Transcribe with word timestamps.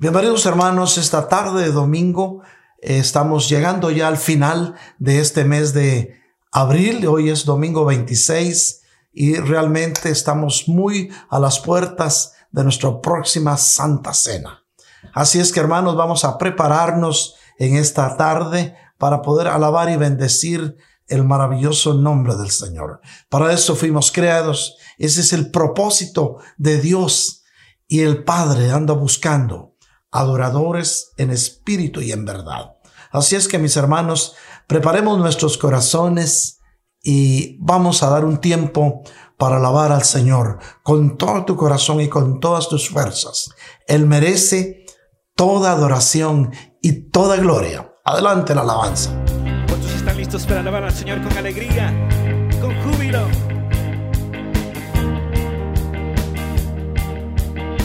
Bienvenidos 0.00 0.44
hermanos, 0.44 0.98
esta 0.98 1.28
tarde 1.28 1.62
de 1.62 1.70
domingo 1.70 2.42
estamos 2.78 3.48
llegando 3.48 3.92
ya 3.92 4.08
al 4.08 4.16
final 4.16 4.74
de 4.98 5.20
este 5.20 5.44
mes 5.44 5.72
de 5.72 6.20
abril, 6.50 7.06
hoy 7.06 7.30
es 7.30 7.44
domingo 7.44 7.84
26 7.84 8.82
y 9.12 9.36
realmente 9.36 10.10
estamos 10.10 10.66
muy 10.66 11.12
a 11.30 11.38
las 11.38 11.60
puertas 11.60 12.34
de 12.50 12.64
nuestra 12.64 13.00
próxima 13.00 13.56
Santa 13.56 14.12
Cena. 14.14 14.64
Así 15.12 15.38
es 15.38 15.52
que 15.52 15.60
hermanos, 15.60 15.96
vamos 15.96 16.24
a 16.24 16.38
prepararnos 16.38 17.36
en 17.60 17.76
esta 17.76 18.16
tarde 18.16 18.74
para 18.98 19.22
poder 19.22 19.46
alabar 19.46 19.88
y 19.90 19.96
bendecir 19.96 20.76
el 21.06 21.22
maravilloso 21.22 21.94
nombre 21.94 22.34
del 22.34 22.50
Señor. 22.50 23.00
Para 23.28 23.52
eso 23.52 23.76
fuimos 23.76 24.10
creados. 24.10 24.76
Ese 24.98 25.20
es 25.20 25.32
el 25.32 25.52
propósito 25.52 26.38
de 26.56 26.80
Dios 26.80 27.44
y 27.86 28.00
el 28.00 28.24
Padre 28.24 28.72
anda 28.72 28.94
buscando 28.94 29.73
adoradores 30.14 31.12
en 31.18 31.30
espíritu 31.30 32.00
y 32.00 32.12
en 32.12 32.24
verdad. 32.24 32.76
Así 33.10 33.34
es 33.34 33.48
que 33.48 33.58
mis 33.58 33.76
hermanos, 33.76 34.34
preparemos 34.68 35.18
nuestros 35.18 35.58
corazones 35.58 36.60
y 37.02 37.58
vamos 37.60 38.02
a 38.02 38.10
dar 38.10 38.24
un 38.24 38.38
tiempo 38.38 39.02
para 39.36 39.56
alabar 39.56 39.90
al 39.90 40.04
Señor 40.04 40.60
con 40.84 41.18
todo 41.18 41.44
tu 41.44 41.56
corazón 41.56 42.00
y 42.00 42.08
con 42.08 42.38
todas 42.38 42.68
tus 42.68 42.88
fuerzas. 42.88 43.50
Él 43.88 44.06
merece 44.06 44.86
toda 45.34 45.72
adoración 45.72 46.52
y 46.80 47.10
toda 47.10 47.36
gloria. 47.36 47.92
Adelante 48.04 48.54
la 48.54 48.60
alabanza. 48.60 49.10
¿Cuántos 49.66 49.90
están 49.96 50.16
listos 50.16 50.46
para 50.46 50.60
alabar 50.60 50.84
al 50.84 50.92
Señor 50.92 51.20
con 51.22 51.36
alegría, 51.36 51.92
con 52.60 52.72
júbilo? 52.82 53.26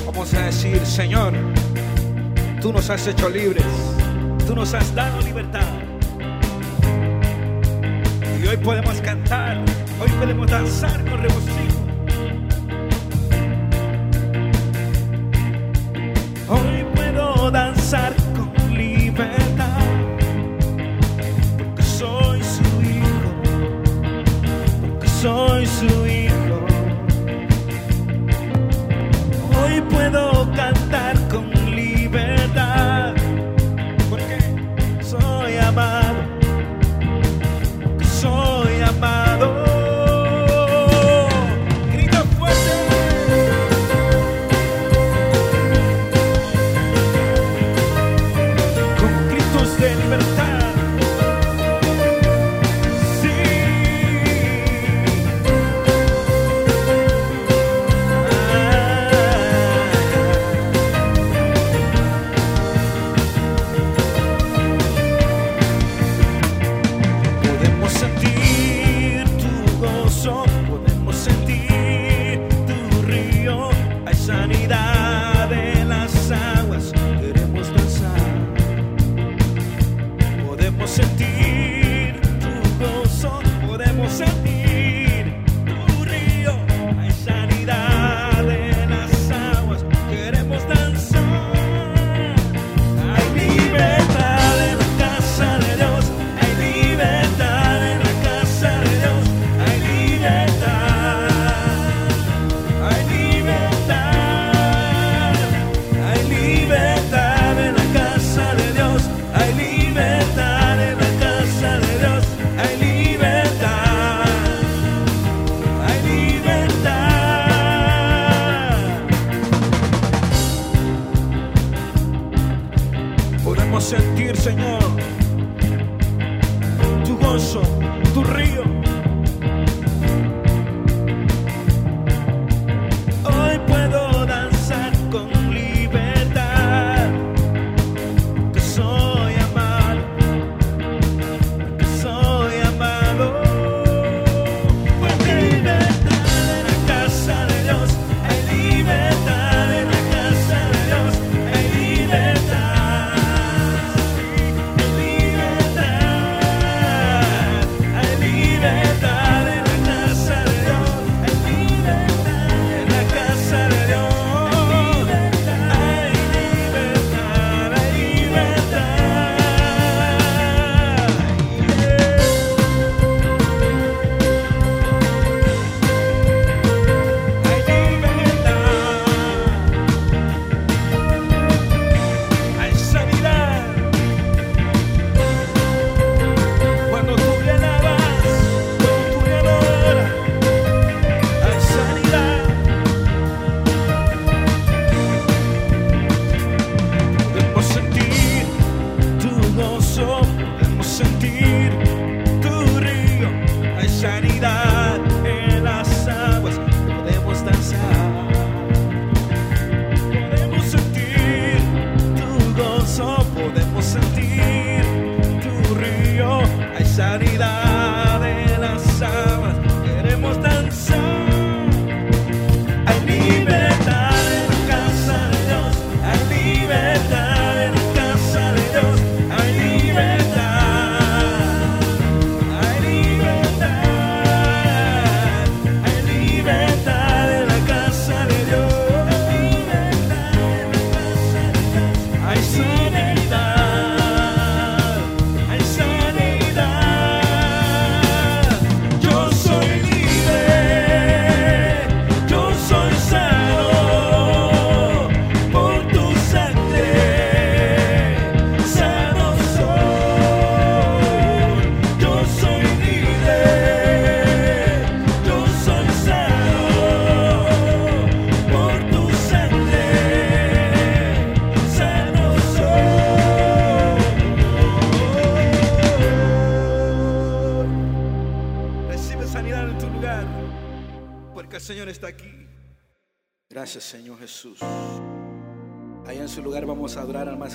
Vamos 0.06 0.34
a 0.36 0.42
decir, 0.46 0.86
Señor, 0.86 1.34
Tú 2.62 2.74
nos 2.74 2.90
has 2.90 3.08
hecho 3.08 3.30
libres. 3.30 3.66
Tú 4.46 4.54
nos 4.54 4.74
has 4.74 4.94
dado 4.94 5.22
libertad. 5.22 5.66
Y 8.44 8.48
hoy 8.48 8.58
podemos 8.58 9.00
cantar. 9.00 9.64
Hoy 10.02 10.10
podemos 10.20 10.52
danzar 10.52 11.00
con 11.06 11.22
regocijo. 11.22 11.80
Hoy 16.50 16.86
puedo 16.96 17.50
danzar 17.50 18.14
con 18.36 18.74
libertad. 18.74 19.80
Porque 21.58 21.84
soy 21.84 22.44
su 22.44 22.82
hijo. 22.82 23.30
Porque 24.90 25.08
soy 25.08 25.66
su 25.66 25.86
hijo. 25.86 26.09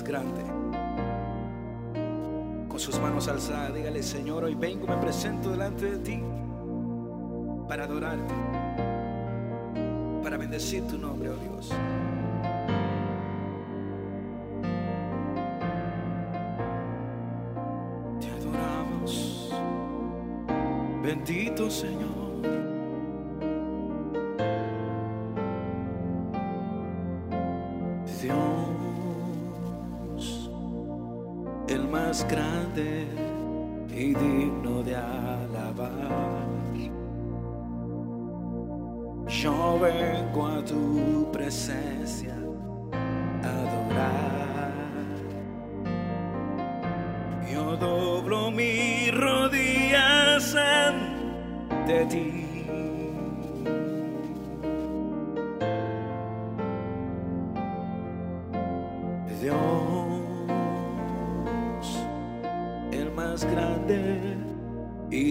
Grande. 0.03 0.41
Con 2.67 2.79
sus 2.79 2.99
manos 2.99 3.27
alzadas, 3.27 3.73
dígale, 3.73 4.03
Señor, 4.03 4.43
hoy 4.43 4.55
vengo, 4.55 4.87
me 4.87 4.97
presento 4.97 5.51
delante 5.51 5.91
de 5.91 5.97
ti 5.99 6.21
para 7.67 7.85
adorarte, 7.85 8.33
para 10.21 10.37
bendecir 10.37 10.85
tu 10.87 10.97
nombre, 10.97 11.29
oh 11.29 11.35
Dios. 11.35 11.69
Te 18.19 18.29
adoramos, 18.29 19.51
bendito 21.01 21.71
Señor. 21.71 22.24
Grande 32.23 33.07
y 33.89 34.13
digno 34.13 34.81
de 34.83 34.95
alabar. 34.95 36.45
Yo 39.27 39.79
vengo 39.79 40.47
a 40.47 40.63
tu 40.63 41.29
presencia 41.31 42.35
a 43.43 43.49
adorar. 43.49 44.73
Yo 47.51 47.75
doblo 47.75 48.51
mis 48.51 49.11
rodillas 49.13 50.55
ante 50.55 52.05
ti. 52.05 52.54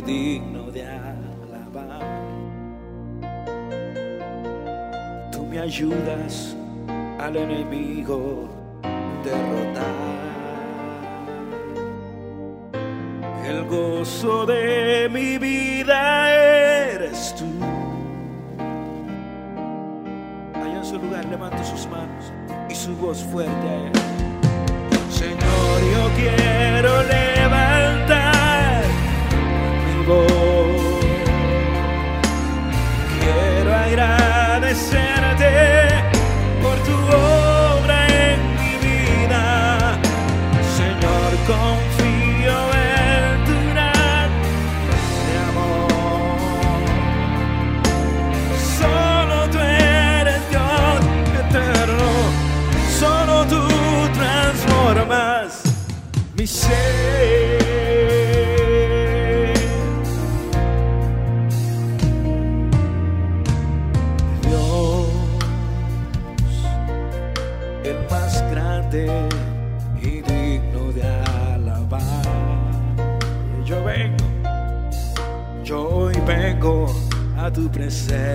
Digno 0.04 0.70
de 0.70 0.84
alabar. 0.86 2.00
Tú 5.32 5.44
me 5.46 5.58
ayudas 5.58 6.56
al 7.18 7.36
enemigo 7.36 8.48
derrotar. 9.24 10.14
El 13.46 13.64
gozo 13.66 14.46
de 14.46 15.08
mi 15.10 15.38
vida 15.38 16.30
eres 16.32 17.34
tú. 17.36 17.44
Allá 20.54 20.78
en 20.78 20.84
su 20.84 20.98
lugar 20.98 21.24
levanta 21.26 21.62
sus 21.62 21.86
manos 21.88 22.32
y 22.70 22.74
su 22.74 22.96
voz 22.96 23.22
fuerte 23.24 23.52
a. 23.52 25.12
Señor, 25.12 25.80
yo 25.92 26.10
quiero 26.16 27.02
levantar 27.02 27.33
a 77.84 78.33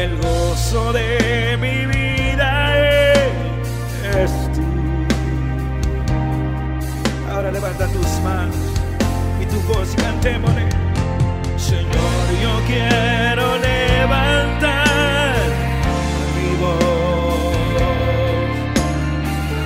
el 0.00 0.16
gozo 0.16 0.92
de 0.94 1.58
mi 1.60 1.84
vida 1.84 2.74
es 4.22 4.32
tú. 4.54 4.62
Ahora 7.30 7.50
levanta 7.50 7.86
tus 7.88 8.08
manos 8.24 8.56
y 9.42 9.46
tu 9.46 9.60
voz 9.68 9.92
y 9.92 9.96
cantémosle. 9.96 10.68
Señor, 11.56 12.24
yo 12.42 12.52
quiero 12.66 13.58
levantar 13.58 15.36
mi 16.36 16.50
voz 16.62 17.54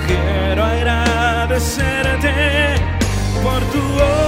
quiero 0.07 0.63
agradecerte 0.65 2.33
por 3.41 3.61
tu 3.71 3.79
obra 3.79 4.24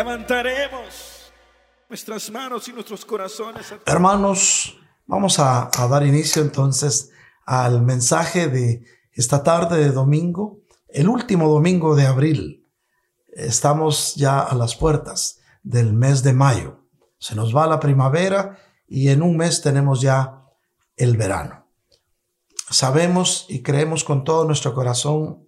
levantaremos 0.00 1.30
nuestras 1.86 2.30
manos 2.30 2.66
y 2.68 2.72
nuestros 2.72 3.04
corazones. 3.04 3.74
Hermanos, 3.84 4.78
vamos 5.06 5.38
a, 5.38 5.70
a 5.74 5.88
dar 5.88 6.06
inicio 6.06 6.40
entonces 6.40 7.10
al 7.44 7.82
mensaje 7.82 8.48
de 8.48 8.82
esta 9.12 9.42
tarde 9.42 9.76
de 9.78 9.90
domingo, 9.90 10.60
el 10.88 11.06
último 11.06 11.50
domingo 11.50 11.94
de 11.96 12.06
abril. 12.06 12.66
Estamos 13.28 14.14
ya 14.14 14.40
a 14.40 14.54
las 14.54 14.74
puertas 14.74 15.40
del 15.62 15.92
mes 15.92 16.22
de 16.22 16.32
mayo. 16.32 16.86
Se 17.18 17.34
nos 17.34 17.54
va 17.54 17.66
la 17.66 17.78
primavera 17.78 18.58
y 18.88 19.08
en 19.08 19.20
un 19.20 19.36
mes 19.36 19.60
tenemos 19.60 20.00
ya 20.00 20.46
el 20.96 21.18
verano. 21.18 21.66
Sabemos 22.70 23.44
y 23.50 23.62
creemos 23.62 24.04
con 24.04 24.24
todo 24.24 24.46
nuestro 24.46 24.72
corazón 24.72 25.46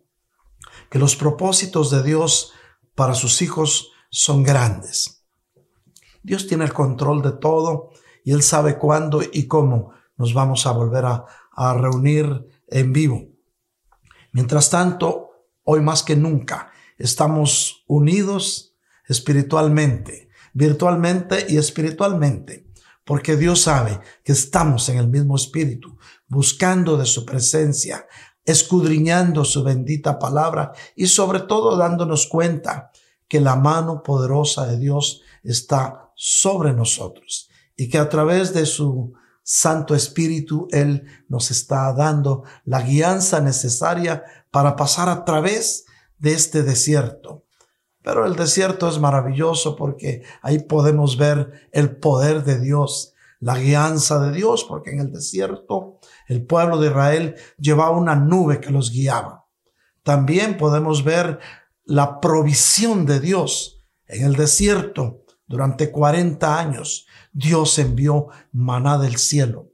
que 0.91 0.99
los 0.99 1.17
propósitos 1.17 1.91
de 1.91 2.03
Dios 2.03 2.53
para 2.95 3.15
sus 3.15 3.41
hijos 3.41 3.92
son 4.13 4.43
grandes. 4.43 5.25
Dios 6.23 6.47
tiene 6.47 6.65
el 6.65 6.73
control 6.73 7.23
de 7.23 7.33
todo 7.33 7.91
y 8.25 8.33
Él 8.33 8.43
sabe 8.43 8.79
cuándo 8.79 9.23
y 9.23 9.49
cómo 9.49 9.93
nos 10.17 10.35
vamos 10.35 10.67
a 10.67 10.73
volver 10.73 11.05
a, 11.07 11.25
reunir 11.75 12.47
en 12.69 12.93
vivo. 12.93 13.27
Mientras 14.33 14.71
tanto, 14.71 15.49
hoy 15.65 15.81
más 15.81 16.03
que 16.03 16.17
nunca 16.17 16.71
estamos 16.97 17.85
unidos 17.87 18.75
espiritualmente, 19.07 20.29
virtualmente 20.55 21.47
y 21.49 21.59
espiritualmente, 21.59 22.71
porque 23.05 23.37
Dios 23.37 23.63
sabe 23.63 24.01
que 24.25 24.33
estamos 24.33 24.89
en 24.89 24.99
el 24.99 25.09
mismo 25.09 25.37
espíritu, 25.37 25.99
buscando 26.27 26.97
de 26.97 27.05
su 27.05 27.27
presencia, 27.27 28.07
escudriñando 28.45 29.45
su 29.45 29.63
bendita 29.63 30.19
palabra 30.19 30.73
y 30.97 31.07
sobre 31.07 31.41
todo 31.41 31.77
dándonos 31.77 32.27
cuenta 32.27 32.92
que 33.33 33.41
la 33.41 33.57
mano 33.57 34.03
poderosa 34.03 34.67
de 34.67 34.77
Dios 34.77 35.23
está 35.43 36.13
sobre 36.15 36.75
nosotros 36.75 37.49
y 37.75 37.89
que 37.89 37.97
a 37.97 38.11
través 38.11 38.53
de 38.53 38.67
su 38.67 39.15
Santo 39.43 39.95
Espíritu 39.95 40.69
Él 40.71 41.07
nos 41.29 41.51
está 41.51 41.95
dando 41.95 42.45
la 42.67 42.83
guianza 42.83 43.41
necesaria 43.41 44.23
para 44.51 44.77
pasar 44.77 45.09
a 45.09 45.25
través 45.25 45.87
de 46.19 46.35
este 46.35 46.63
desierto. 46.63 47.47
Pero 48.03 48.27
el 48.27 48.37
desierto 48.37 48.87
es 48.87 48.99
maravilloso 48.99 49.77
porque 49.77 50.25
ahí 50.43 50.59
podemos 50.59 51.17
ver 51.17 51.71
el 51.73 51.97
poder 51.97 52.45
de 52.45 52.61
Dios, 52.61 53.15
la 53.41 53.57
guianza 53.57 54.21
de 54.21 54.33
Dios, 54.33 54.63
porque 54.65 54.91
en 54.91 55.01
el 55.01 55.11
desierto 55.11 56.01
el 56.29 56.45
pueblo 56.45 56.77
de 56.79 56.89
Israel 56.89 57.37
llevaba 57.57 57.97
una 57.97 58.15
nube 58.15 58.61
que 58.61 58.69
los 58.69 58.91
guiaba. 58.91 59.47
También 60.03 60.59
podemos 60.59 61.03
ver 61.03 61.39
la 61.93 62.21
provisión 62.21 63.05
de 63.05 63.21
Dios 63.21 63.85
en 64.07 64.25
el 64.25 64.35
desierto. 64.35 65.27
Durante 65.47 65.91
40 65.91 66.59
años 66.59 67.07
Dios 67.35 67.79
envió 67.79 68.29
maná 68.51 68.97
del 68.97 69.19
cielo. 69.19 69.73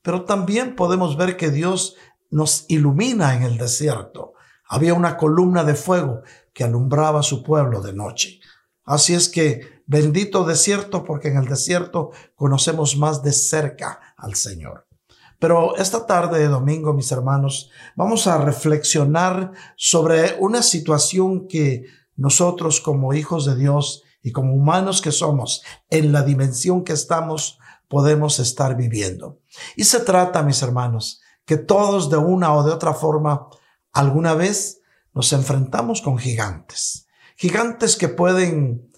Pero 0.00 0.24
también 0.24 0.74
podemos 0.74 1.18
ver 1.18 1.36
que 1.36 1.50
Dios 1.50 1.96
nos 2.30 2.64
ilumina 2.68 3.36
en 3.36 3.42
el 3.42 3.58
desierto. 3.58 4.32
Había 4.70 4.94
una 4.94 5.18
columna 5.18 5.62
de 5.62 5.74
fuego 5.74 6.22
que 6.54 6.64
alumbraba 6.64 7.20
a 7.20 7.24
su 7.24 7.42
pueblo 7.42 7.82
de 7.82 7.92
noche. 7.92 8.40
Así 8.84 9.12
es 9.12 9.28
que 9.28 9.82
bendito 9.84 10.44
desierto 10.44 11.04
porque 11.04 11.28
en 11.28 11.36
el 11.36 11.44
desierto 11.44 12.10
conocemos 12.36 12.96
más 12.96 13.22
de 13.22 13.32
cerca 13.32 14.00
al 14.16 14.34
Señor. 14.34 14.86
Pero 15.40 15.74
esta 15.76 16.06
tarde 16.06 16.38
de 16.38 16.48
domingo, 16.48 16.92
mis 16.92 17.10
hermanos, 17.10 17.70
vamos 17.96 18.26
a 18.26 18.36
reflexionar 18.38 19.52
sobre 19.74 20.36
una 20.38 20.62
situación 20.62 21.48
que 21.48 21.86
nosotros 22.14 22.80
como 22.82 23.14
hijos 23.14 23.46
de 23.46 23.56
Dios 23.56 24.04
y 24.22 24.32
como 24.32 24.52
humanos 24.52 25.00
que 25.00 25.12
somos, 25.12 25.62
en 25.88 26.12
la 26.12 26.22
dimensión 26.22 26.84
que 26.84 26.92
estamos, 26.92 27.58
podemos 27.88 28.38
estar 28.38 28.76
viviendo. 28.76 29.40
Y 29.76 29.84
se 29.84 30.00
trata, 30.00 30.42
mis 30.42 30.60
hermanos, 30.60 31.22
que 31.46 31.56
todos 31.56 32.10
de 32.10 32.18
una 32.18 32.54
o 32.54 32.62
de 32.62 32.72
otra 32.72 32.92
forma, 32.92 33.48
alguna 33.92 34.34
vez 34.34 34.82
nos 35.14 35.32
enfrentamos 35.32 36.02
con 36.02 36.18
gigantes. 36.18 37.06
Gigantes 37.36 37.96
que 37.96 38.08
pueden 38.08 38.90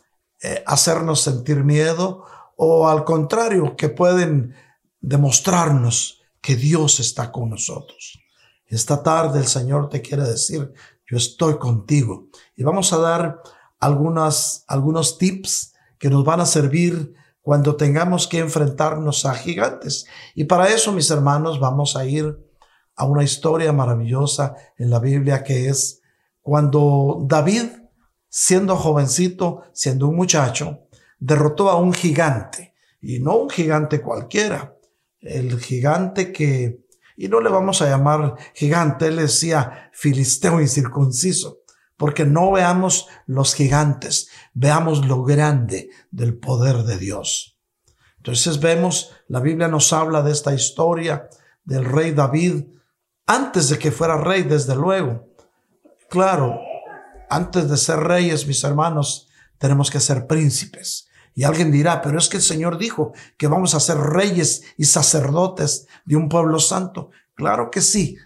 eh, 0.43 0.65
hacernos 0.67 1.21
sentir 1.21 1.63
miedo 1.63 2.25
o 2.57 2.89
al 2.89 3.05
contrario, 3.05 3.77
que 3.77 3.89
pueden 3.89 4.57
demostrarnos 5.01 6.22
que 6.43 6.57
Dios 6.57 7.01
está 7.01 7.33
con 7.33 7.49
nosotros. 7.49 8.19
Esta 8.67 9.03
tarde 9.03 9.39
el 9.39 9.47
Señor 9.47 9.89
te 9.89 10.03
quiere 10.03 10.25
decir, 10.25 10.73
yo 11.07 11.17
estoy 11.17 11.59
contigo. 11.59 12.29
Y 12.57 12.65
vamos 12.65 12.93
a 12.93 12.99
dar 12.99 13.41
algunas, 13.79 14.65
algunos 14.67 15.19
tips 15.19 15.75
que 15.99 16.11
nos 16.11 16.25
van 16.25 16.41
a 16.41 16.47
servir 16.47 17.15
cuando 17.41 17.77
tengamos 17.77 18.27
que 18.27 18.39
enfrentarnos 18.39 19.25
a 19.25 19.35
gigantes. 19.35 20.07
Y 20.35 20.45
para 20.45 20.69
eso, 20.69 20.93
mis 20.93 21.11
hermanos, 21.11 21.61
vamos 21.61 21.97
a 21.97 22.05
ir 22.05 22.39
a 22.97 23.05
una 23.05 23.25
historia 23.25 23.73
maravillosa 23.73 24.55
en 24.77 24.91
la 24.91 24.99
Biblia 24.99 25.43
que 25.43 25.69
es 25.69 26.03
cuando 26.41 27.25
David, 27.27 27.65
siendo 28.29 28.77
jovencito, 28.77 29.63
siendo 29.73 30.09
un 30.09 30.17
muchacho, 30.17 30.81
derrotó 31.19 31.71
a 31.71 31.77
un 31.77 31.93
gigante, 31.93 32.75
y 33.01 33.19
no 33.19 33.37
un 33.37 33.51
gigante 33.51 34.01
cualquiera, 34.01 34.77
el 35.23 35.59
gigante 35.61 36.33
que, 36.33 36.85
y 37.17 37.29
no 37.29 37.41
le 37.41 37.49
vamos 37.49 37.81
a 37.81 37.89
llamar 37.89 38.37
gigante, 38.55 39.07
él 39.07 39.17
decía 39.17 39.91
filisteo 39.93 40.61
incircunciso, 40.61 41.61
porque 41.97 42.25
no 42.25 42.53
veamos 42.53 43.09
los 43.27 43.55
gigantes, 43.55 44.29
veamos 44.53 45.07
lo 45.07 45.23
grande 45.23 45.91
del 46.11 46.37
poder 46.37 46.83
de 46.85 46.99
Dios. 46.99 47.57
Entonces 48.19 48.61
vemos, 48.61 49.13
la 49.29 49.41
Biblia 49.41 49.69
nos 49.69 49.93
habla 49.93 50.23
de 50.23 50.33
esta 50.33 50.53
historia 50.55 51.29
del 51.65 51.85
rey 51.85 52.13
David, 52.13 52.65
antes 53.27 53.69
de 53.69 53.79
que 53.79 53.93
fuera 53.93 54.17
rey, 54.17 54.43
desde 54.43 54.75
luego. 54.75 55.29
Claro, 56.11 56.61
antes 57.31 57.69
de 57.71 57.77
ser 57.77 58.01
reyes, 58.01 58.47
mis 58.47 58.63
hermanos, 58.65 59.29
tenemos 59.59 59.91
que 59.91 60.01
ser 60.01 60.27
príncipes. 60.27 61.09
Y 61.35 61.45
alguien 61.45 61.71
dirá, 61.71 62.03
pero 62.03 62.19
es 62.19 62.29
que 62.29 62.37
el 62.39 62.43
Señor 62.43 62.79
dijo 62.79 63.13
que 63.39 63.47
vamos 63.47 63.75
a 63.75 63.81
ser 63.81 63.97
reyes 63.97 64.63
y 64.77 64.85
sacerdotes 64.85 65.87
de 66.05 66.17
un 66.17 66.29
pueblo 66.29 66.59
santo. 66.59 67.11
Claro 67.35 67.71
que 67.71 67.81
sí. 67.81 68.17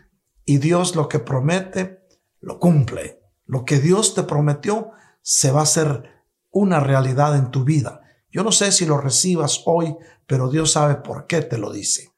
Y 0.45 0.59
Dios 0.59 0.97
lo 0.97 1.09
que 1.09 1.19
promete, 1.19 2.07
lo 2.41 2.59
cumple. 2.59 3.21
Lo 3.45 3.65
que 3.65 3.79
Dios 3.79 4.15
te 4.15 4.25
prometió 4.25 4.91
se 5.23 5.51
va 5.53 5.61
a 5.61 5.65
hacer 5.65 6.25
una 6.51 6.81
realidad 6.81 7.37
en 7.37 7.51
tu 7.51 7.65
vida. 7.65 8.01
Yo 8.31 8.43
no 8.43 8.53
sé 8.53 8.73
si 8.73 8.87
lo 8.87 8.99
recibas 8.99 9.63
hoy, 9.67 9.97
pero 10.27 10.51
Dios 10.51 10.73
sabe 10.73 10.97
por 10.97 11.27
qué 11.27 11.43
te 11.43 11.59
lo 11.59 11.73
dice. 11.73 12.13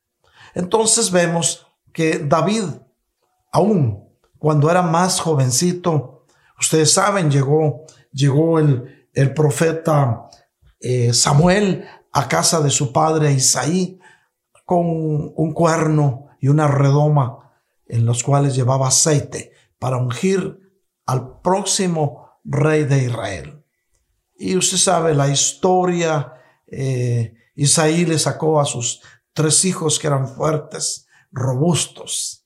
Entonces 0.54 1.10
vemos 1.10 1.66
que 1.92 2.18
David, 2.18 2.64
aún 3.52 4.08
cuando 4.38 4.70
era 4.70 4.82
más 4.82 5.20
jovencito, 5.20 6.24
ustedes 6.58 6.92
saben, 6.92 7.30
llegó, 7.30 7.84
llegó 8.12 8.58
el, 8.58 9.08
el 9.12 9.34
profeta 9.34 10.28
eh, 10.80 11.12
Samuel 11.12 11.84
a 12.12 12.28
casa 12.28 12.60
de 12.60 12.70
su 12.70 12.92
padre 12.92 13.32
Isaí 13.32 13.98
con 14.64 14.84
un 14.86 15.52
cuerno 15.52 16.28
y 16.40 16.48
una 16.48 16.68
redoma 16.68 17.52
en 17.86 18.04
los 18.04 18.22
cuales 18.22 18.54
llevaba 18.54 18.88
aceite 18.88 19.52
para 19.78 19.96
ungir 19.96 20.60
al 21.06 21.40
próximo 21.40 22.40
rey 22.44 22.84
de 22.84 23.04
Israel. 23.04 23.64
Y 24.36 24.56
usted 24.56 24.76
sabe 24.76 25.14
la 25.14 25.28
historia, 25.28 26.34
eh, 26.66 27.34
Isaí 27.54 28.04
le 28.04 28.18
sacó 28.18 28.60
a 28.60 28.64
sus 28.64 29.00
tres 29.32 29.64
hijos 29.64 29.98
que 29.98 30.06
eran 30.06 30.28
fuertes, 30.28 31.06
robustos, 31.32 32.38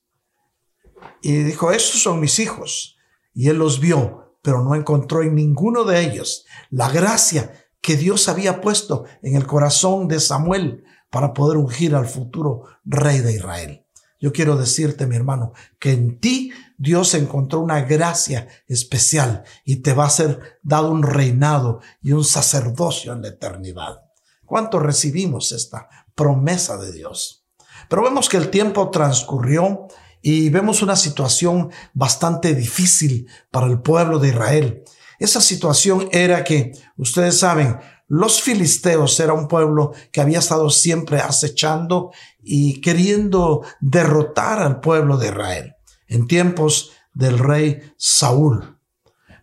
y 1.21 1.37
dijo, 1.43 1.71
estos 1.71 2.01
son 2.01 2.19
mis 2.19 2.37
hijos. 2.39 2.97
Y 3.33 3.49
él 3.49 3.57
los 3.57 3.79
vio, 3.79 4.37
pero 4.41 4.61
no 4.61 4.75
encontró 4.75 5.23
en 5.23 5.35
ninguno 5.35 5.85
de 5.85 6.01
ellos 6.01 6.45
la 6.69 6.89
gracia 6.89 7.62
que 7.83 7.97
Dios 7.97 8.29
había 8.29 8.61
puesto 8.61 9.03
en 9.21 9.35
el 9.35 9.45
corazón 9.45 10.07
de 10.07 10.21
Samuel 10.21 10.85
para 11.11 11.33
poder 11.33 11.57
ungir 11.57 11.93
al 11.93 12.07
futuro 12.07 12.63
rey 12.85 13.19
de 13.19 13.33
Israel. 13.33 13.85
Yo 14.21 14.31
quiero 14.31 14.55
decirte, 14.55 15.05
mi 15.05 15.17
hermano, 15.17 15.51
que 15.79 15.91
en 15.91 16.17
ti 16.21 16.53
Dios 16.77 17.13
encontró 17.13 17.59
una 17.59 17.81
gracia 17.81 18.47
especial 18.67 19.43
y 19.65 19.77
te 19.77 19.93
va 19.93 20.05
a 20.05 20.09
ser 20.09 20.59
dado 20.63 20.91
un 20.91 21.03
reinado 21.03 21.81
y 22.01 22.13
un 22.13 22.23
sacerdocio 22.23 23.11
en 23.11 23.21
la 23.21 23.27
eternidad. 23.27 24.01
¿Cuánto 24.45 24.79
recibimos 24.79 25.51
esta 25.51 25.89
promesa 26.15 26.77
de 26.77 26.93
Dios? 26.93 27.45
Pero 27.89 28.03
vemos 28.03 28.29
que 28.29 28.37
el 28.37 28.49
tiempo 28.49 28.89
transcurrió 28.91 29.87
y 30.21 30.47
vemos 30.47 30.81
una 30.81 30.95
situación 30.95 31.69
bastante 31.93 32.55
difícil 32.55 33.27
para 33.51 33.67
el 33.67 33.81
pueblo 33.81 34.19
de 34.19 34.29
Israel. 34.29 34.83
Esa 35.19 35.41
situación 35.41 36.09
era 36.11 36.43
que, 36.43 36.71
ustedes 36.97 37.39
saben, 37.39 37.77
los 38.07 38.41
filisteos 38.41 39.19
era 39.19 39.33
un 39.33 39.47
pueblo 39.47 39.93
que 40.11 40.21
había 40.21 40.39
estado 40.39 40.69
siempre 40.69 41.19
acechando 41.19 42.11
y 42.41 42.81
queriendo 42.81 43.63
derrotar 43.79 44.59
al 44.59 44.81
pueblo 44.81 45.17
de 45.17 45.27
Israel 45.27 45.75
en 46.07 46.27
tiempos 46.27 46.91
del 47.13 47.39
rey 47.39 47.81
Saúl. 47.97 48.77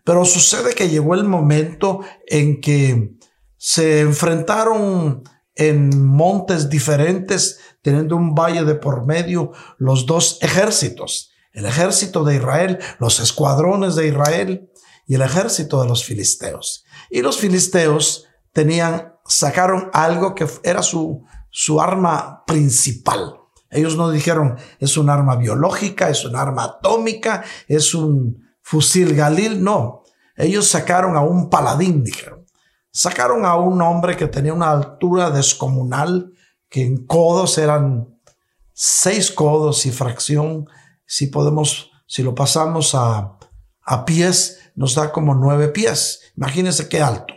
Pero 0.03 0.25
sucede 0.25 0.73
que 0.73 0.89
llegó 0.89 1.15
el 1.15 1.25
momento 1.25 2.01
en 2.27 2.61
que 2.61 3.15
se 3.57 4.01
enfrentaron 4.01 5.23
en 5.55 6.05
montes 6.05 6.69
diferentes, 6.69 7.59
teniendo 7.81 8.15
un 8.15 8.33
valle 8.33 8.63
de 8.63 8.75
por 8.75 9.05
medio, 9.05 9.51
los 9.77 10.05
dos 10.05 10.39
ejércitos, 10.41 11.31
el 11.53 11.65
ejército 11.65 12.23
de 12.23 12.37
Israel, 12.37 12.79
los 12.99 13.19
escuadrones 13.19 13.95
de 13.95 14.07
Israel, 14.07 14.70
y 15.11 15.15
el 15.15 15.23
ejército 15.23 15.81
de 15.81 15.89
los 15.89 16.05
filisteos. 16.05 16.85
Y 17.09 17.21
los 17.21 17.37
filisteos 17.37 18.27
tenían, 18.53 19.13
sacaron 19.25 19.89
algo 19.91 20.35
que 20.35 20.47
era 20.63 20.81
su, 20.81 21.25
su 21.49 21.81
arma 21.81 22.45
principal. 22.47 23.35
Ellos 23.69 23.97
no 23.97 24.09
dijeron 24.09 24.57
es 24.79 24.95
un 24.95 25.09
arma 25.09 25.35
biológica, 25.35 26.07
es 26.07 26.23
un 26.23 26.37
arma 26.37 26.63
atómica, 26.63 27.43
es 27.67 27.93
un 27.93 28.41
fusil 28.61 29.13
Galil, 29.13 29.61
no. 29.61 30.03
Ellos 30.37 30.69
sacaron 30.69 31.17
a 31.17 31.19
un 31.19 31.49
paladín, 31.49 32.05
dijeron. 32.05 32.45
Sacaron 32.89 33.45
a 33.45 33.57
un 33.57 33.81
hombre 33.81 34.15
que 34.15 34.27
tenía 34.27 34.53
una 34.53 34.71
altura 34.71 35.29
descomunal, 35.29 36.31
que 36.69 36.85
en 36.85 37.05
codos 37.05 37.57
eran 37.57 38.17
seis 38.71 39.29
codos 39.29 39.85
y 39.85 39.91
fracción. 39.91 40.69
Si 41.05 41.27
podemos, 41.27 41.91
si 42.07 42.23
lo 42.23 42.33
pasamos 42.33 42.95
a, 42.95 43.37
a 43.83 44.05
pies, 44.05 44.59
nos 44.75 44.95
da 44.95 45.11
como 45.11 45.35
nueve 45.35 45.69
pies. 45.69 46.21
Imagínense 46.35 46.89
qué 46.89 47.01
alto. 47.01 47.33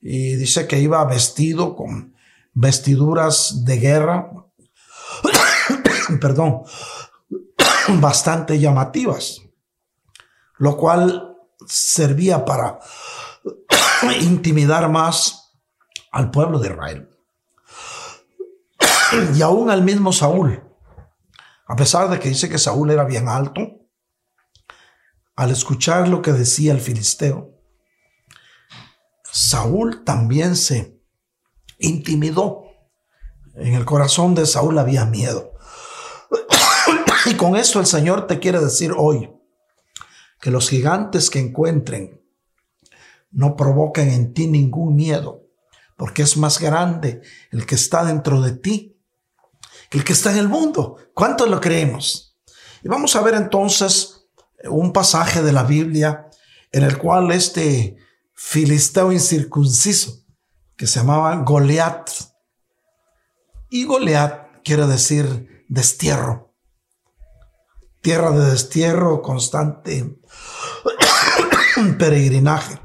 Y 0.00 0.36
dice 0.36 0.66
que 0.66 0.78
iba 0.78 1.04
vestido 1.04 1.76
con 1.76 2.14
vestiduras 2.52 3.64
de 3.64 3.76
guerra, 3.78 4.30
perdón, 6.20 6.62
bastante 8.00 8.58
llamativas, 8.58 9.42
lo 10.58 10.76
cual 10.76 11.36
servía 11.66 12.44
para 12.44 12.78
intimidar 14.20 14.88
más 14.90 15.52
al 16.10 16.30
pueblo 16.30 16.58
de 16.58 16.68
Israel. 16.70 17.10
Y 19.34 19.42
aún 19.42 19.70
al 19.70 19.82
mismo 19.82 20.12
Saúl, 20.12 20.62
a 21.66 21.76
pesar 21.76 22.08
de 22.08 22.18
que 22.18 22.28
dice 22.28 22.48
que 22.48 22.58
Saúl 22.58 22.90
era 22.90 23.04
bien 23.04 23.28
alto, 23.28 23.79
al 25.40 25.50
escuchar 25.50 26.06
lo 26.06 26.20
que 26.20 26.34
decía 26.34 26.70
el 26.70 26.82
filisteo, 26.82 27.58
Saúl 29.24 30.04
también 30.04 30.54
se 30.54 31.00
intimidó. 31.78 32.64
En 33.54 33.72
el 33.72 33.86
corazón 33.86 34.34
de 34.34 34.44
Saúl 34.44 34.78
había 34.78 35.06
miedo. 35.06 35.54
Y 37.24 37.36
con 37.36 37.56
esto 37.56 37.80
el 37.80 37.86
Señor 37.86 38.26
te 38.26 38.38
quiere 38.38 38.60
decir 38.60 38.92
hoy 38.94 39.30
que 40.42 40.50
los 40.50 40.68
gigantes 40.68 41.30
que 41.30 41.38
encuentren 41.38 42.22
no 43.30 43.56
provoquen 43.56 44.10
en 44.10 44.34
ti 44.34 44.46
ningún 44.46 44.94
miedo, 44.94 45.46
porque 45.96 46.20
es 46.20 46.36
más 46.36 46.60
grande 46.60 47.22
el 47.50 47.64
que 47.64 47.76
está 47.76 48.04
dentro 48.04 48.42
de 48.42 48.52
ti 48.52 49.02
que 49.88 49.96
el 49.96 50.04
que 50.04 50.12
está 50.12 50.32
en 50.32 50.38
el 50.38 50.48
mundo. 50.48 50.98
¿Cuánto 51.14 51.46
lo 51.46 51.62
creemos? 51.62 52.38
Y 52.82 52.88
vamos 52.88 53.16
a 53.16 53.22
ver 53.22 53.34
entonces 53.34 54.19
un 54.68 54.92
pasaje 54.92 55.42
de 55.42 55.52
la 55.52 55.62
Biblia 55.62 56.28
en 56.72 56.84
el 56.84 56.98
cual 56.98 57.30
este 57.32 57.96
filisteo 58.34 59.12
incircunciso, 59.12 60.24
que 60.76 60.86
se 60.86 61.00
llamaba 61.00 61.36
Goliat, 61.36 62.10
y 63.70 63.84
Goliat 63.84 64.62
quiere 64.64 64.86
decir 64.86 65.64
destierro, 65.68 66.54
tierra 68.00 68.30
de 68.30 68.50
destierro, 68.50 69.22
constante 69.22 70.18
peregrinaje. 71.98 72.80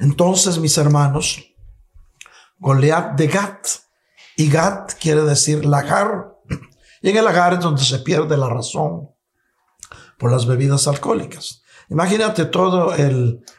Entonces, 0.00 0.58
mis 0.58 0.76
hermanos, 0.78 1.44
Goliat 2.58 3.16
de 3.16 3.28
Gat, 3.28 3.68
y 4.36 4.50
Gat 4.50 4.94
quiere 5.00 5.22
decir 5.22 5.64
lagar, 5.64 6.36
y 7.00 7.10
en 7.10 7.16
el 7.16 7.24
lagar 7.24 7.54
es 7.54 7.60
donde 7.60 7.82
se 7.82 8.00
pierde 8.00 8.36
la 8.36 8.48
razón, 8.48 9.10
por 10.18 10.32
las 10.32 10.46
bebidas 10.46 10.86
alcohólicas. 10.88 11.62
Imagínate 11.88 12.44
todos 12.44 12.94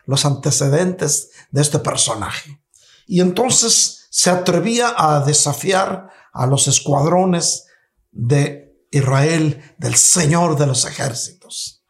los 0.06 0.26
antecedentes 0.26 1.32
de 1.50 1.62
este 1.62 1.80
personaje. 1.80 2.62
Y 3.08 3.22
entonces 3.22 4.08
se 4.12 4.30
atrevía 4.30 4.94
a 4.96 5.22
desafiar 5.22 6.10
a 6.32 6.46
los 6.46 6.68
escuadrones 6.68 7.66
de 8.12 8.72
Israel, 8.92 9.62
del 9.78 9.96
Señor 9.96 10.58
de 10.58 10.68
los 10.68 10.86
ejércitos. 10.86 11.84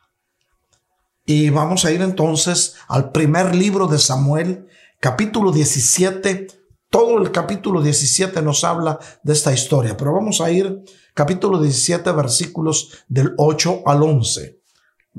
Y 1.25 1.49
vamos 1.49 1.85
a 1.85 1.91
ir 1.91 2.01
entonces 2.01 2.75
al 2.87 3.11
primer 3.11 3.53
libro 3.53 3.87
de 3.87 3.99
Samuel, 3.99 4.67
capítulo 4.99 5.51
17. 5.51 6.47
Todo 6.89 7.19
el 7.19 7.31
capítulo 7.31 7.81
17 7.81 8.41
nos 8.41 8.63
habla 8.63 8.97
de 9.23 9.33
esta 9.33 9.53
historia, 9.53 9.95
pero 9.95 10.13
vamos 10.13 10.41
a 10.41 10.49
ir 10.49 10.81
capítulo 11.13 11.61
17 11.61 12.11
versículos 12.13 13.03
del 13.07 13.33
8 13.37 13.83
al 13.85 14.01
11 14.01 14.58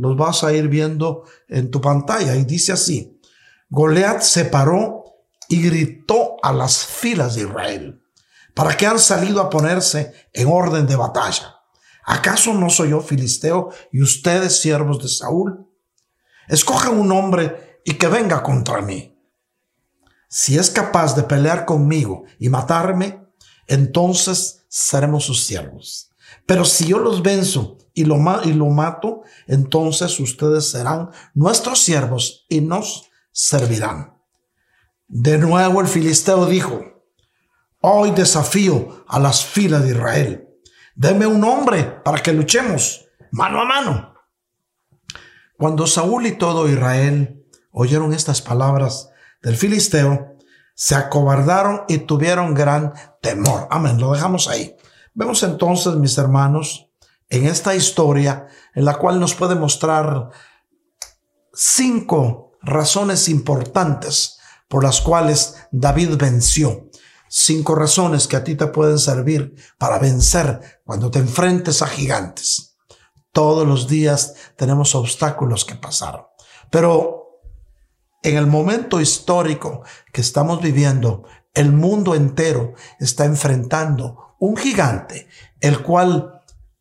los 0.01 0.17
vas 0.17 0.43
a 0.45 0.53
ir 0.53 0.69
viendo 0.69 1.25
en 1.47 1.71
tu 1.71 1.81
pantalla 1.81 2.35
y 2.35 2.45
dice 2.45 2.73
así, 2.73 3.21
Goliat 3.69 4.23
se 4.23 4.47
paró 4.47 5.05
y 5.47 5.63
gritó 5.63 6.37
a 6.43 6.53
las 6.53 6.87
filas 6.87 7.35
de 7.35 7.43
Israel, 7.43 8.03
¿para 8.55 8.77
qué 8.77 8.87
han 8.87 8.99
salido 8.99 9.43
a 9.43 9.51
ponerse 9.51 10.15
en 10.33 10.49
orden 10.49 10.87
de 10.87 10.97
batalla? 10.97 11.57
¿Acaso 12.05 12.55
no 12.55 12.71
soy 12.71 12.91
yo 12.91 13.03
filisteo 13.03 13.71
y 13.93 14.01
ustedes 14.01 14.61
siervos 14.61 15.03
de 15.03 15.09
Saúl? 15.09 15.69
Escojan 16.49 16.99
un 16.99 17.13
hombre 17.13 17.81
y 17.85 17.95
que 17.95 18.09
venga 18.09 18.43
contra 18.43 18.81
mí. 18.81 19.19
Si 20.29 20.57
es 20.57 20.71
capaz 20.71 21.15
de 21.15 21.25
pelear 21.25 21.67
conmigo 21.67 22.25
y 22.39 22.49
matarme, 22.49 23.23
entonces 23.67 24.65
seremos 24.69 25.25
sus 25.25 25.45
siervos. 25.45 26.11
Pero 26.47 26.65
si 26.65 26.87
yo 26.87 26.99
los 26.99 27.23
venzo 27.23 27.77
y 28.01 28.53
lo, 28.53 28.67
mato, 28.67 29.23
entonces 29.47 30.19
ustedes 30.21 30.71
serán 30.71 31.11
nuestros 31.35 31.81
siervos 31.81 32.47
y 32.49 32.61
nos 32.61 33.11
servirán. 33.33 34.17
De 35.09 35.39
nuevo 35.39 35.81
el 35.81 35.87
filisteo 35.87 36.47
dijo, 36.47 36.83
hoy 37.81 38.11
desafío 38.13 39.05
a 39.09 39.19
las 39.19 39.45
filas 39.45 39.85
de 39.85 39.91
Israel. 39.91 40.49
Deme 40.95 41.27
un 41.27 41.43
hombre 41.45 41.85
para 41.85 42.23
que 42.23 42.33
luchemos 42.33 43.07
mano 43.31 43.61
a 43.61 43.65
mano. 43.65 44.15
Cuando 45.57 45.87
Saúl 45.87 46.27
y 46.27 46.33
todo 46.33 46.69
Israel 46.69 47.45
oyeron 47.71 48.13
estas 48.13 48.41
palabras 48.41 49.11
del 49.43 49.57
filisteo, 49.57 50.37
se 50.75 50.95
acobardaron 50.95 51.83
y 51.89 51.99
tuvieron 51.99 52.55
gran 52.55 52.95
temor. 53.21 53.69
Amén, 53.71 54.01
lo 54.01 54.13
dejamos 54.13 54.49
ahí. 54.49 54.77
Vemos 55.13 55.43
entonces, 55.43 55.95
mis 55.97 56.17
hermanos, 56.17 56.90
en 57.31 57.47
esta 57.47 57.75
historia 57.75 58.49
en 58.75 58.85
la 58.85 58.97
cual 58.97 59.19
nos 59.19 59.35
puede 59.35 59.55
mostrar 59.55 60.31
cinco 61.55 62.53
razones 62.61 63.29
importantes 63.29 64.39
por 64.69 64.85
las 64.85 65.01
cuales 65.01 65.57
David 65.71 66.17
venció. 66.17 66.89
Cinco 67.29 67.77
razones 67.77 68.27
que 68.27 68.37
a 68.37 68.45
ti 68.45 68.57
te 68.57 68.67
pueden 68.67 68.99
servir 68.99 69.55
para 69.79 69.99
vencer 69.99 70.81
cuando 70.85 71.11
te 71.11 71.21
enfrentes 71.21 71.81
a 71.81 71.87
gigantes. 71.87 72.77
Todos 73.33 73.67
los 73.67 73.87
días 73.87 74.35
tenemos 74.57 74.97
obstáculos 74.97 75.65
que 75.65 75.77
pasar. 75.77 76.29
Pero 76.71 77.41
en 78.23 78.37
el 78.37 78.49
momento 78.49 79.01
histórico 79.01 79.83
que 80.13 80.21
estamos 80.21 80.61
viviendo, 80.61 81.25
el 81.55 81.73
mundo 81.73 82.17
entero 82.17 82.75
está 82.99 83.25
enfrentando 83.25 84.37
un 84.41 84.57
gigante, 84.57 85.29
el 85.61 85.83
cual 85.83 86.40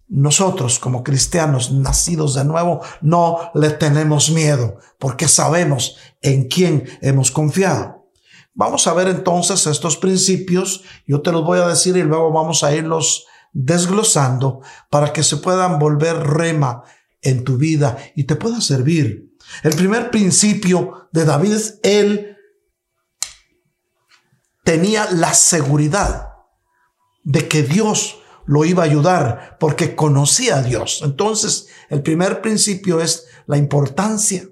nosotros 0.10 0.80
como 0.80 1.04
cristianos 1.04 1.72
nacidos 1.72 2.34
de 2.34 2.44
nuevo 2.44 2.82
no 3.02 3.52
le 3.54 3.70
tenemos 3.70 4.32
miedo 4.32 4.80
porque 4.98 5.28
sabemos 5.28 5.98
en 6.22 6.48
quién 6.48 6.90
hemos 7.02 7.32
confiado. 7.32 8.08
Vamos 8.56 8.88
a 8.88 8.94
ver 8.94 9.08
entonces 9.08 9.68
estos 9.68 9.98
principios, 9.98 10.84
yo 11.08 11.22
te 11.22 11.32
los 11.32 11.46
voy 11.46 11.60
a 11.60 11.68
decir 11.68 11.96
y 11.96 12.04
luego 12.04 12.34
vamos 12.34 12.64
a 12.64 12.76
irlos 12.76 13.26
desglosando 13.54 14.62
para 14.90 15.14
que 15.14 15.24
se 15.24 15.38
puedan 15.38 15.80
volver 15.80 16.18
rema 16.18 16.84
en 17.22 17.44
tu 17.44 17.58
vida 17.58 17.98
y 18.16 18.26
te 18.26 18.36
pueda 18.36 18.62
servir. 18.62 19.30
El 19.64 19.76
primer 19.76 20.12
principio 20.12 21.08
de 21.12 21.26
David 21.26 21.54
es 21.54 21.80
él 21.84 22.38
tenía 24.64 25.10
la 25.12 25.34
seguridad 25.34 26.34
de 27.24 27.48
que 27.48 27.64
Dios 27.64 28.19
lo 28.50 28.66
iba 28.66 28.82
a 28.82 28.88
ayudar 28.88 29.58
porque 29.60 29.96
conocía 29.96 30.58
a 30.58 30.64
Dios. 30.64 31.02
Entonces, 31.04 31.68
el 31.88 32.02
primer 32.02 32.42
principio 32.42 33.00
es 33.00 33.28
la 33.46 33.58
importancia 33.58 34.50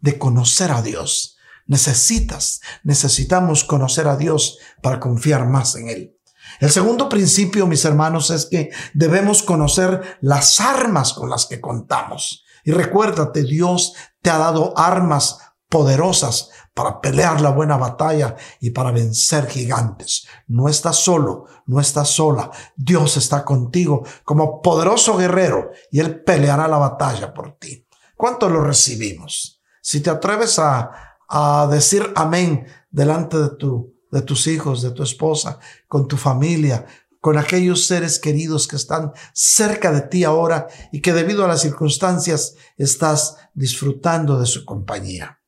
de 0.00 0.18
conocer 0.18 0.70
a 0.70 0.82
Dios. 0.82 1.36
Necesitas, 1.66 2.60
necesitamos 2.84 3.64
conocer 3.64 4.06
a 4.06 4.16
Dios 4.16 4.58
para 4.80 5.00
confiar 5.00 5.48
más 5.48 5.74
en 5.74 5.88
Él. 5.88 6.16
El 6.60 6.70
segundo 6.70 7.08
principio, 7.08 7.66
mis 7.66 7.84
hermanos, 7.84 8.30
es 8.30 8.46
que 8.46 8.70
debemos 8.94 9.42
conocer 9.42 10.18
las 10.20 10.60
armas 10.60 11.12
con 11.12 11.28
las 11.28 11.46
que 11.46 11.60
contamos. 11.60 12.44
Y 12.64 12.70
recuérdate, 12.70 13.42
Dios 13.42 13.94
te 14.22 14.30
ha 14.30 14.38
dado 14.38 14.78
armas 14.78 15.38
poderosas 15.68 16.50
para 16.80 16.98
pelear 16.98 17.42
la 17.42 17.50
buena 17.50 17.76
batalla 17.76 18.36
y 18.58 18.70
para 18.70 18.90
vencer 18.90 19.46
gigantes. 19.46 20.26
No 20.46 20.66
estás 20.66 20.96
solo, 20.96 21.44
no 21.66 21.78
estás 21.78 22.08
sola. 22.08 22.50
Dios 22.74 23.18
está 23.18 23.44
contigo 23.44 24.02
como 24.24 24.62
poderoso 24.62 25.18
guerrero 25.18 25.72
y 25.90 26.00
Él 26.00 26.22
peleará 26.22 26.66
la 26.68 26.78
batalla 26.78 27.34
por 27.34 27.58
ti. 27.58 27.86
¿Cuánto 28.16 28.48
lo 28.48 28.64
recibimos? 28.64 29.60
Si 29.82 30.00
te 30.00 30.08
atreves 30.08 30.58
a, 30.58 31.18
a 31.28 31.68
decir 31.70 32.14
amén 32.16 32.66
delante 32.90 33.36
de, 33.36 33.50
tu, 33.50 33.94
de 34.10 34.22
tus 34.22 34.46
hijos, 34.46 34.80
de 34.80 34.92
tu 34.92 35.02
esposa, 35.02 35.58
con 35.86 36.08
tu 36.08 36.16
familia, 36.16 36.86
con 37.20 37.36
aquellos 37.36 37.84
seres 37.84 38.18
queridos 38.18 38.66
que 38.66 38.76
están 38.76 39.12
cerca 39.34 39.92
de 39.92 40.00
ti 40.00 40.24
ahora 40.24 40.68
y 40.92 41.02
que 41.02 41.12
debido 41.12 41.44
a 41.44 41.48
las 41.48 41.60
circunstancias 41.60 42.54
estás 42.78 43.36
disfrutando 43.52 44.40
de 44.40 44.46
su 44.46 44.64
compañía. 44.64 45.39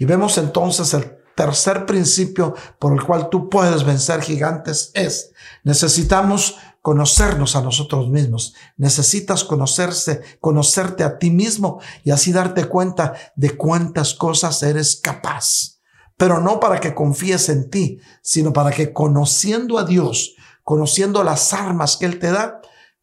Y 0.00 0.06
vemos 0.06 0.38
entonces 0.38 0.94
el 0.94 1.18
tercer 1.36 1.84
principio 1.84 2.54
por 2.78 2.94
el 2.94 3.04
cual 3.04 3.28
tú 3.28 3.50
puedes 3.50 3.84
vencer 3.84 4.22
gigantes 4.22 4.92
es, 4.94 5.32
necesitamos 5.62 6.56
conocernos 6.80 7.54
a 7.54 7.60
nosotros 7.60 8.08
mismos. 8.08 8.54
Necesitas 8.78 9.44
conocerse, 9.44 10.22
conocerte 10.40 11.04
a 11.04 11.18
ti 11.18 11.30
mismo 11.30 11.80
y 12.02 12.12
así 12.12 12.32
darte 12.32 12.64
cuenta 12.64 13.12
de 13.36 13.58
cuántas 13.58 14.14
cosas 14.14 14.62
eres 14.62 14.96
capaz. 14.96 15.80
Pero 16.16 16.40
no 16.40 16.60
para 16.60 16.80
que 16.80 16.94
confíes 16.94 17.50
en 17.50 17.68
ti, 17.68 18.00
sino 18.22 18.54
para 18.54 18.70
que 18.70 18.94
conociendo 18.94 19.78
a 19.78 19.84
Dios, 19.84 20.34
conociendo 20.64 21.22
las 21.22 21.52
armas 21.52 21.98
que 21.98 22.06
Él 22.06 22.18
te 22.18 22.30
da, 22.30 22.62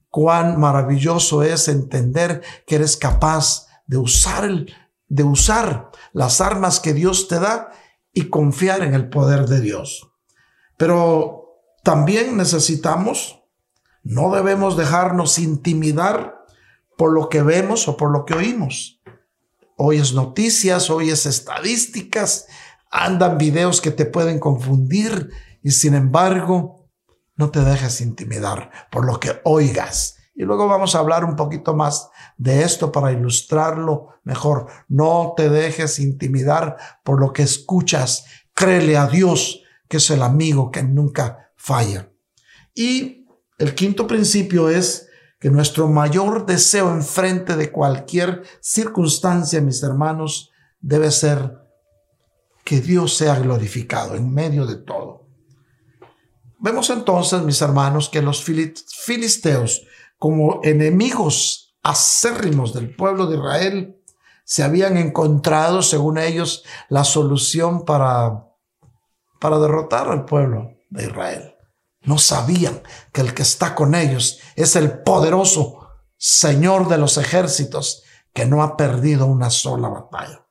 cuán 0.10 0.60
maravilloso 0.60 1.44
es 1.44 1.68
entender 1.68 2.42
que 2.66 2.74
eres 2.74 2.98
capaz 2.98 3.68
de 3.86 3.98
usar 3.98 4.46
el, 4.46 4.74
de 5.10 5.24
usar 5.24 5.92
las 6.14 6.42
armas 6.42 6.80
que 6.80 6.94
Dios 6.94 7.28
te 7.28 7.40
da 7.40 7.72
y 8.14 8.30
confiar 8.30 8.82
en 8.82 8.94
el 8.94 9.10
poder 9.10 9.48
de 9.48 9.62
Dios. 9.62 10.10
Pero 10.78 11.62
también 11.84 12.38
necesitamos, 12.38 13.44
no 14.04 14.34
debemos 14.34 14.78
dejarnos 14.78 15.40
intimidar 15.40 16.46
por 16.98 17.14
lo 17.14 17.30
que 17.30 17.42
vemos 17.42 17.88
o 17.88 17.96
por 17.96 18.12
lo 18.12 18.26
que 18.26 18.34
oímos. 18.34 19.02
Oyes 19.78 20.14
noticias, 20.14 20.90
oyes 20.90 21.26
estadísticas, 21.26 22.48
andan 22.90 23.38
videos 23.38 23.82
que 23.82 23.92
te 23.92 24.06
pueden 24.06 24.40
confundir 24.40 25.30
y 25.62 25.72
sin 25.72 25.94
embargo 25.94 26.90
no 27.36 27.52
te 27.52 27.60
dejes 27.60 28.02
intimidar 28.02 28.72
por 28.90 29.06
lo 29.06 29.20
que 29.20 29.40
oigas 29.44 30.17
y 30.38 30.44
luego 30.44 30.68
vamos 30.68 30.94
a 30.94 31.00
hablar 31.00 31.26
un 31.26 31.36
poquito 31.36 31.74
más 31.74 32.10
de 32.38 32.62
esto 32.62 32.92
para 32.92 33.12
ilustrarlo 33.12 34.20
mejor. 34.24 34.68
No 34.88 35.34
te 35.36 35.50
dejes 35.50 35.98
intimidar 35.98 36.78
por 37.04 37.20
lo 37.20 37.34
que 37.34 37.42
escuchas. 37.42 38.26
Créele 38.54 38.98
a 38.98 39.08
Dios, 39.08 39.64
que 39.90 39.98
es 39.98 40.08
el 40.12 40.22
amigo 40.22 40.70
que 40.70 40.84
nunca 40.84 41.52
falla. 41.56 42.12
Y 42.76 43.26
el 43.58 43.74
quinto 43.74 44.06
principio 44.06 44.70
es 44.70 45.10
que 45.40 45.50
nuestro 45.50 45.88
mayor 45.88 46.46
deseo 46.46 46.92
en 46.92 47.02
frente 47.02 47.56
de 47.56 47.72
cualquier 47.72 48.44
circunstancia, 48.62 49.60
mis 49.60 49.82
hermanos, 49.82 50.52
debe 50.80 51.10
ser 51.10 51.58
que 52.64 52.80
Dios 52.80 53.18
sea 53.18 53.40
glorificado 53.40 54.14
en 54.14 54.32
medio 54.32 54.68
de 54.68 54.76
todo. 54.76 55.26
Vemos 56.60 56.92
entonces, 56.92 57.42
mis 57.42 57.60
hermanos, 57.64 58.10
que 58.10 58.22
los 58.22 58.44
filisteos 58.44 59.88
como 60.18 60.62
enemigos 60.64 61.76
acérrimos 61.84 62.74
del 62.74 62.96
pueblo 62.96 63.28
de 63.28 63.38
Israel, 63.38 64.02
se 64.44 64.64
habían 64.64 64.98
encontrado, 64.98 65.82
según 65.82 66.18
ellos, 66.18 66.64
la 66.90 67.04
solución 67.04 67.86
para, 67.86 68.46
para 69.40 69.60
derrotar 69.60 70.10
al 70.10 70.26
pueblo 70.26 70.72
de 70.90 71.04
Israel. 71.04 71.56
No 72.02 72.18
sabían 72.18 72.82
que 73.12 73.22
el 73.22 73.34
que 73.34 73.42
está 73.42 73.76
con 73.76 73.94
ellos 73.94 74.40
es 74.56 74.76
el 74.76 75.00
poderoso 75.04 75.88
Señor 76.18 76.88
de 76.88 76.98
los 76.98 77.18
ejércitos 77.18 78.04
que 78.34 78.46
no 78.46 78.64
ha 78.64 78.78
perdido 78.78 79.26
una 79.26 79.50
sola 79.50 79.90
batalla. 79.90 80.46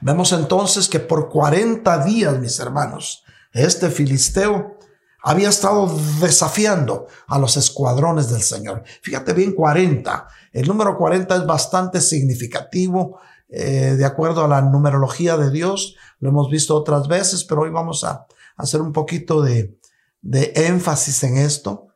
Vemos 0.00 0.32
entonces 0.32 0.88
que 0.88 1.00
por 1.00 1.28
40 1.28 2.04
días, 2.04 2.38
mis 2.38 2.58
hermanos, 2.58 3.24
este 3.52 3.90
filisteo 3.90 4.78
había 5.22 5.48
estado 5.48 5.90
desafiando 6.20 7.06
a 7.26 7.38
los 7.38 7.56
escuadrones 7.56 8.30
del 8.30 8.42
Señor. 8.42 8.82
Fíjate 9.02 9.32
bien, 9.32 9.52
40. 9.52 10.28
El 10.52 10.66
número 10.66 10.96
40 10.96 11.36
es 11.36 11.46
bastante 11.46 12.00
significativo 12.00 13.20
eh, 13.48 13.94
de 13.98 14.04
acuerdo 14.04 14.44
a 14.44 14.48
la 14.48 14.62
numerología 14.62 15.36
de 15.36 15.50
Dios. 15.50 15.96
Lo 16.20 16.30
hemos 16.30 16.50
visto 16.50 16.74
otras 16.76 17.08
veces, 17.08 17.44
pero 17.44 17.62
hoy 17.62 17.70
vamos 17.70 18.04
a 18.04 18.26
hacer 18.56 18.80
un 18.80 18.92
poquito 18.92 19.42
de, 19.42 19.78
de 20.22 20.52
énfasis 20.54 21.22
en 21.24 21.36
esto. 21.36 21.88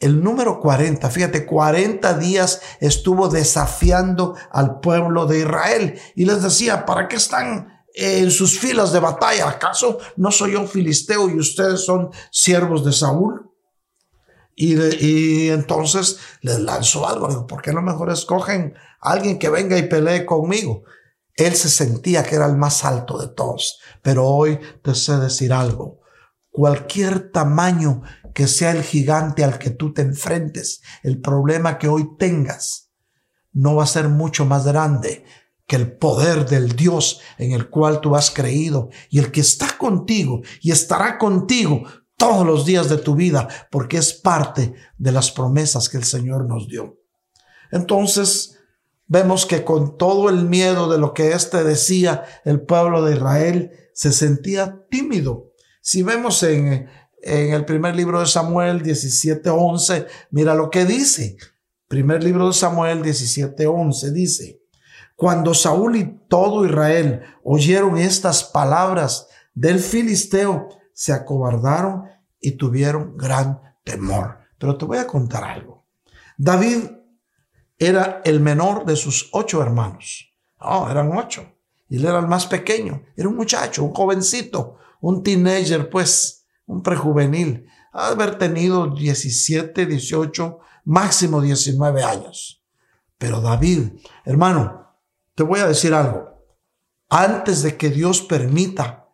el 0.00 0.22
número 0.22 0.60
40, 0.60 1.10
fíjate, 1.10 1.44
40 1.44 2.18
días 2.18 2.60
estuvo 2.80 3.28
desafiando 3.28 4.36
al 4.52 4.78
pueblo 4.78 5.26
de 5.26 5.40
Israel 5.40 5.98
y 6.14 6.24
les 6.24 6.40
decía, 6.40 6.86
¿para 6.86 7.08
qué 7.08 7.16
están 7.16 7.77
en 7.94 8.30
sus 8.30 8.58
filas 8.58 8.92
de 8.92 9.00
batalla? 9.00 9.48
¿Acaso 9.48 9.98
no 10.16 10.30
soy 10.30 10.52
yo 10.52 10.66
filisteo 10.66 11.28
y 11.28 11.38
ustedes 11.38 11.84
son 11.84 12.10
siervos 12.30 12.84
de 12.84 12.92
Saúl? 12.92 13.48
Y, 14.60 15.50
entonces 15.50 16.18
les 16.40 16.58
lanzó 16.58 17.06
algo, 17.06 17.28
digo, 17.28 17.46
¿por 17.46 17.62
qué 17.62 17.72
no 17.72 17.80
mejor 17.80 18.10
escogen 18.10 18.74
a 19.00 19.12
alguien 19.12 19.38
que 19.38 19.50
venga 19.50 19.78
y 19.78 19.88
pelee 19.88 20.26
conmigo? 20.26 20.82
Él 21.34 21.54
se 21.54 21.68
sentía 21.68 22.24
que 22.24 22.34
era 22.34 22.46
el 22.46 22.56
más 22.56 22.84
alto 22.84 23.18
de 23.18 23.28
todos, 23.28 23.78
pero 24.02 24.26
hoy 24.26 24.58
te 24.82 24.96
sé 24.96 25.16
decir 25.18 25.52
algo. 25.52 26.00
Cualquier 26.50 27.30
tamaño 27.30 28.02
que 28.34 28.48
sea 28.48 28.72
el 28.72 28.82
gigante 28.82 29.44
al 29.44 29.60
que 29.60 29.70
tú 29.70 29.92
te 29.92 30.02
enfrentes, 30.02 30.82
el 31.04 31.20
problema 31.20 31.78
que 31.78 31.86
hoy 31.86 32.16
tengas, 32.18 32.90
no 33.52 33.76
va 33.76 33.84
a 33.84 33.86
ser 33.86 34.08
mucho 34.08 34.44
más 34.44 34.66
grande 34.66 35.24
que 35.68 35.76
el 35.76 35.96
poder 35.96 36.48
del 36.48 36.74
Dios 36.74 37.20
en 37.38 37.52
el 37.52 37.70
cual 37.70 38.00
tú 38.00 38.16
has 38.16 38.32
creído 38.32 38.88
y 39.08 39.20
el 39.20 39.30
que 39.30 39.40
está 39.40 39.78
contigo 39.78 40.40
y 40.60 40.72
estará 40.72 41.18
contigo 41.18 41.84
todos 42.16 42.44
los 42.44 42.66
días 42.66 42.88
de 42.88 42.98
tu 42.98 43.14
vida, 43.14 43.46
porque 43.70 43.98
es 43.98 44.12
parte 44.12 44.74
de 44.96 45.12
las 45.12 45.30
promesas 45.30 45.88
que 45.88 45.98
el 45.98 46.04
Señor 46.04 46.48
nos 46.48 46.66
dio. 46.66 46.98
Entonces, 47.70 48.58
vemos 49.06 49.46
que 49.46 49.62
con 49.62 49.96
todo 49.96 50.28
el 50.28 50.48
miedo 50.48 50.90
de 50.90 50.98
lo 50.98 51.14
que 51.14 51.30
éste 51.30 51.62
decía, 51.62 52.24
el 52.44 52.62
pueblo 52.62 53.04
de 53.04 53.14
Israel 53.14 53.70
se 53.94 54.10
sentía 54.10 54.84
tímido. 54.90 55.52
Si 55.80 56.02
vemos 56.02 56.42
en 56.42 56.88
en 57.22 57.52
el 57.52 57.64
primer 57.64 57.96
libro 57.96 58.20
de 58.20 58.26
Samuel 58.26 58.82
17:11, 58.82 60.06
mira 60.30 60.54
lo 60.54 60.70
que 60.70 60.84
dice. 60.84 61.36
Primer 61.88 62.22
libro 62.22 62.48
de 62.48 62.52
Samuel 62.52 63.02
17:11 63.02 64.12
dice, 64.12 64.57
cuando 65.18 65.52
Saúl 65.52 65.96
y 65.96 66.04
todo 66.28 66.64
Israel 66.64 67.22
oyeron 67.42 67.98
estas 67.98 68.44
palabras 68.44 69.26
del 69.52 69.80
filisteo, 69.80 70.68
se 70.92 71.12
acobardaron 71.12 72.04
y 72.40 72.52
tuvieron 72.52 73.16
gran 73.16 73.60
temor. 73.82 74.38
Pero 74.58 74.78
te 74.78 74.84
voy 74.84 74.98
a 74.98 75.08
contar 75.08 75.42
algo. 75.42 75.84
David 76.36 76.84
era 77.76 78.22
el 78.24 78.38
menor 78.38 78.84
de 78.86 78.94
sus 78.94 79.28
ocho 79.32 79.60
hermanos. 79.60 80.32
Oh, 80.60 80.86
eran 80.88 81.10
ocho. 81.18 81.52
Y 81.88 81.96
él 81.96 82.04
era 82.04 82.20
el 82.20 82.28
más 82.28 82.46
pequeño. 82.46 83.02
Era 83.16 83.28
un 83.28 83.34
muchacho, 83.34 83.82
un 83.82 83.92
jovencito, 83.92 84.76
un 85.00 85.24
teenager, 85.24 85.90
pues 85.90 86.46
un 86.64 86.80
prejuvenil, 86.80 87.66
haber 87.92 88.38
tenido 88.38 88.86
17, 88.94 89.84
18, 89.84 90.60
máximo 90.84 91.40
19 91.40 92.04
años. 92.04 92.62
Pero 93.18 93.40
David, 93.40 93.94
hermano, 94.24 94.87
te 95.38 95.44
voy 95.44 95.60
a 95.60 95.68
decir 95.68 95.94
algo. 95.94 96.42
Antes 97.08 97.62
de 97.62 97.76
que 97.76 97.90
Dios 97.90 98.22
permita 98.22 99.08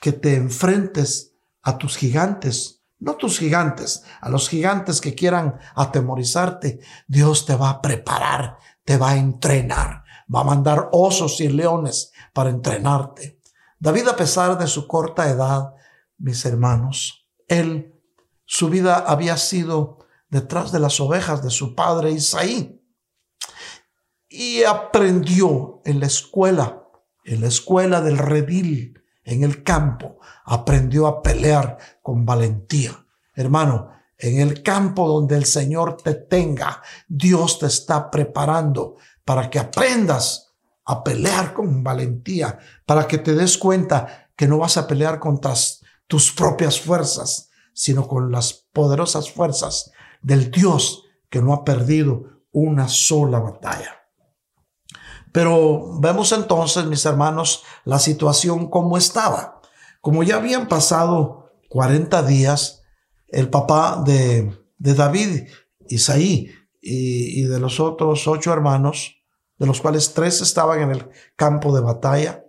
que 0.00 0.12
te 0.12 0.34
enfrentes 0.34 1.34
a 1.60 1.76
tus 1.76 1.98
gigantes, 1.98 2.82
no 2.98 3.16
tus 3.16 3.38
gigantes, 3.38 4.02
a 4.22 4.30
los 4.30 4.48
gigantes 4.48 5.02
que 5.02 5.14
quieran 5.14 5.58
atemorizarte, 5.74 6.80
Dios 7.06 7.44
te 7.44 7.56
va 7.56 7.68
a 7.68 7.82
preparar, 7.82 8.56
te 8.86 8.96
va 8.96 9.10
a 9.10 9.16
entrenar, 9.18 10.02
va 10.34 10.40
a 10.40 10.44
mandar 10.44 10.88
osos 10.92 11.42
y 11.42 11.48
leones 11.48 12.10
para 12.32 12.48
entrenarte. 12.48 13.38
David, 13.78 14.08
a 14.08 14.16
pesar 14.16 14.56
de 14.56 14.68
su 14.68 14.86
corta 14.86 15.28
edad, 15.28 15.74
mis 16.16 16.42
hermanos. 16.46 17.28
Él, 17.48 18.00
su 18.46 18.70
vida 18.70 18.96
había 18.96 19.36
sido 19.36 19.98
detrás 20.30 20.72
de 20.72 20.80
las 20.80 21.00
ovejas 21.00 21.44
de 21.44 21.50
su 21.50 21.74
padre 21.74 22.12
Isaí. 22.12 22.75
Y 24.28 24.64
aprendió 24.64 25.80
en 25.84 26.00
la 26.00 26.06
escuela, 26.06 26.84
en 27.24 27.40
la 27.40 27.48
escuela 27.48 28.00
del 28.00 28.18
redil, 28.18 29.02
en 29.24 29.42
el 29.42 29.62
campo, 29.62 30.18
aprendió 30.44 31.06
a 31.06 31.22
pelear 31.22 31.78
con 32.02 32.24
valentía. 32.24 32.92
Hermano, 33.34 33.90
en 34.18 34.40
el 34.40 34.62
campo 34.62 35.06
donde 35.08 35.36
el 35.36 35.44
Señor 35.44 35.96
te 35.98 36.14
tenga, 36.14 36.82
Dios 37.08 37.58
te 37.58 37.66
está 37.66 38.10
preparando 38.10 38.96
para 39.24 39.50
que 39.50 39.58
aprendas 39.58 40.54
a 40.86 41.02
pelear 41.02 41.52
con 41.52 41.82
valentía, 41.82 42.58
para 42.86 43.06
que 43.06 43.18
te 43.18 43.34
des 43.34 43.58
cuenta 43.58 44.30
que 44.36 44.46
no 44.46 44.58
vas 44.58 44.76
a 44.76 44.86
pelear 44.86 45.18
contra 45.18 45.54
tus 46.06 46.32
propias 46.32 46.80
fuerzas, 46.80 47.50
sino 47.72 48.06
con 48.06 48.30
las 48.30 48.52
poderosas 48.72 49.30
fuerzas 49.30 49.90
del 50.22 50.50
Dios 50.50 51.04
que 51.28 51.42
no 51.42 51.52
ha 51.52 51.64
perdido 51.64 52.42
una 52.52 52.88
sola 52.88 53.40
batalla. 53.40 54.05
Pero 55.36 56.00
vemos 56.00 56.32
entonces, 56.32 56.86
mis 56.86 57.04
hermanos, 57.04 57.62
la 57.84 57.98
situación 57.98 58.70
como 58.70 58.96
estaba. 58.96 59.60
Como 60.00 60.22
ya 60.22 60.36
habían 60.36 60.66
pasado 60.66 61.50
40 61.68 62.22
días, 62.22 62.84
el 63.28 63.50
papá 63.50 64.02
de, 64.02 64.50
David, 64.78 65.48
Isaí, 65.90 66.50
y, 66.80 67.42
y 67.42 67.42
de 67.42 67.60
los 67.60 67.80
otros 67.80 68.26
ocho 68.26 68.50
hermanos, 68.50 69.16
de 69.58 69.66
los 69.66 69.82
cuales 69.82 70.14
tres 70.14 70.40
estaban 70.40 70.80
en 70.80 70.92
el 70.92 71.10
campo 71.36 71.76
de 71.76 71.82
batalla, 71.82 72.42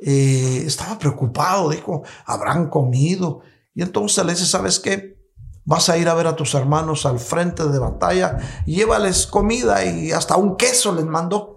eh, 0.00 0.62
estaba 0.64 1.00
preocupado, 1.00 1.70
dijo, 1.70 2.04
habrán 2.24 2.70
comido. 2.70 3.40
Y 3.74 3.82
entonces 3.82 4.24
le 4.24 4.34
dice, 4.34 4.46
¿sabes 4.46 4.78
qué? 4.78 5.18
Vas 5.64 5.88
a 5.88 5.98
ir 5.98 6.08
a 6.08 6.14
ver 6.14 6.28
a 6.28 6.36
tus 6.36 6.54
hermanos 6.54 7.04
al 7.04 7.18
frente 7.18 7.64
de 7.64 7.80
batalla, 7.80 8.38
llévales 8.64 9.26
comida 9.26 9.84
y 9.84 10.12
hasta 10.12 10.36
un 10.36 10.54
queso 10.56 10.94
les 10.94 11.04
mandó. 11.04 11.55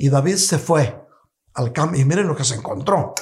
Y 0.00 0.10
David 0.10 0.36
se 0.36 0.58
fue 0.58 1.04
al 1.54 1.72
campo 1.72 1.96
y 1.96 2.04
miren 2.04 2.28
lo 2.28 2.36
que 2.36 2.44
se 2.44 2.54
encontró. 2.54 3.16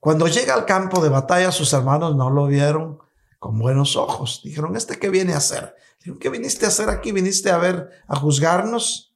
Cuando 0.00 0.26
llega 0.26 0.54
al 0.54 0.64
campo 0.64 1.02
de 1.02 1.10
batalla, 1.10 1.52
sus 1.52 1.70
hermanos 1.74 2.16
no 2.16 2.30
lo 2.30 2.46
vieron 2.46 2.98
con 3.38 3.58
buenos 3.58 3.94
ojos. 3.96 4.40
Dijeron, 4.42 4.74
¿este 4.74 4.98
qué 4.98 5.10
viene 5.10 5.34
a 5.34 5.36
hacer? 5.36 5.76
Dijeron, 5.98 6.18
¿qué 6.18 6.30
viniste 6.30 6.64
a 6.64 6.68
hacer 6.68 6.88
aquí? 6.88 7.12
¿Viniste 7.12 7.50
a 7.50 7.58
ver, 7.58 7.90
a 8.08 8.16
juzgarnos? 8.16 9.14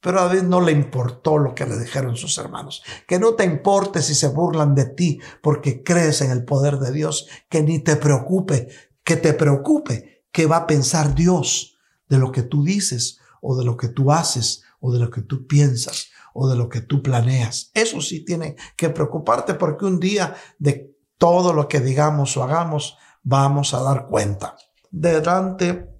Pero 0.00 0.18
a 0.18 0.24
David 0.24 0.42
no 0.42 0.60
le 0.60 0.72
importó 0.72 1.38
lo 1.38 1.54
que 1.54 1.64
le 1.64 1.78
dijeron 1.78 2.16
sus 2.16 2.36
hermanos. 2.38 2.82
Que 3.06 3.20
no 3.20 3.34
te 3.34 3.44
importe 3.44 4.02
si 4.02 4.16
se 4.16 4.26
burlan 4.26 4.74
de 4.74 4.86
ti 4.86 5.20
porque 5.42 5.84
crees 5.84 6.22
en 6.22 6.32
el 6.32 6.44
poder 6.44 6.80
de 6.80 6.90
Dios. 6.90 7.28
Que 7.48 7.62
ni 7.62 7.78
te 7.78 7.94
preocupe, 7.94 8.68
que 9.04 9.14
te 9.14 9.32
preocupe 9.32 10.24
qué 10.32 10.46
va 10.46 10.56
a 10.56 10.66
pensar 10.66 11.14
Dios 11.14 11.78
de 12.08 12.18
lo 12.18 12.32
que 12.32 12.42
tú 12.42 12.64
dices 12.64 13.20
o 13.40 13.56
de 13.56 13.64
lo 13.64 13.76
que 13.76 13.86
tú 13.86 14.10
haces 14.10 14.64
o 14.80 14.92
de 14.92 14.98
lo 14.98 15.08
que 15.08 15.22
tú 15.22 15.46
piensas 15.46 16.10
o 16.36 16.48
de 16.48 16.56
lo 16.56 16.68
que 16.68 16.82
tú 16.82 17.02
planeas. 17.02 17.70
Eso 17.74 18.00
sí 18.00 18.24
tiene 18.24 18.56
que 18.76 18.90
preocuparte 18.90 19.54
porque 19.54 19.84
un 19.84 19.98
día 19.98 20.34
de 20.58 20.94
todo 21.18 21.52
lo 21.52 21.66
que 21.66 21.80
digamos 21.80 22.36
o 22.36 22.44
hagamos 22.44 22.98
vamos 23.22 23.74
a 23.74 23.82
dar 23.82 24.06
cuenta 24.06 24.56
delante 24.90 25.90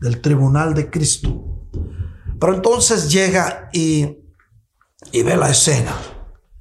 del 0.00 0.20
tribunal 0.20 0.74
de 0.74 0.90
Cristo 0.90 1.48
pero 2.38 2.54
entonces 2.54 3.10
llega 3.10 3.68
y, 3.72 4.18
y 5.12 5.22
ve 5.22 5.36
la 5.36 5.50
escena. 5.50 5.96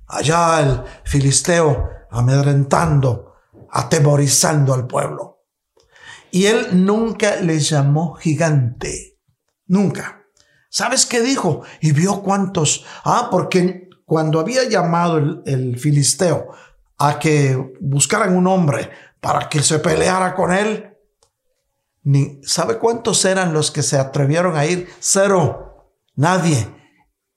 Allá 0.08 0.62
el 0.62 0.84
filisteo 1.04 1.89
amedrentando, 2.10 3.36
atemorizando 3.69 4.73
al 4.73 4.88
pueblo. 4.88 5.45
Y 6.32 6.45
él 6.45 6.86
nunca 6.86 7.36
le 7.38 7.60
llamó 7.60 8.15
gigante. 8.15 9.19
Nunca. 9.67 10.16
¿Sabes 10.69 11.06
qué 11.06 11.21
dijo? 11.21 11.63
Y 11.82 11.91
vio 11.91 12.21
cuántos. 12.21 12.86
Ah, 13.03 13.30
porque 13.32 13.89
cuando 14.06 14.39
había 14.39 14.67
llamado 14.67 15.17
el, 15.45 15.80
filisteo 15.80 16.49
a 16.97 17.19
que 17.19 17.73
buscaran 17.80 18.36
un 18.36 18.47
hombre 18.47 18.89
para 19.19 19.49
que 19.49 19.62
se 19.62 19.80
peleara 19.80 20.36
con 20.36 20.53
él, 20.53 20.95
ni 22.03 22.39
sabe 22.43 22.77
cuántos 22.80 23.23
eran 23.25 23.53
los 23.53 23.71
que 23.71 23.84
se 23.84 23.97
atrevieron 23.97 24.56
a 24.56 24.65
ir. 24.65 24.89
Cero. 24.99 25.93
Nadie. 26.15 26.73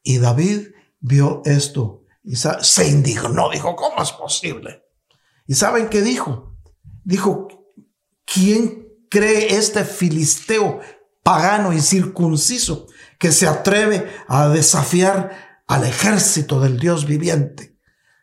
Y 0.03 0.19
David 0.19 0.69
vio 1.01 1.43
esto 1.45 2.05
y 2.23 2.37
se 2.37 2.89
indignó. 2.89 3.51
Dijo, 3.51 3.75
¿cómo 3.77 4.03
es 4.03 4.13
posible? 4.13 4.85
¿Y 5.47 5.55
saben 5.55 5.89
qué 5.89 6.01
dijo? 6.03 6.57
Dijo, 7.05 7.49
¿quién 8.25 8.89
cree 9.11 9.57
este 9.57 9.85
filisteo 9.85 10.81
pagano 11.23 11.73
y 11.73 11.81
circunciso 11.81 12.87
que 13.21 13.31
se 13.31 13.47
atreve 13.47 14.11
a 14.27 14.49
desafiar 14.49 15.63
al 15.69 15.85
ejército 15.85 16.59
del 16.59 16.81
Dios 16.81 17.05
viviente? 17.07 17.79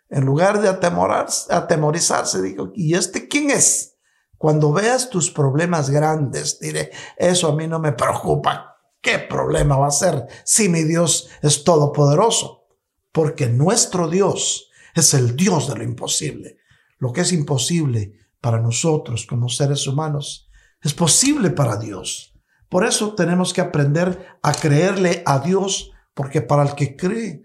En 0.10 0.26
lugar 0.26 0.60
de 0.60 0.70
atemorizarse, 0.70 2.42
dijo, 2.42 2.72
¿y 2.74 2.96
este 2.96 3.28
quién 3.28 3.52
es? 3.52 3.98
Cuando 4.38 4.74
veas 4.74 5.10
tus 5.10 5.30
problemas 5.30 5.90
grandes, 5.90 6.60
diré, 6.60 6.92
eso 7.16 7.48
a 7.48 7.56
mí 7.56 7.68
no 7.68 7.80
me 7.80 7.92
preocupa. 7.92 8.78
¿Qué 9.00 9.20
problema 9.20 9.78
va 9.78 9.88
a 9.88 9.92
ser 9.92 10.26
si 10.44 10.68
mi 10.68 10.84
Dios 10.84 11.30
es 11.42 11.64
todopoderoso? 11.64 12.66
Porque 13.12 13.48
nuestro 13.48 14.10
Dios 14.10 14.70
es 14.96 15.14
el 15.14 15.36
Dios 15.36 15.70
de 15.70 15.76
lo 15.76 15.84
imposible. 15.84 16.58
Lo 16.98 17.14
que 17.14 17.22
es 17.22 17.32
imposible 17.32 18.14
para 18.42 18.60
nosotros 18.60 19.28
como 19.28 19.50
seres 19.50 19.88
humanos 19.88 20.50
Es 20.82 20.94
posible 20.94 21.50
para 21.50 21.78
Dios. 21.78 22.37
Por 22.70 22.86
eso 22.86 23.16
tenemos 23.16 23.54
que 23.54 23.62
aprender 23.62 24.40
a 24.42 24.54
creerle 24.54 25.24
a 25.26 25.40
Dios, 25.40 25.92
porque 26.14 26.42
para 26.42 26.64
el 26.64 26.76
que 26.76 26.96
cree, 26.96 27.44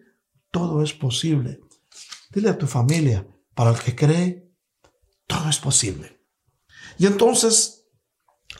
todo 0.50 0.82
es 0.82 0.92
posible. 0.92 1.60
Dile 2.30 2.50
a 2.50 2.58
tu 2.58 2.66
familia, 2.66 3.26
para 3.54 3.70
el 3.70 3.78
que 3.78 3.94
cree, 3.94 4.50
todo 5.26 5.48
es 5.48 5.58
posible. 5.58 6.20
Y 6.98 7.06
entonces, 7.06 7.86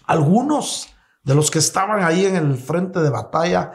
algunos 0.05 0.89
de 1.25 1.35
los 1.35 1.51
que 1.51 1.59
estaban 1.59 2.05
ahí 2.05 2.27
en 2.27 2.37
el 2.37 2.57
frente 2.57 3.01
de 3.01 3.11
batalla, 3.11 3.73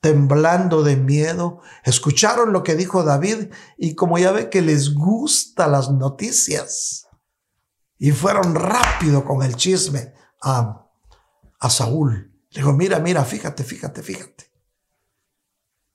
temblando 0.00 0.82
de 0.82 0.96
miedo, 0.96 1.60
escucharon 1.84 2.52
lo 2.52 2.62
que 2.62 2.74
dijo 2.74 3.02
David 3.02 3.52
y 3.76 3.94
como 3.94 4.18
ya 4.18 4.32
ve 4.32 4.48
que 4.48 4.62
les 4.62 4.94
gusta 4.94 5.68
las 5.68 5.90
noticias, 5.90 7.06
y 7.98 8.12
fueron 8.12 8.54
rápido 8.54 9.24
con 9.24 9.42
el 9.42 9.56
chisme 9.56 10.14
a 11.60 11.70
Saúl. 11.70 12.32
Le 12.50 12.60
dijo, 12.60 12.72
mira, 12.72 12.98
mira, 12.98 13.24
fíjate, 13.24 13.62
fíjate, 13.62 14.02
fíjate. 14.02 14.50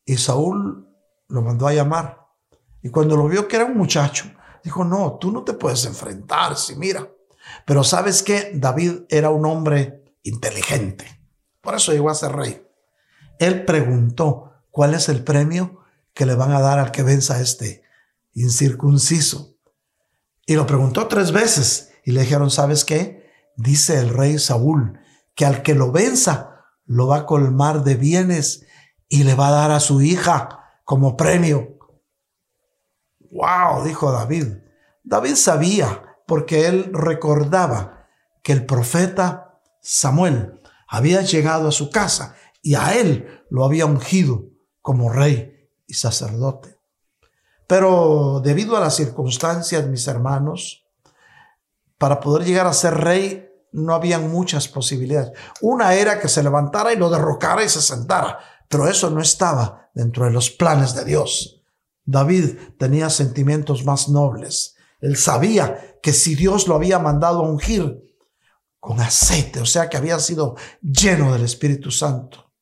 Y 0.05 0.17
Saúl 0.17 0.87
lo 1.27 1.41
mandó 1.41 1.67
a 1.67 1.73
llamar. 1.73 2.27
Y 2.81 2.89
cuando 2.89 3.17
lo 3.17 3.27
vio 3.27 3.47
que 3.47 3.57
era 3.57 3.65
un 3.65 3.77
muchacho, 3.77 4.31
dijo, 4.63 4.85
no, 4.85 5.17
tú 5.19 5.31
no 5.31 5.43
te 5.43 5.53
puedes 5.53 5.85
enfrentar, 5.85 6.55
si 6.55 6.75
mira. 6.75 7.09
Pero 7.65 7.83
sabes 7.83 8.23
que 8.23 8.51
David 8.53 9.01
era 9.09 9.31
un 9.31 9.45
hombre 9.45 10.15
inteligente. 10.23 11.05
Por 11.61 11.75
eso 11.75 11.91
llegó 11.91 12.09
a 12.09 12.15
ser 12.15 12.31
rey. 12.31 12.65
Él 13.39 13.65
preguntó, 13.65 14.53
¿cuál 14.69 14.93
es 14.93 15.09
el 15.09 15.23
premio 15.23 15.81
que 16.13 16.25
le 16.25 16.35
van 16.35 16.51
a 16.51 16.61
dar 16.61 16.79
al 16.79 16.91
que 16.91 17.03
venza 17.03 17.35
a 17.35 17.41
este 17.41 17.83
incircunciso? 18.33 19.57
Y 20.45 20.55
lo 20.55 20.67
preguntó 20.67 21.07
tres 21.07 21.31
veces 21.31 21.91
y 22.03 22.11
le 22.11 22.21
dijeron, 22.21 22.51
¿sabes 22.51 22.85
qué? 22.85 23.25
Dice 23.57 23.99
el 23.99 24.09
rey 24.09 24.37
Saúl 24.37 24.99
que 25.35 25.45
al 25.45 25.61
que 25.61 25.75
lo 25.75 25.91
venza 25.91 26.65
lo 26.85 27.07
va 27.07 27.17
a 27.17 27.25
colmar 27.25 27.83
de 27.83 27.95
bienes 27.95 28.65
y 29.07 29.23
le 29.23 29.35
va 29.35 29.49
a 29.49 29.51
dar 29.51 29.71
a 29.71 29.79
su 29.79 30.01
hija 30.01 30.79
como 30.83 31.17
premio. 31.17 31.77
Wow, 33.31 33.83
dijo 33.83 34.11
David. 34.11 34.57
David 35.03 35.35
sabía 35.35 36.03
porque 36.25 36.67
él 36.67 36.89
recordaba 36.93 38.07
que 38.43 38.53
el 38.53 38.65
profeta 38.65 39.59
Samuel 39.81 40.61
había 40.87 41.21
llegado 41.21 41.67
a 41.67 41.71
su 41.71 41.89
casa 41.89 42.35
y 42.61 42.75
a 42.75 42.95
él 42.95 43.43
lo 43.49 43.65
había 43.65 43.85
ungido 43.85 44.45
como 44.81 45.11
rey 45.11 45.69
y 45.87 45.95
sacerdote. 45.95 46.79
Pero 47.67 48.41
debido 48.43 48.77
a 48.77 48.79
las 48.79 48.95
circunstancias, 48.95 49.87
mis 49.87 50.07
hermanos, 50.07 50.85
para 51.97 52.19
poder 52.19 52.45
llegar 52.45 52.67
a 52.67 52.73
ser 52.73 52.95
rey 52.95 53.49
no 53.75 53.93
habían 53.93 54.31
muchas 54.31 54.67
posibilidades. 54.67 55.31
Una 55.61 55.93
era 55.93 56.19
que 56.19 56.27
se 56.27 56.41
levantara 56.41 56.93
y 56.93 56.97
lo 56.97 57.09
derrocara 57.09 57.63
y 57.63 57.69
se 57.69 57.81
sentara, 57.81 58.39
pero 58.69 58.87
eso 58.87 59.09
no 59.09 59.21
estaba 59.21 59.89
dentro 59.93 60.25
de 60.25 60.31
los 60.31 60.49
planes 60.49 60.95
de 60.95 61.05
Dios. 61.05 61.61
David 62.05 62.57
tenía 62.79 63.09
sentimientos 63.09 63.83
más 63.85 64.09
nobles. 64.09 64.75
Él 65.01 65.17
sabía 65.17 65.97
que 66.01 66.13
si 66.13 66.35
Dios 66.35 66.67
lo 66.67 66.75
había 66.75 66.99
mandado 66.99 67.39
a 67.39 67.49
ungir 67.49 68.01
con 68.79 68.99
aceite, 69.01 69.59
o 69.59 69.65
sea 69.65 69.89
que 69.89 69.97
había 69.97 70.19
sido 70.19 70.55
lleno 70.81 71.33
del 71.33 71.43
Espíritu 71.43 71.91
Santo. 71.91 72.53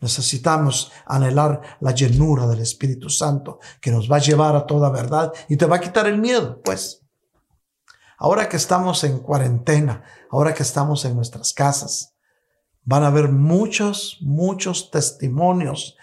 Necesitamos 0.00 0.90
anhelar 1.06 1.78
la 1.80 1.92
llenura 1.92 2.46
del 2.46 2.60
Espíritu 2.60 3.08
Santo 3.08 3.60
que 3.80 3.90
nos 3.90 4.10
va 4.10 4.16
a 4.16 4.20
llevar 4.20 4.56
a 4.56 4.66
toda 4.66 4.90
verdad 4.90 5.32
y 5.48 5.56
te 5.56 5.66
va 5.66 5.76
a 5.76 5.80
quitar 5.80 6.06
el 6.06 6.18
miedo, 6.18 6.60
pues. 6.62 6.99
Ahora 8.22 8.50
que 8.50 8.58
estamos 8.58 9.02
en 9.04 9.18
cuarentena, 9.20 10.04
ahora 10.30 10.52
que 10.52 10.62
estamos 10.62 11.06
en 11.06 11.16
nuestras 11.16 11.54
casas, 11.54 12.14
van 12.84 13.02
a 13.02 13.06
haber 13.06 13.30
muchos, 13.30 14.18
muchos 14.20 14.90
testimonios 14.90 15.96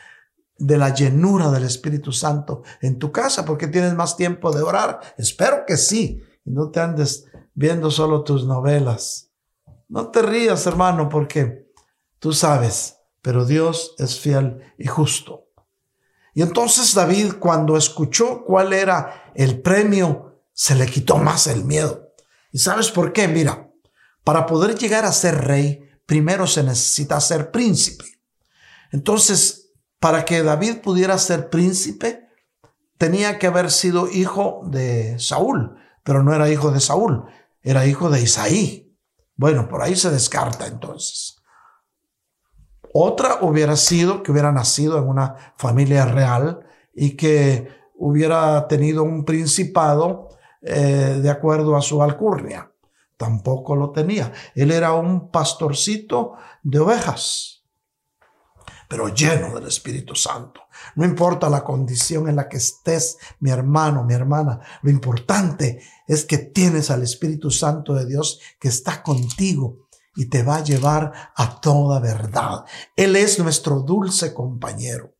de 0.57 0.79
la 0.79 0.95
llenura 0.95 1.51
del 1.51 1.63
Espíritu 1.63 2.11
Santo 2.11 2.63
en 2.81 2.97
tu 2.97 3.11
casa 3.11 3.45
porque 3.45 3.67
tienes 3.67 3.93
más 3.93 4.17
tiempo 4.17 4.51
de 4.51 4.63
orar. 4.63 4.99
Espero 5.19 5.63
que 5.67 5.77
sí. 5.77 6.23
Y 6.43 6.49
no 6.49 6.71
te 6.71 6.79
andes 6.79 7.27
viendo 7.53 7.91
solo 7.91 8.23
tus 8.23 8.47
novelas. 8.47 9.29
No 9.87 10.09
te 10.09 10.23
rías, 10.23 10.65
hermano, 10.65 11.09
porque 11.09 11.71
tú 12.17 12.33
sabes, 12.33 12.97
pero 13.21 13.45
Dios 13.45 13.93
es 13.99 14.19
fiel 14.19 14.73
y 14.79 14.87
justo. 14.87 15.49
Y 16.33 16.41
entonces 16.41 16.95
David, 16.95 17.33
cuando 17.39 17.77
escuchó 17.77 18.43
cuál 18.43 18.73
era 18.73 19.31
el 19.35 19.61
premio, 19.61 20.41
se 20.51 20.73
le 20.73 20.87
quitó 20.87 21.17
más 21.17 21.45
el 21.45 21.63
miedo. 21.63 22.06
¿Y 22.51 22.59
sabes 22.59 22.91
por 22.91 23.13
qué? 23.13 23.27
Mira, 23.27 23.71
para 24.23 24.45
poder 24.45 24.77
llegar 24.77 25.05
a 25.05 25.11
ser 25.11 25.45
rey, 25.45 25.89
primero 26.05 26.47
se 26.47 26.63
necesita 26.63 27.19
ser 27.19 27.51
príncipe. 27.51 28.05
Entonces, 28.91 29.71
para 29.99 30.25
que 30.25 30.43
David 30.43 30.77
pudiera 30.81 31.17
ser 31.17 31.49
príncipe, 31.49 32.27
tenía 32.97 33.39
que 33.39 33.47
haber 33.47 33.71
sido 33.71 34.09
hijo 34.09 34.61
de 34.65 35.19
Saúl, 35.19 35.77
pero 36.03 36.23
no 36.23 36.33
era 36.33 36.49
hijo 36.49 36.71
de 36.71 36.79
Saúl, 36.79 37.25
era 37.61 37.85
hijo 37.85 38.09
de 38.09 38.21
Isaí. 38.21 38.97
Bueno, 39.35 39.67
por 39.67 39.81
ahí 39.81 39.95
se 39.95 40.09
descarta 40.09 40.67
entonces. 40.67 41.35
Otra 42.93 43.39
hubiera 43.41 43.75
sido 43.75 44.23
que 44.23 44.31
hubiera 44.31 44.51
nacido 44.51 44.97
en 44.97 45.07
una 45.07 45.53
familia 45.57 46.05
real 46.05 46.65
y 46.93 47.15
que 47.15 47.67
hubiera 47.95 48.67
tenido 48.67 49.03
un 49.03 49.23
principado 49.25 50.26
eh, 50.61 51.19
de 51.21 51.29
acuerdo 51.29 51.75
a 51.75 51.81
su 51.81 52.01
alcurnia. 52.01 52.71
Tampoco 53.15 53.75
lo 53.75 53.91
tenía. 53.91 54.31
Él 54.53 54.71
era 54.71 54.93
un 54.93 55.31
pastorcito 55.31 56.33
de 56.63 56.79
ovejas 56.79 57.57
pero 58.87 59.09
lleno 59.09 59.53
del 59.53 59.67
Espíritu 59.67 60.15
Santo. 60.15 60.61
No 60.95 61.05
importa 61.05 61.49
la 61.49 61.63
condición 61.63 62.29
en 62.29 62.35
la 62.35 62.47
que 62.47 62.57
estés, 62.57 63.17
mi 63.39 63.49
hermano, 63.49 64.03
mi 64.03 64.13
hermana, 64.13 64.59
lo 64.81 64.89
importante 64.89 65.81
es 66.07 66.25
que 66.25 66.37
tienes 66.37 66.89
al 66.89 67.03
Espíritu 67.03 67.51
Santo 67.51 67.93
de 67.93 68.05
Dios 68.05 68.39
que 68.59 68.69
está 68.69 69.03
contigo 69.03 69.87
y 70.15 70.29
te 70.29 70.41
va 70.43 70.57
a 70.57 70.63
llevar 70.63 71.11
a 71.35 71.59
toda 71.59 71.99
verdad. 71.99 72.63
Él 72.95 73.15
es 73.15 73.39
nuestro 73.39 73.81
dulce 73.81 74.33
compañero. 74.33 75.13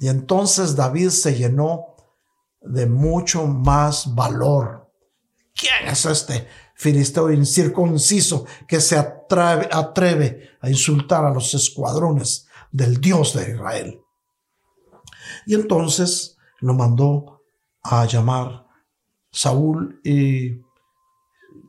Y 0.00 0.08
entonces 0.08 0.74
David 0.74 1.10
se 1.10 1.34
llenó 1.34 1.96
de 2.60 2.86
mucho 2.86 3.46
más 3.46 4.14
valor. 4.14 4.90
¿Quién 5.54 5.88
es 5.88 6.06
este 6.06 6.46
filisteo 6.78 7.32
incircunciso 7.32 8.46
que 8.66 8.80
se 8.80 8.96
atreve, 8.96 9.68
atreve 9.70 10.50
a 10.60 10.70
insultar 10.70 11.24
a 11.24 11.34
los 11.34 11.52
escuadrones 11.52 12.46
del 12.70 13.00
Dios 13.00 13.34
de 13.34 13.52
Israel. 13.52 14.00
Y 15.44 15.54
entonces 15.54 16.38
lo 16.60 16.74
mandó 16.74 17.42
a 17.82 18.04
llamar 18.06 18.66
Saúl 19.30 20.00
y 20.04 20.60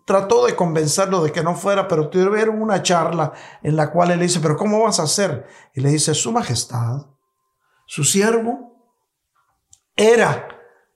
trató 0.05 0.45
de 0.45 0.55
convencerlo 0.55 1.23
de 1.23 1.31
que 1.31 1.43
no 1.43 1.55
fuera, 1.55 1.87
pero 1.87 2.09
tuvieron 2.09 2.61
una 2.61 2.83
charla 2.83 3.33
en 3.63 3.75
la 3.75 3.91
cual 3.91 4.11
él 4.11 4.19
le 4.19 4.25
dice, 4.25 4.39
pero 4.39 4.57
¿cómo 4.57 4.83
vas 4.83 4.99
a 4.99 5.03
hacer? 5.03 5.47
Y 5.73 5.81
le 5.81 5.89
dice, 5.89 6.13
Su 6.13 6.31
Majestad, 6.31 7.07
su 7.87 8.03
siervo, 8.03 8.93
era 9.95 10.47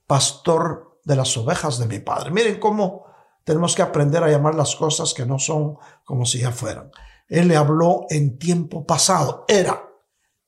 pastor 0.07 0.99
de 1.03 1.15
las 1.15 1.35
ovejas 1.37 1.79
de 1.79 1.87
mi 1.87 1.99
padre. 1.99 2.31
Miren 2.31 2.59
cómo 2.59 3.05
tenemos 3.43 3.75
que 3.75 3.81
aprender 3.81 4.23
a 4.23 4.29
llamar 4.29 4.55
las 4.55 4.75
cosas 4.75 5.13
que 5.13 5.25
no 5.25 5.39
son 5.39 5.77
como 6.03 6.25
si 6.25 6.39
ya 6.39 6.51
fueran. 6.51 6.91
Él 7.27 7.47
le 7.47 7.57
habló 7.57 8.05
en 8.09 8.37
tiempo 8.37 8.85
pasado. 8.85 9.45
Era, 9.47 9.89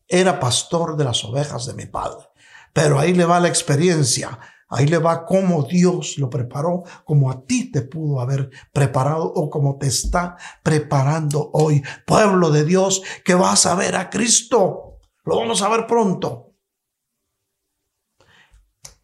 era 0.08 0.40
pastor 0.40 0.96
de 0.96 1.04
las 1.04 1.24
ovejas 1.26 1.66
de 1.66 1.74
mi 1.74 1.86
padre. 1.86 2.30
Pero 2.74 3.00
ahí 3.00 3.14
le 3.14 3.26
va 3.26 3.40
la 3.40 3.48
experiencia. 3.48 4.40
Ahí 4.68 4.88
le 4.88 4.98
va 4.98 5.26
cómo 5.26 5.64
Dios 5.64 6.18
lo 6.18 6.30
preparó, 6.30 6.84
como 7.06 7.30
a 7.30 7.46
ti 7.46 7.72
te 7.72 7.84
pudo 7.84 8.20
haber 8.20 8.50
preparado 8.74 9.24
o 9.24 9.50
como 9.50 9.78
te 9.78 9.88
está 9.88 10.38
preparando 10.64 11.52
hoy. 11.54 11.84
Pueblo 12.06 12.50
de 12.50 12.66
Dios, 12.66 13.02
que 13.24 13.36
vas 13.36 13.66
a 13.66 13.76
ver 13.76 13.96
a 13.96 14.10
Cristo. 14.10 15.00
Lo 15.24 15.38
vamos 15.38 15.62
a 15.62 15.70
ver 15.70 15.86
pronto. 15.86 16.45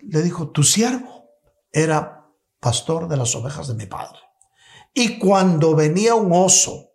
Le 0.02 0.22
dijo, 0.22 0.49
tu 0.49 0.64
siervo 0.64 1.30
era 1.72 2.28
pastor 2.60 3.08
de 3.08 3.18
las 3.18 3.36
ovejas 3.36 3.68
de 3.68 3.76
mi 3.76 3.86
padre. 3.86 4.20
Y 4.93 5.20
cuando 5.20 5.76
venía 5.76 6.16
un 6.16 6.32
oso 6.34 6.91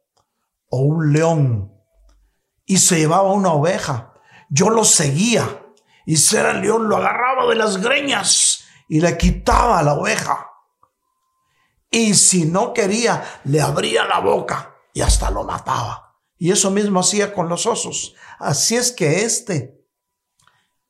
o 0.68 0.78
un 0.80 1.12
león 1.12 1.72
y 2.64 2.78
se 2.78 2.98
llevaba 2.98 3.32
una 3.32 3.52
oveja, 3.52 4.12
yo 4.48 4.70
lo 4.70 4.84
seguía 4.84 5.62
y 6.04 6.16
si 6.16 6.36
era 6.36 6.52
el 6.52 6.60
león 6.60 6.88
lo 6.88 6.96
agarraba 6.96 7.46
de 7.48 7.56
las 7.56 7.78
greñas 7.78 8.64
y 8.88 9.00
le 9.00 9.16
quitaba 9.16 9.82
la 9.82 9.94
oveja. 9.94 10.50
Y 11.90 12.14
si 12.14 12.44
no 12.44 12.72
quería, 12.72 13.40
le 13.44 13.60
abría 13.60 14.04
la 14.04 14.20
boca 14.20 14.76
y 14.92 15.00
hasta 15.00 15.30
lo 15.30 15.44
mataba. 15.44 16.16
Y 16.38 16.52
eso 16.52 16.70
mismo 16.70 17.00
hacía 17.00 17.32
con 17.32 17.48
los 17.48 17.66
osos. 17.66 18.14
Así 18.38 18.76
es 18.76 18.92
que 18.92 19.24
este 19.24 19.84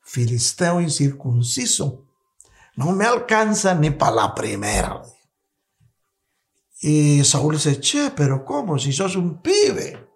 filisteo 0.03 0.81
incircunciso 0.81 2.06
no 2.77 2.93
me 2.93 3.05
alcanza 3.05 3.75
ni 3.75 3.91
para 3.91 4.13
la 4.13 4.35
primera. 4.35 5.03
Y 6.81 7.25
Saúl 7.25 7.55
dice, 7.55 7.81
che, 7.81 8.13
pero 8.15 8.45
¿cómo? 8.45 8.79
Si 8.79 8.93
sos 8.93 9.17
un 9.17 9.41
pibe. 9.41 10.09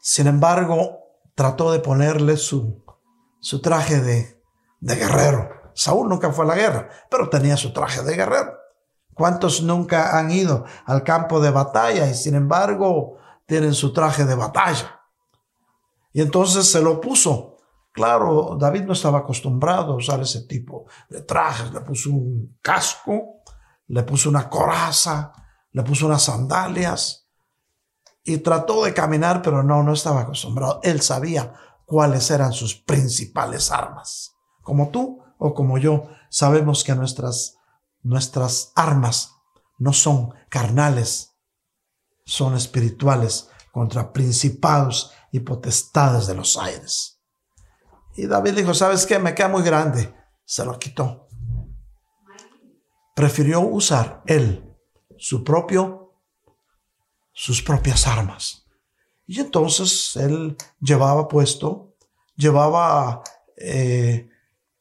Sin 0.00 0.26
embargo, 0.26 0.98
trató 1.34 1.70
de 1.70 1.80
ponerle 1.80 2.36
su, 2.36 2.82
su 3.38 3.60
traje 3.60 4.00
de, 4.00 4.42
de 4.80 4.96
guerrero. 4.96 5.48
Saúl 5.74 6.08
nunca 6.08 6.32
fue 6.32 6.44
a 6.46 6.48
la 6.48 6.54
guerra, 6.54 6.88
pero 7.10 7.28
tenía 7.28 7.56
su 7.56 7.72
traje 7.72 8.02
de 8.02 8.16
guerrero. 8.16 8.56
¿Cuántos 9.14 9.62
nunca 9.62 10.18
han 10.18 10.30
ido 10.30 10.64
al 10.86 11.04
campo 11.04 11.40
de 11.40 11.50
batalla 11.50 12.08
y 12.08 12.14
sin 12.14 12.34
embargo 12.34 13.18
tienen 13.44 13.74
su 13.74 13.92
traje 13.92 14.24
de 14.24 14.34
batalla? 14.34 15.02
Y 16.12 16.22
entonces 16.22 16.70
se 16.70 16.80
lo 16.80 17.00
puso. 17.00 17.49
Claro, 17.92 18.56
David 18.58 18.84
no 18.84 18.92
estaba 18.92 19.18
acostumbrado 19.18 19.92
a 19.92 19.96
usar 19.96 20.20
ese 20.20 20.42
tipo 20.42 20.86
de 21.08 21.22
trajes. 21.22 21.72
Le 21.72 21.80
puso 21.80 22.10
un 22.10 22.58
casco, 22.62 23.42
le 23.88 24.02
puso 24.04 24.28
una 24.28 24.48
coraza, 24.48 25.32
le 25.72 25.82
puso 25.82 26.06
unas 26.06 26.22
sandalias 26.22 27.28
y 28.22 28.38
trató 28.38 28.84
de 28.84 28.94
caminar, 28.94 29.42
pero 29.42 29.62
no, 29.62 29.82
no 29.82 29.92
estaba 29.92 30.20
acostumbrado. 30.20 30.80
Él 30.82 31.00
sabía 31.00 31.52
cuáles 31.84 32.30
eran 32.30 32.52
sus 32.52 32.76
principales 32.76 33.70
armas. 33.70 34.36
Como 34.62 34.90
tú 34.90 35.22
o 35.38 35.54
como 35.54 35.78
yo, 35.78 36.08
sabemos 36.28 36.84
que 36.84 36.94
nuestras, 36.94 37.56
nuestras 38.02 38.72
armas 38.76 39.34
no 39.78 39.92
son 39.92 40.32
carnales, 40.48 41.34
son 42.24 42.54
espirituales 42.54 43.48
contra 43.72 44.12
principados 44.12 45.12
y 45.32 45.40
potestades 45.40 46.26
de 46.26 46.34
los 46.34 46.56
aires. 46.56 47.19
Y 48.16 48.26
David 48.26 48.54
dijo, 48.54 48.74
¿sabes 48.74 49.06
qué? 49.06 49.18
Me 49.18 49.34
queda 49.34 49.48
muy 49.48 49.62
grande. 49.62 50.14
Se 50.44 50.64
lo 50.64 50.78
quitó. 50.78 51.28
Prefirió 53.14 53.60
usar 53.60 54.22
él 54.26 54.66
su 55.18 55.44
propio, 55.44 56.14
sus 57.32 57.62
propias 57.62 58.06
armas. 58.06 58.64
Y 59.26 59.38
entonces 59.38 60.16
él 60.16 60.56
llevaba 60.80 61.28
puesto, 61.28 61.94
llevaba 62.36 63.22
eh, 63.56 64.30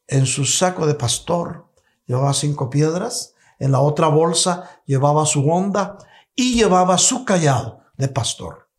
en 0.07 0.25
su 0.25 0.45
saco 0.45 0.87
de 0.87 0.95
pastor, 0.95 1.67
llevaba 2.05 2.33
cinco 2.33 2.69
piedras, 2.69 3.35
en 3.59 3.73
la 3.73 3.81
otra 3.81 4.07
bolsa 4.07 4.81
llevaba 4.85 5.25
su 5.25 5.47
onda 5.51 5.97
y 6.33 6.55
llevaba 6.55 6.97
su 6.97 7.25
callado 7.25 7.83
de 7.97 8.07
pastor. 8.07 8.69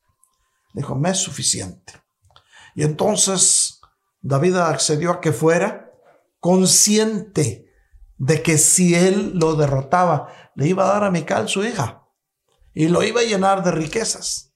Dijo, 0.73 0.95
me 0.95 1.11
es 1.11 1.19
suficiente. 1.19 1.93
Y 2.75 2.83
entonces 2.83 3.60
David 4.23 4.57
accedió 4.57 5.11
a 5.11 5.21
que 5.21 5.33
fuera 5.33 5.93
consciente 6.39 7.67
de 8.19 8.43
que 8.43 8.59
si 8.59 8.95
él 8.95 9.33
lo 9.35 9.57
derrotaba, 9.57 10.29
le 10.55 10.69
iba 10.69 10.85
a 10.85 10.93
dar 10.93 11.05
a 11.05 11.11
Mical 11.11 11.49
su 11.49 11.65
hija 11.65 12.07
y 12.75 12.89
lo 12.89 13.03
iba 13.03 13.21
a 13.21 13.25
llenar 13.25 13.65
de 13.65 13.71
riquezas. 13.71 14.53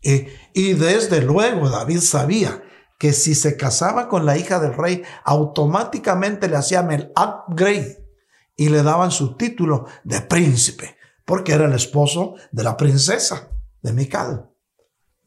Y, 0.00 0.26
y 0.54 0.74
desde 0.74 1.20
luego 1.20 1.68
David 1.68 2.00
sabía 2.00 2.62
que 2.98 3.12
si 3.12 3.34
se 3.34 3.56
casaba 3.56 4.08
con 4.08 4.24
la 4.24 4.38
hija 4.38 4.60
del 4.60 4.74
rey, 4.74 5.02
automáticamente 5.24 6.48
le 6.48 6.56
hacían 6.56 6.90
el 6.92 7.12
upgrade 7.16 8.06
y 8.56 8.68
le 8.68 8.82
daban 8.82 9.10
su 9.10 9.36
título 9.36 9.86
de 10.04 10.22
príncipe, 10.22 10.96
porque 11.24 11.52
era 11.52 11.66
el 11.66 11.74
esposo 11.74 12.34
de 12.52 12.62
la 12.64 12.76
princesa 12.76 13.50
de 13.82 13.92
Mical. 13.92 14.50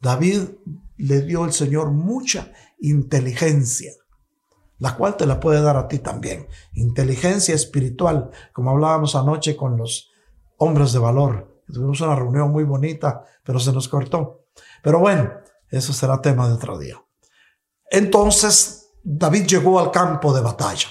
David 0.01 0.49
le 0.97 1.21
dio 1.21 1.45
el 1.45 1.53
Señor 1.53 1.91
mucha 1.91 2.51
inteligencia, 2.81 3.91
la 4.77 4.95
cual 4.95 5.17
te 5.17 5.25
la 5.25 5.39
puede 5.39 5.61
dar 5.61 5.77
a 5.77 5.87
ti 5.87 5.99
también. 5.99 6.47
Inteligencia 6.73 7.55
espiritual, 7.55 8.31
como 8.53 8.71
hablábamos 8.71 9.15
anoche 9.15 9.55
con 9.55 9.77
los 9.77 10.11
hombres 10.57 10.93
de 10.93 10.99
valor. 10.99 11.63
Tuvimos 11.67 12.01
una 12.01 12.15
reunión 12.15 12.51
muy 12.51 12.63
bonita, 12.63 13.23
pero 13.43 13.59
se 13.59 13.71
nos 13.71 13.87
cortó. 13.87 14.45
Pero 14.81 14.99
bueno, 14.99 15.31
eso 15.69 15.93
será 15.93 16.21
tema 16.21 16.47
de 16.47 16.53
otro 16.55 16.77
día. 16.77 17.01
Entonces 17.91 18.91
David 19.03 19.45
llegó 19.45 19.79
al 19.79 19.91
campo 19.91 20.33
de 20.33 20.41
batalla. 20.41 20.87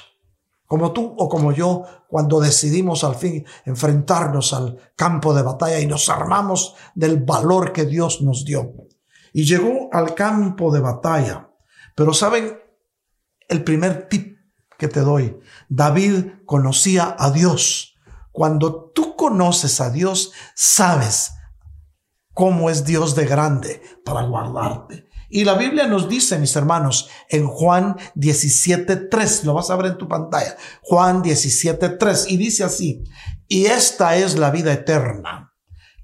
Como 0.67 0.93
tú 0.93 1.15
o 1.17 1.29
como 1.29 1.53
yo, 1.53 1.85
cuando 2.09 2.41
decidimos 2.41 3.03
al 3.03 3.15
fin 3.15 3.45
enfrentarnos 3.65 4.53
al 4.53 4.77
campo 4.95 5.33
de 5.33 5.43
batalla 5.43 5.81
y 5.81 5.87
nos 5.87 6.09
armamos 6.11 6.75
del 6.95 7.23
valor 7.23 7.73
que 7.73 7.87
Dios 7.87 8.21
nos 8.21 8.45
dio. 8.45 8.75
Y 9.33 9.45
llegó 9.45 9.89
al 9.93 10.15
campo 10.15 10.71
de 10.71 10.81
batalla. 10.81 11.48
Pero 11.99 12.15
saben, 12.15 12.57
el 13.49 13.65
primer 13.65 14.09
tip 14.09 14.39
que 14.79 14.87
te 14.87 15.01
doy, 15.01 15.37
David 15.69 16.27
conocía 16.47 17.17
a 17.19 17.33
Dios. 17.33 17.97
Cuando 18.31 18.93
tú 18.95 19.17
conoces 19.17 19.81
a 19.81 19.91
Dios, 19.91 20.31
sabes 20.55 21.33
cómo 22.35 22.71
es 22.71 22.85
Dios 22.85 23.17
de 23.17 23.27
grande 23.27 23.83
para 24.05 24.23
guardarte. 24.23 25.09
Y 25.29 25.43
la 25.43 25.55
Biblia 25.55 25.89
nos 25.89 26.09
dice, 26.09 26.39
mis 26.39 26.55
hermanos, 26.55 27.11
en 27.31 27.49
Juan 27.49 27.97
17.3, 28.15 29.43
lo 29.43 29.55
vas 29.55 29.69
a 29.71 29.77
ver 29.77 29.87
en 29.87 29.99
tu 29.99 30.07
pantalla, 30.07 30.57
Juan 30.83 31.21
17.3, 31.21 32.27
y 32.29 32.37
dice 32.37 32.63
así, 32.63 33.03
y 33.49 33.65
esta 33.65 34.15
es 34.15 34.39
la 34.39 34.53
vida 34.53 34.73
eterna, 34.73 35.53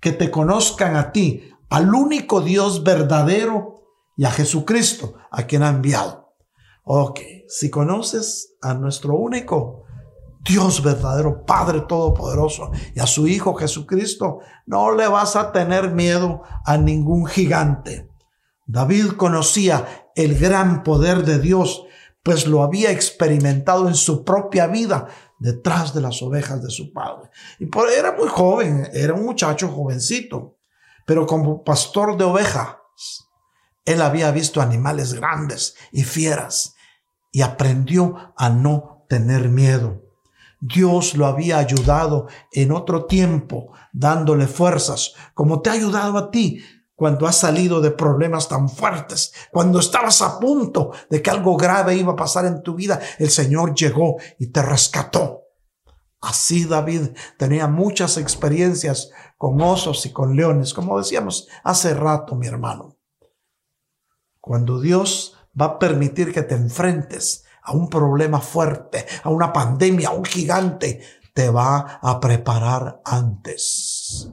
que 0.01 0.11
te 0.11 0.33
conozcan 0.33 0.97
a 0.97 1.13
ti, 1.13 1.53
al 1.71 1.95
único 1.95 2.41
Dios 2.41 2.83
verdadero 2.83 3.74
y 4.17 4.25
a 4.25 4.31
Jesucristo, 4.31 5.15
a 5.31 5.45
quien 5.45 5.63
ha 5.63 5.69
enviado. 5.69 6.35
Ok, 6.85 7.21
si 7.49 7.71
conoces 7.71 8.57
a 8.61 8.75
nuestro 8.75 9.17
único 9.17 9.85
Dios 10.41 10.83
verdadero, 10.83 11.45
Padre 11.45 11.83
Todopoderoso, 11.83 12.71
y 12.95 13.01
a 13.01 13.07
su 13.07 13.27
Hijo 13.27 13.55
Jesucristo, 13.55 14.41
no 14.67 14.93
le 14.93 15.09
vas 15.09 15.37
a 15.37 15.53
tener 15.53 15.91
miedo 15.91 16.43
a 16.65 16.77
ningún 16.77 17.27
gigante 17.27 18.11
David 18.67 19.13
conocía 19.17 20.11
el 20.15 20.39
gran 20.39 20.83
poder 20.83 21.25
de 21.25 21.39
Dios, 21.39 21.85
pues 22.23 22.47
lo 22.47 22.63
había 22.63 22.91
experimentado 22.91 23.89
en 23.89 23.95
su 23.95 24.25
propia 24.25 24.67
vida 24.67 25.09
detrás 25.39 25.93
de 25.93 26.01
las 26.01 26.23
ovejas 26.23 26.63
de 26.63 26.71
su 26.71 26.93
padre. 26.93 27.29
Y 27.59 27.67
por, 27.67 27.91
era 27.91 28.13
muy 28.13 28.29
joven, 28.29 28.89
era 28.93 29.13
un 29.13 29.25
muchacho 29.25 29.69
jovencito, 29.69 30.57
pero 31.05 31.27
como 31.27 31.63
pastor 31.63 32.17
de 32.17 32.25
ovejas, 32.25 32.77
él 33.85 34.01
había 34.01 34.31
visto 34.31 34.61
animales 34.61 35.15
grandes 35.15 35.77
y 35.93 36.05
fieras 36.05 36.75
y 37.31 37.43
aprendió 37.43 38.33
a 38.37 38.49
no 38.49 39.05
tener 39.09 39.49
miedo. 39.49 40.03
Dios 40.61 41.15
lo 41.17 41.27
había 41.27 41.59
ayudado 41.59 42.27
en 42.53 42.73
otro 42.73 43.05
tiempo, 43.05 43.73
dándole 43.93 44.47
fuerzas, 44.47 45.13
como 45.35 45.61
te 45.61 45.71
ha 45.71 45.75
ayudado 45.75 46.17
a 46.17 46.31
ti 46.31 46.63
cuando 46.95 47.27
has 47.27 47.37
salido 47.37 47.81
de 47.81 47.91
problemas 47.91 48.49
tan 48.49 48.69
fuertes, 48.69 49.33
cuando 49.51 49.81
estabas 49.81 50.23
a 50.23 50.39
punto 50.39 50.93
de 51.11 51.21
que 51.21 51.31
algo 51.31 51.57
grave 51.57 51.97
iba 51.97 52.13
a 52.13 52.17
pasar 52.17 52.47
en 52.47 52.63
tu 52.63 52.75
vida, 52.75 53.01
el 53.19 53.31
Señor 53.31 53.75
llegó 53.75 54.17
y 54.39 54.47
te 54.47 54.63
rescató. 54.63 55.43
Así 56.21 56.65
David 56.65 57.09
tenía 57.37 57.67
muchas 57.67 58.17
experiencias 58.17 59.11
con 59.37 59.61
osos 59.61 60.07
y 60.07 60.13
con 60.13 60.35
leones, 60.37 60.73
como 60.73 60.97
decíamos 60.97 61.49
hace 61.63 61.93
rato, 61.93 62.35
mi 62.37 62.47
hermano. 62.47 62.94
Cuando 64.45 64.79
Dios 64.79 65.39
va 65.59 65.65
a 65.65 65.79
permitir 65.79 66.31
que 66.31 66.43
te 66.43 66.55
enfrentes 66.55 67.45
a 67.63 67.73
un 67.73 67.89
problema 67.89 68.43
fuerte, 68.43 69.07
a 69.23 69.31
una 69.31 69.55
pandemia, 69.55 70.11
a 70.11 70.13
un 70.13 70.27
gigante, 70.27 71.01
te 71.33 71.49
va 71.49 71.99
a 72.03 72.21
preparar 72.21 73.01
antes. 73.07 74.29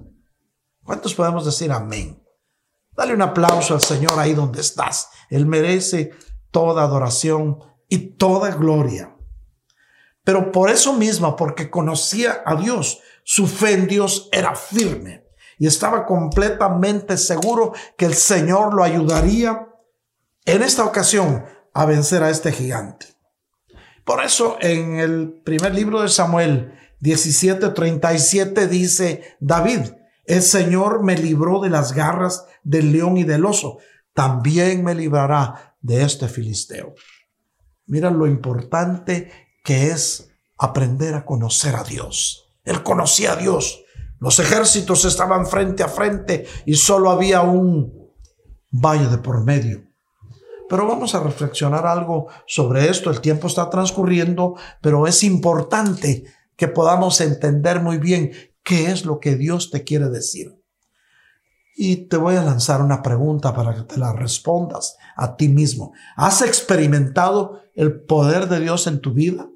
¿Cuántos 0.84 1.16
podemos 1.16 1.46
decir 1.46 1.72
amén? 1.72 2.22
Dale 2.92 3.14
un 3.14 3.22
aplauso 3.22 3.74
al 3.74 3.82
Señor 3.82 4.20
ahí 4.20 4.34
donde 4.34 4.60
estás. 4.60 5.08
Él 5.30 5.46
merece 5.46 6.12
toda 6.52 6.84
adoración 6.84 7.60
y 7.88 8.18
toda 8.18 8.52
gloria. 8.52 9.16
Pero 10.26 10.52
por 10.52 10.70
eso 10.70 10.92
mismo, 10.92 11.38
porque 11.38 11.70
conocía 11.70 12.44
a 12.46 12.58
Dios, 12.58 13.00
su 13.24 13.48
fe 13.48 13.76
en 13.76 13.88
Dios 13.88 14.28
era 14.34 14.56
firme 14.56 15.24
y 15.58 15.68
estaba 15.68 16.06
completamente 16.06 17.16
seguro 17.16 17.72
que 17.96 18.08
el 18.08 18.16
Señor 18.16 18.74
lo 18.74 18.84
ayudaría 18.84 19.70
en 20.46 20.64
esta 20.64 20.86
ocasión 20.86 21.46
a 21.74 21.86
vencer 21.86 22.24
a 22.24 22.30
este 22.30 22.52
gigante. 22.52 23.08
Por 24.04 24.24
eso 24.24 24.58
en 24.60 25.00
el 25.00 25.42
primer 25.44 25.74
libro 25.74 26.02
de 26.02 26.10
Samuel 26.10 26.74
17:37 27.02 28.68
dice 28.68 29.36
David, 29.40 29.82
el 30.26 30.42
Señor 30.42 31.04
me 31.04 31.18
libró 31.18 31.62
de 31.62 31.70
las 31.70 31.94
garras 31.94 32.46
del 32.64 32.92
león 32.92 33.18
y 33.18 33.24
del 33.24 33.46
oso. 33.46 33.80
También 34.14 34.84
me 34.84 34.96
librará 34.96 35.76
de 35.82 36.04
este 36.04 36.28
filisteo. 36.28 36.94
Mira 37.86 38.10
lo 38.10 38.28
importante 38.28 39.32
que 39.64 39.88
es 39.88 40.30
aprender 40.58 41.16
a 41.16 41.26
conocer 41.26 41.76
a 41.76 41.84
Dios. 41.84 42.50
Él 42.64 42.84
conocía 42.84 43.34
a 43.34 43.36
Dios. 43.36 43.84
Los 44.20 44.40
ejércitos 44.40 45.06
estaban 45.06 45.48
frente 45.48 45.84
a 45.84 45.88
frente 45.88 46.48
y 46.66 46.76
solo 46.76 47.10
había 47.10 47.42
un 47.42 48.12
valle 48.70 49.08
de 49.08 49.18
por 49.18 49.44
medio. 49.44 49.91
Pero 50.72 50.88
vamos 50.88 51.14
a 51.16 51.20
reflexionar 51.20 51.86
algo 51.86 52.30
sobre 52.48 52.90
esto. 52.90 53.12
El 53.12 53.20
tiempo 53.20 53.48
está 53.48 53.70
transcurriendo, 53.70 54.56
pero 54.80 55.06
es 55.06 55.22
importante 55.22 56.24
que 56.56 56.70
podamos 56.70 57.20
entender 57.20 57.82
muy 57.82 57.98
bien 57.98 58.32
qué 58.64 58.90
es 58.90 59.04
lo 59.04 59.20
que 59.20 59.36
Dios 59.36 59.70
te 59.70 59.84
quiere 59.84 60.08
decir. 60.08 60.58
Y 61.76 62.08
te 62.08 62.16
voy 62.16 62.38
a 62.38 62.44
lanzar 62.44 62.82
una 62.82 63.02
pregunta 63.02 63.54
para 63.54 63.76
que 63.76 63.82
te 63.82 63.98
la 63.98 64.14
respondas 64.14 64.96
a 65.18 65.36
ti 65.36 65.50
mismo. 65.50 65.92
¿Has 66.16 66.42
experimentado 66.42 67.60
el 67.76 68.06
poder 68.06 68.48
de 68.48 68.62
Dios 68.62 68.88
en 68.88 69.02
tu 69.02 69.12
vida? 69.14 69.50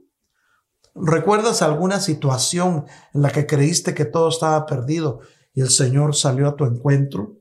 ¿Recuerdas 0.96 1.62
alguna 1.62 2.02
situación 2.02 2.88
en 3.14 3.22
la 3.22 3.30
que 3.30 3.48
creíste 3.48 3.94
que 3.94 4.04
todo 4.04 4.28
estaba 4.28 4.66
perdido 4.66 5.22
y 5.54 5.62
el 5.62 5.70
Señor 5.70 6.14
salió 6.14 6.50
a 6.50 6.58
tu 6.58 6.66
encuentro? 6.66 7.38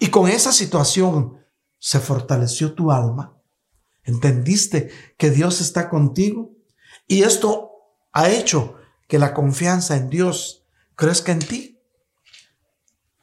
Y 0.00 0.08
con 0.08 0.28
esa 0.28 0.50
situación 0.50 1.39
se 1.80 1.98
fortaleció 1.98 2.74
tu 2.74 2.92
alma. 2.92 3.36
¿Entendiste 4.04 4.92
que 5.18 5.30
Dios 5.30 5.60
está 5.60 5.88
contigo? 5.88 6.52
Y 7.08 7.24
esto 7.24 7.72
ha 8.12 8.30
hecho 8.30 8.76
que 9.08 9.18
la 9.18 9.34
confianza 9.34 9.96
en 9.96 10.08
Dios 10.08 10.64
crezca 10.94 11.32
en 11.32 11.40
ti 11.40 11.70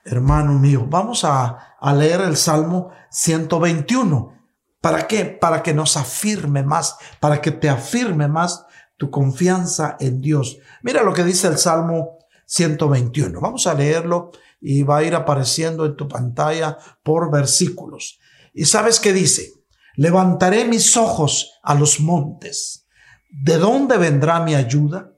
hermano 0.07 0.53
mío. 0.53 0.85
Vamos 0.89 1.23
a, 1.23 1.75
leer 1.95 2.21
el 2.21 2.37
Salmo 2.37 2.91
121. 3.11 4.33
¿Para 4.81 5.07
qué? 5.07 5.25
Para 5.25 5.61
que 5.61 5.73
nos 5.73 5.97
afirme 5.97 6.63
más, 6.63 6.97
para 7.19 7.41
que 7.41 7.51
te 7.51 7.69
afirme 7.69 8.27
más 8.27 8.65
tu 8.95 9.11
confianza 9.11 9.97
en 9.99 10.21
Dios. 10.21 10.57
Mira 10.81 11.03
lo 11.03 11.13
que 11.13 11.23
dice 11.23 11.47
el 11.47 11.57
Salmo 11.57 12.17
121. 12.45 13.39
Vamos 13.39 13.67
a 13.67 13.73
leerlo 13.73 14.31
y 14.59 14.83
va 14.83 14.97
a 14.97 15.03
ir 15.03 15.13
apareciendo 15.13 15.85
en 15.85 15.95
tu 15.95 16.07
pantalla 16.07 16.77
por 17.03 17.31
versículos. 17.31 18.19
¿Y 18.57 18.65
sabes 18.65 18.99
qué 18.99 19.13
dice? 19.13 19.53
Levantaré 19.97 20.65
mis 20.65 20.97
ojos 20.97 21.59
a 21.61 21.75
los 21.75 21.99
montes. 21.99 22.87
¿De 23.29 23.59
dónde 23.59 23.97
vendrá 23.97 24.39
mi 24.39 24.55
ayuda? 24.55 25.13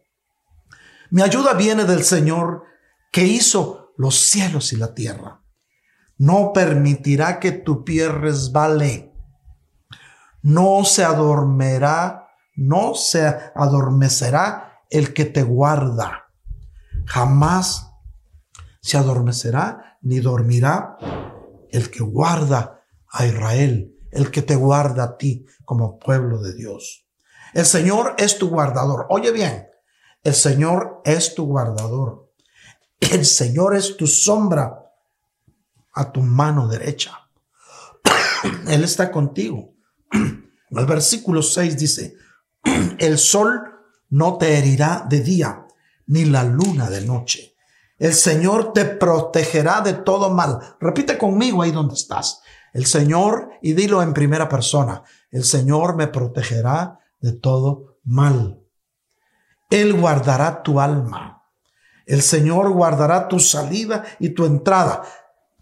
Mi 1.09 1.21
ayuda 1.21 1.53
viene 1.53 1.85
del 1.85 2.03
Señor 2.03 2.63
que 3.13 3.23
hizo 3.23 3.93
los 3.97 4.19
cielos 4.19 4.73
y 4.73 4.75
la 4.75 4.93
tierra. 4.93 5.41
No 6.17 6.51
permitirá 6.51 7.39
que 7.39 7.53
tu 7.53 7.85
pie 7.85 8.09
resbale. 8.09 9.13
No 10.41 10.83
se 10.83 11.05
adormerá, 11.05 12.27
no 12.57 12.93
se 12.93 13.25
adormecerá 13.55 14.81
el 14.89 15.13
que 15.13 15.23
te 15.23 15.43
guarda. 15.43 16.25
Jamás 17.05 17.89
se 18.81 18.97
adormecerá 18.97 19.97
ni 20.01 20.19
dormirá 20.19 20.97
el 21.71 21.89
que 21.89 22.03
guarda 22.03 22.78
a 23.11 23.25
Israel, 23.25 23.95
el 24.11 24.31
que 24.31 24.41
te 24.41 24.55
guarda 24.55 25.03
a 25.03 25.17
ti 25.17 25.45
como 25.65 25.99
pueblo 25.99 26.41
de 26.41 26.53
Dios. 26.53 27.07
El 27.53 27.65
Señor 27.65 28.15
es 28.17 28.37
tu 28.37 28.49
guardador. 28.49 29.07
Oye 29.09 29.31
bien, 29.31 29.67
el 30.23 30.33
Señor 30.33 31.01
es 31.05 31.35
tu 31.35 31.45
guardador. 31.45 32.31
El 32.99 33.25
Señor 33.25 33.75
es 33.75 33.97
tu 33.97 34.07
sombra 34.07 34.93
a 35.93 36.11
tu 36.11 36.21
mano 36.21 36.67
derecha. 36.67 37.29
Él 38.67 38.83
está 38.83 39.11
contigo. 39.11 39.73
El 40.11 40.85
versículo 40.85 41.41
6 41.41 41.77
dice, 41.77 42.15
el 42.99 43.17
sol 43.17 43.63
no 44.09 44.37
te 44.37 44.57
herirá 44.57 45.05
de 45.09 45.21
día, 45.21 45.65
ni 46.07 46.25
la 46.25 46.43
luna 46.43 46.89
de 46.89 47.01
noche. 47.01 47.55
El 47.97 48.13
Señor 48.13 48.71
te 48.71 48.85
protegerá 48.85 49.81
de 49.81 49.93
todo 49.93 50.29
mal. 50.29 50.75
Repite 50.79 51.17
conmigo 51.17 51.61
ahí 51.61 51.71
donde 51.71 51.95
estás. 51.95 52.41
El 52.73 52.85
Señor, 52.85 53.51
y 53.61 53.73
dilo 53.73 54.01
en 54.01 54.13
primera 54.13 54.47
persona, 54.47 55.03
el 55.31 55.43
Señor 55.43 55.95
me 55.95 56.07
protegerá 56.07 56.99
de 57.19 57.33
todo 57.33 57.97
mal. 58.03 58.61
Él 59.69 59.93
guardará 59.93 60.63
tu 60.63 60.79
alma. 60.79 61.43
El 62.05 62.21
Señor 62.21 62.71
guardará 62.71 63.27
tu 63.27 63.39
salida 63.39 64.03
y 64.19 64.29
tu 64.29 64.45
entrada 64.45 65.03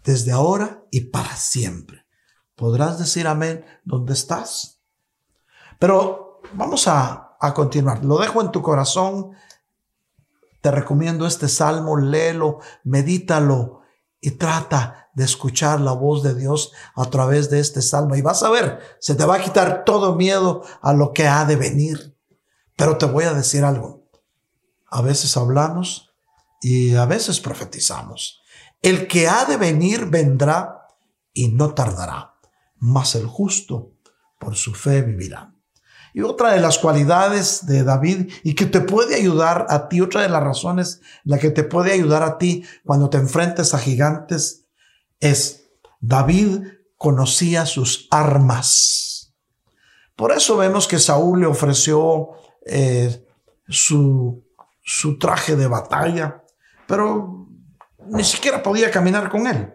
desde 0.02 0.32
ahora 0.32 0.82
y 0.90 1.02
para 1.02 1.36
siempre. 1.36 2.06
¿Podrás 2.54 2.98
decir 2.98 3.26
amén 3.26 3.64
donde 3.84 4.14
estás? 4.14 4.80
Pero 5.78 6.40
vamos 6.54 6.88
a, 6.88 7.36
a 7.38 7.54
continuar. 7.54 8.04
Lo 8.04 8.18
dejo 8.18 8.40
en 8.40 8.50
tu 8.50 8.62
corazón. 8.62 9.32
Te 10.62 10.70
recomiendo 10.70 11.26
este 11.26 11.48
salmo, 11.48 11.98
léelo, 11.98 12.60
medítalo 12.84 13.77
y 14.20 14.32
trata 14.32 15.10
de 15.14 15.24
escuchar 15.24 15.80
la 15.80 15.92
voz 15.92 16.22
de 16.22 16.34
Dios 16.34 16.72
a 16.94 17.04
través 17.06 17.50
de 17.50 17.60
este 17.60 17.82
salmo. 17.82 18.16
Y 18.16 18.22
vas 18.22 18.42
a 18.42 18.50
ver, 18.50 18.80
se 19.00 19.14
te 19.14 19.24
va 19.24 19.36
a 19.36 19.42
quitar 19.42 19.84
todo 19.84 20.14
miedo 20.14 20.62
a 20.80 20.92
lo 20.92 21.12
que 21.12 21.26
ha 21.26 21.44
de 21.44 21.56
venir. 21.56 22.16
Pero 22.76 22.98
te 22.98 23.06
voy 23.06 23.24
a 23.24 23.34
decir 23.34 23.64
algo. 23.64 24.08
A 24.90 25.02
veces 25.02 25.36
hablamos 25.36 26.10
y 26.60 26.94
a 26.94 27.04
veces 27.04 27.40
profetizamos. 27.40 28.40
El 28.80 29.08
que 29.08 29.28
ha 29.28 29.44
de 29.44 29.56
venir 29.56 30.06
vendrá 30.06 30.86
y 31.32 31.48
no 31.48 31.74
tardará, 31.74 32.34
mas 32.76 33.14
el 33.14 33.26
justo 33.26 33.92
por 34.38 34.56
su 34.56 34.74
fe 34.74 35.02
vivirá. 35.02 35.54
Y 36.14 36.22
otra 36.22 36.52
de 36.52 36.60
las 36.60 36.78
cualidades 36.78 37.66
de 37.66 37.84
David 37.84 38.30
y 38.42 38.54
que 38.54 38.66
te 38.66 38.80
puede 38.80 39.14
ayudar 39.14 39.66
a 39.68 39.88
ti, 39.88 40.00
otra 40.00 40.22
de 40.22 40.28
las 40.28 40.42
razones 40.42 41.00
la 41.24 41.38
que 41.38 41.50
te 41.50 41.64
puede 41.64 41.92
ayudar 41.92 42.22
a 42.22 42.38
ti 42.38 42.64
cuando 42.84 43.10
te 43.10 43.18
enfrentes 43.18 43.74
a 43.74 43.78
gigantes 43.78 44.64
es 45.20 45.68
David 46.00 46.62
conocía 46.96 47.66
sus 47.66 48.08
armas. 48.10 49.34
Por 50.16 50.32
eso 50.32 50.56
vemos 50.56 50.88
que 50.88 50.98
Saúl 50.98 51.40
le 51.40 51.46
ofreció 51.46 52.30
eh, 52.66 53.24
su, 53.68 54.44
su 54.82 55.18
traje 55.18 55.54
de 55.54 55.68
batalla 55.68 56.42
pero 56.88 57.46
ni 58.08 58.24
siquiera 58.24 58.62
podía 58.62 58.90
caminar 58.90 59.28
con 59.28 59.46
él. 59.46 59.74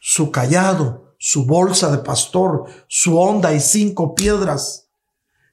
Su 0.00 0.32
callado, 0.32 1.14
su 1.18 1.46
bolsa 1.46 1.94
de 1.94 1.98
pastor, 1.98 2.64
su 2.88 3.20
onda 3.20 3.52
y 3.52 3.60
cinco 3.60 4.14
piedras 4.14 4.88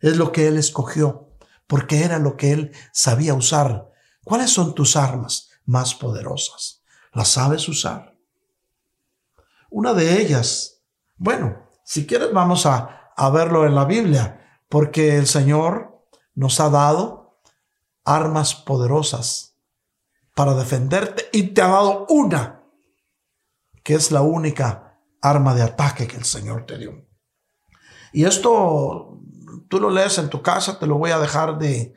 es 0.02 0.18
lo 0.18 0.32
que 0.32 0.48
él 0.48 0.58
escogió, 0.58 1.30
porque 1.68 2.04
era 2.04 2.20
lo 2.20 2.38
que 2.38 2.52
él 2.52 2.72
sabía 2.92 3.34
usar. 3.34 3.92
¿Cuáles 4.24 4.52
son 4.52 4.76
tus 4.76 4.96
armas 4.96 5.50
más 5.66 5.96
poderosas? 5.96 6.82
¿Las 7.14 7.30
sabes 7.30 7.68
usar? 7.68 8.16
Una 9.70 9.94
de 9.94 10.22
ellas, 10.22 10.82
bueno, 11.18 11.68
si 11.84 12.06
quieres 12.06 12.32
vamos 12.32 12.66
a, 12.66 13.12
a 13.16 13.30
verlo 13.30 13.66
en 13.66 13.76
la 13.76 13.86
Biblia, 13.86 14.62
porque 14.70 15.18
el 15.18 15.28
Señor 15.28 16.06
nos 16.36 16.60
ha 16.60 16.70
dado 16.70 17.40
armas 18.06 18.56
poderosas 18.56 19.58
para 20.36 20.54
defenderte 20.54 21.30
y 21.34 21.48
te 21.48 21.62
ha 21.62 21.68
dado 21.68 22.06
una, 22.10 22.64
que 23.84 23.96
es 23.96 24.12
la 24.12 24.22
única 24.22 25.00
arma 25.22 25.56
de 25.56 25.64
ataque 25.64 26.08
que 26.08 26.18
el 26.18 26.26
Señor 26.26 26.66
te 26.66 26.78
dio. 26.78 27.08
Y 28.14 28.26
esto 28.26 29.20
tú 29.70 29.80
lo 29.80 29.90
lees 29.90 30.18
en 30.18 30.30
tu 30.30 30.42
casa, 30.42 30.80
te 30.80 30.88
lo 30.88 30.98
voy 30.98 31.12
a 31.12 31.20
dejar 31.20 31.58
de, 31.58 31.94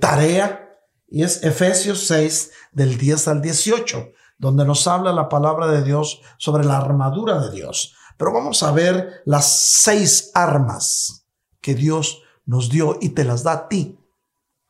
tarea, 0.00 0.78
y 1.08 1.22
es 1.22 1.42
Efesios 1.42 2.06
6 2.06 2.50
del 2.72 2.96
10 2.96 3.28
al 3.28 3.42
18, 3.42 4.12
donde 4.38 4.64
nos 4.64 4.86
habla 4.86 5.12
la 5.12 5.28
palabra 5.28 5.68
de 5.68 5.82
Dios 5.82 6.22
sobre 6.38 6.64
la 6.64 6.78
armadura 6.78 7.38
de 7.40 7.50
Dios. 7.50 7.94
Pero 8.16 8.32
vamos 8.32 8.62
a 8.62 8.72
ver 8.72 9.22
las 9.24 9.46
seis 9.46 10.30
armas 10.34 11.26
que 11.60 11.74
Dios 11.74 12.22
nos 12.44 12.70
dio 12.70 12.98
y 13.00 13.10
te 13.10 13.24
las 13.24 13.42
da 13.42 13.52
a 13.52 13.68
ti 13.68 13.98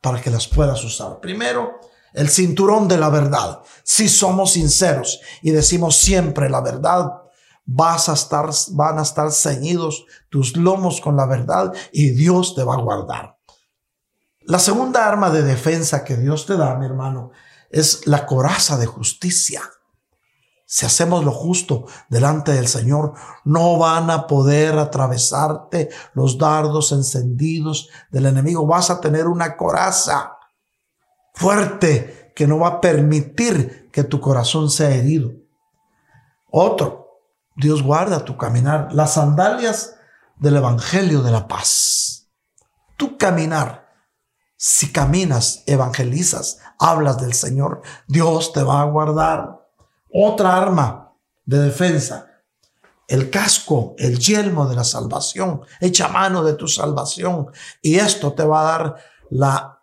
para 0.01 0.21
que 0.21 0.29
las 0.29 0.47
puedas 0.47 0.83
usar. 0.83 1.19
Primero, 1.21 1.79
el 2.13 2.29
cinturón 2.29 2.87
de 2.87 2.97
la 2.97 3.09
verdad. 3.09 3.61
Si 3.83 4.07
somos 4.09 4.53
sinceros 4.53 5.21
y 5.41 5.51
decimos 5.51 5.95
siempre 5.95 6.49
la 6.49 6.61
verdad, 6.61 7.22
vas 7.65 8.09
a 8.09 8.13
estar, 8.13 8.49
van 8.71 8.99
a 8.99 9.03
estar 9.03 9.31
ceñidos 9.31 10.05
tus 10.29 10.57
lomos 10.57 11.01
con 11.01 11.15
la 11.15 11.25
verdad 11.25 11.73
y 11.91 12.11
Dios 12.11 12.55
te 12.55 12.63
va 12.63 12.75
a 12.75 12.81
guardar. 12.81 13.37
La 14.41 14.59
segunda 14.59 15.07
arma 15.07 15.29
de 15.29 15.43
defensa 15.43 16.03
que 16.03 16.17
Dios 16.17 16.45
te 16.45 16.57
da, 16.57 16.75
mi 16.75 16.85
hermano, 16.85 17.31
es 17.69 18.05
la 18.07 18.25
coraza 18.25 18.77
de 18.77 18.85
justicia. 18.85 19.61
Si 20.65 20.85
hacemos 20.85 21.23
lo 21.23 21.31
justo 21.31 21.85
delante 22.09 22.51
del 22.51 22.67
Señor, 22.67 23.13
no 23.45 23.77
van 23.77 24.09
a 24.09 24.27
poder 24.27 24.77
atravesarte 24.79 25.89
los 26.13 26.37
dardos 26.37 26.91
encendidos 26.91 27.89
del 28.11 28.25
enemigo. 28.25 28.65
Vas 28.65 28.89
a 28.89 28.99
tener 28.99 29.27
una 29.27 29.55
coraza 29.55 30.37
fuerte 31.33 32.31
que 32.35 32.47
no 32.47 32.59
va 32.59 32.67
a 32.67 32.81
permitir 32.81 33.89
que 33.91 34.03
tu 34.03 34.19
corazón 34.19 34.69
sea 34.69 34.89
herido. 34.89 35.31
Otro, 36.49 37.02
Dios 37.55 37.83
guarda 37.83 38.25
tu 38.25 38.37
caminar, 38.37 38.89
las 38.93 39.13
sandalias 39.13 39.95
del 40.37 40.57
Evangelio 40.57 41.21
de 41.21 41.31
la 41.31 41.47
paz. 41.47 42.29
Tu 42.97 43.17
caminar, 43.17 43.89
si 44.55 44.91
caminas, 44.91 45.63
evangelizas, 45.67 46.59
hablas 46.79 47.19
del 47.19 47.33
Señor, 47.33 47.81
Dios 48.07 48.53
te 48.53 48.63
va 48.63 48.81
a 48.81 48.85
guardar. 48.85 49.67
Otra 50.11 50.55
arma 50.57 51.13
de 51.45 51.59
defensa, 51.59 52.27
el 53.07 53.29
casco, 53.29 53.95
el 53.97 54.19
yelmo 54.19 54.67
de 54.67 54.75
la 54.75 54.83
salvación, 54.83 55.61
echa 55.81 56.07
mano 56.07 56.43
de 56.43 56.53
tu 56.53 56.67
salvación 56.67 57.47
y 57.81 57.95
esto 57.95 58.33
te 58.33 58.43
va 58.43 58.61
a 58.61 58.63
dar 58.63 58.95
la 59.29 59.79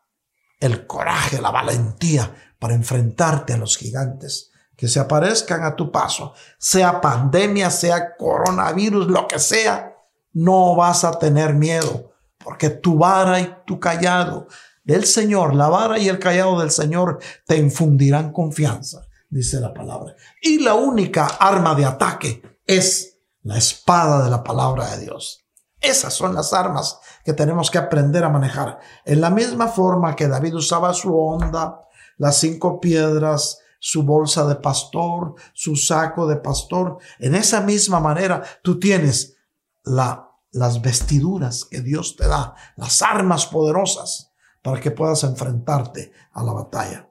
el 0.60 0.86
coraje, 0.86 1.40
la 1.40 1.50
valentía 1.50 2.34
para 2.58 2.74
enfrentarte 2.74 3.54
a 3.54 3.56
los 3.56 3.76
gigantes 3.78 4.49
que 4.80 4.88
se 4.88 4.98
aparezcan 4.98 5.62
a 5.62 5.76
tu 5.76 5.92
paso, 5.92 6.32
sea 6.56 7.02
pandemia, 7.02 7.68
sea 7.68 8.16
coronavirus, 8.16 9.08
lo 9.08 9.28
que 9.28 9.38
sea, 9.38 9.94
no 10.32 10.74
vas 10.74 11.04
a 11.04 11.18
tener 11.18 11.52
miedo, 11.52 12.14
porque 12.42 12.70
tu 12.70 12.96
vara 12.96 13.38
y 13.40 13.56
tu 13.66 13.78
callado 13.78 14.46
del 14.82 15.04
Señor, 15.04 15.54
la 15.54 15.68
vara 15.68 15.98
y 15.98 16.08
el 16.08 16.18
callado 16.18 16.58
del 16.60 16.70
Señor 16.70 17.18
te 17.46 17.58
infundirán 17.58 18.32
confianza, 18.32 19.06
dice 19.28 19.60
la 19.60 19.74
palabra. 19.74 20.16
Y 20.40 20.60
la 20.60 20.72
única 20.72 21.26
arma 21.26 21.74
de 21.74 21.84
ataque 21.84 22.42
es 22.66 23.18
la 23.42 23.58
espada 23.58 24.24
de 24.24 24.30
la 24.30 24.42
palabra 24.42 24.96
de 24.96 25.02
Dios. 25.02 25.44
Esas 25.78 26.14
son 26.14 26.34
las 26.34 26.54
armas 26.54 27.00
que 27.22 27.34
tenemos 27.34 27.70
que 27.70 27.76
aprender 27.76 28.24
a 28.24 28.30
manejar. 28.30 28.78
En 29.04 29.20
la 29.20 29.28
misma 29.28 29.68
forma 29.68 30.16
que 30.16 30.26
David 30.26 30.54
usaba 30.54 30.94
su 30.94 31.14
onda, 31.14 31.82
las 32.16 32.38
cinco 32.38 32.80
piedras, 32.80 33.58
su 33.80 34.04
bolsa 34.04 34.46
de 34.46 34.56
pastor, 34.56 35.34
su 35.52 35.74
saco 35.74 36.28
de 36.28 36.36
pastor, 36.36 36.98
en 37.18 37.34
esa 37.34 37.62
misma 37.62 37.98
manera 37.98 38.42
tú 38.62 38.78
tienes 38.78 39.36
la, 39.82 40.30
las 40.52 40.80
vestiduras 40.80 41.64
que 41.64 41.80
Dios 41.80 42.14
te 42.14 42.28
da, 42.28 42.54
las 42.76 43.02
armas 43.02 43.46
poderosas 43.46 44.32
para 44.62 44.80
que 44.80 44.90
puedas 44.90 45.24
enfrentarte 45.24 46.12
a 46.32 46.44
la 46.44 46.52
batalla. 46.52 47.10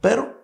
Pero 0.00 0.38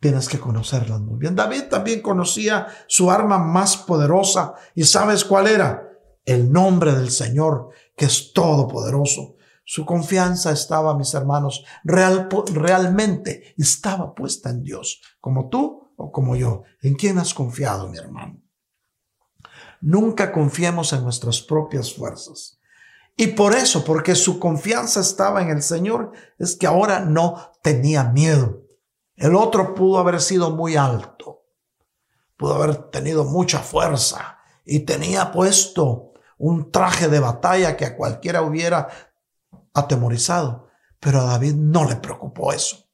tienes 0.00 0.28
que 0.28 0.40
conocerlas 0.40 1.00
muy 1.00 1.18
bien. 1.18 1.36
David 1.36 1.64
también 1.70 2.02
conocía 2.02 2.66
su 2.88 3.10
arma 3.10 3.38
más 3.38 3.76
poderosa 3.76 4.54
y 4.74 4.84
sabes 4.84 5.24
cuál 5.24 5.46
era? 5.46 5.84
El 6.24 6.50
nombre 6.50 6.92
del 6.92 7.10
Señor, 7.10 7.70
que 7.96 8.06
es 8.06 8.32
todopoderoso. 8.32 9.35
Su 9.68 9.84
confianza 9.84 10.52
estaba, 10.52 10.96
mis 10.96 11.12
hermanos, 11.12 11.64
real, 11.82 12.28
realmente 12.54 13.52
estaba 13.58 14.14
puesta 14.14 14.48
en 14.48 14.62
Dios, 14.62 15.02
como 15.20 15.48
tú 15.48 15.92
o 15.96 16.12
como 16.12 16.36
yo. 16.36 16.62
¿En 16.82 16.94
quién 16.94 17.18
has 17.18 17.34
confiado, 17.34 17.88
mi 17.88 17.98
hermano? 17.98 18.40
Nunca 19.80 20.30
confiemos 20.30 20.92
en 20.92 21.02
nuestras 21.02 21.40
propias 21.40 21.92
fuerzas. 21.92 22.60
Y 23.16 23.28
por 23.28 23.54
eso, 23.54 23.84
porque 23.84 24.14
su 24.14 24.38
confianza 24.38 25.00
estaba 25.00 25.42
en 25.42 25.48
el 25.48 25.62
Señor, 25.62 26.12
es 26.38 26.54
que 26.54 26.68
ahora 26.68 27.00
no 27.00 27.50
tenía 27.60 28.04
miedo. 28.04 28.62
El 29.16 29.34
otro 29.34 29.74
pudo 29.74 29.98
haber 29.98 30.20
sido 30.20 30.50
muy 30.50 30.76
alto, 30.76 31.42
pudo 32.36 32.54
haber 32.54 32.76
tenido 32.90 33.24
mucha 33.24 33.58
fuerza 33.58 34.38
y 34.64 34.80
tenía 34.80 35.32
puesto 35.32 36.12
un 36.38 36.70
traje 36.70 37.08
de 37.08 37.20
batalla 37.20 37.76
que 37.76 37.86
a 37.86 37.96
cualquiera 37.96 38.42
hubiera 38.42 38.88
atemorizado. 39.76 40.68
Pero 40.98 41.20
a 41.20 41.24
David 41.24 41.54
no 41.54 41.84
le 41.84 41.96
preocupó 41.96 42.52
eso. 42.52 42.88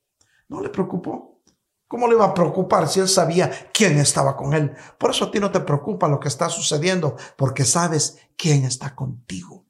No 0.48 0.60
le 0.60 0.68
preocupó. 0.68 1.40
¿Cómo 1.88 2.08
le 2.08 2.14
iba 2.14 2.24
a 2.24 2.34
preocupar 2.34 2.88
si 2.88 3.00
él 3.00 3.08
sabía 3.08 3.50
quién 3.72 3.98
estaba 3.98 4.36
con 4.36 4.54
él? 4.54 4.74
Por 4.98 5.10
eso 5.10 5.26
a 5.26 5.30
ti 5.30 5.38
no 5.38 5.50
te 5.50 5.60
preocupa 5.60 6.08
lo 6.08 6.18
que 6.18 6.28
está 6.28 6.48
sucediendo, 6.48 7.16
porque 7.36 7.64
sabes 7.64 8.18
quién 8.36 8.64
está 8.64 8.94
contigo. 8.94 9.66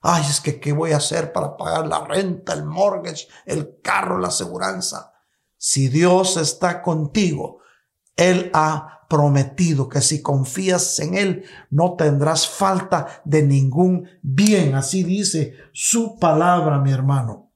Ay, 0.00 0.24
es 0.28 0.40
que 0.40 0.58
¿qué 0.58 0.72
voy 0.72 0.92
a 0.92 0.96
hacer 0.96 1.32
para 1.32 1.56
pagar 1.56 1.86
la 1.86 2.04
renta, 2.04 2.54
el 2.54 2.64
mortgage, 2.64 3.28
el 3.44 3.80
carro, 3.82 4.18
la 4.18 4.28
aseguranza? 4.28 5.12
Si 5.56 5.88
Dios 5.88 6.38
está 6.38 6.82
contigo, 6.82 7.58
Él 8.16 8.50
ha 8.54 9.01
prometido 9.12 9.90
que 9.90 10.00
si 10.00 10.22
confías 10.22 10.98
en 10.98 11.14
Él, 11.14 11.44
no 11.68 11.96
tendrás 11.96 12.48
falta 12.48 13.20
de 13.26 13.42
ningún 13.42 14.08
bien. 14.22 14.74
Así 14.74 15.04
dice 15.04 15.54
su 15.74 16.18
palabra, 16.18 16.78
mi 16.78 16.92
hermano. 16.92 17.52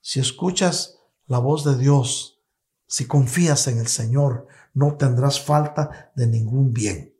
Si 0.00 0.20
escuchas 0.20 1.00
la 1.26 1.38
voz 1.38 1.64
de 1.64 1.76
Dios, 1.76 2.40
si 2.86 3.06
confías 3.06 3.66
en 3.66 3.78
el 3.78 3.88
Señor, 3.88 4.46
no 4.72 4.96
tendrás 4.96 5.38
falta 5.38 6.10
de 6.16 6.28
ningún 6.28 6.72
bien. 6.72 7.14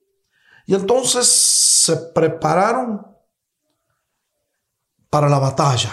Y 0.65 0.75
entonces 0.75 1.27
se 1.27 1.97
prepararon 2.15 3.07
para 5.11 5.29
la 5.29 5.39
batalla. 5.39 5.93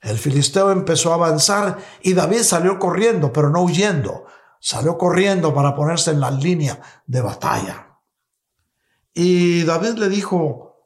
El 0.00 0.16
filisteo 0.16 0.70
empezó 0.70 1.10
a 1.10 1.14
avanzar 1.14 1.76
y 2.02 2.12
David 2.12 2.42
salió 2.42 2.78
corriendo, 2.78 3.32
pero 3.32 3.50
no 3.50 3.62
huyendo. 3.62 4.26
Salió 4.64 4.96
corriendo 4.96 5.52
para 5.52 5.74
ponerse 5.74 6.12
en 6.12 6.20
la 6.20 6.30
línea 6.30 6.80
de 7.04 7.20
batalla. 7.20 7.98
Y 9.12 9.64
David 9.64 9.94
le 9.98 10.08
dijo 10.08 10.76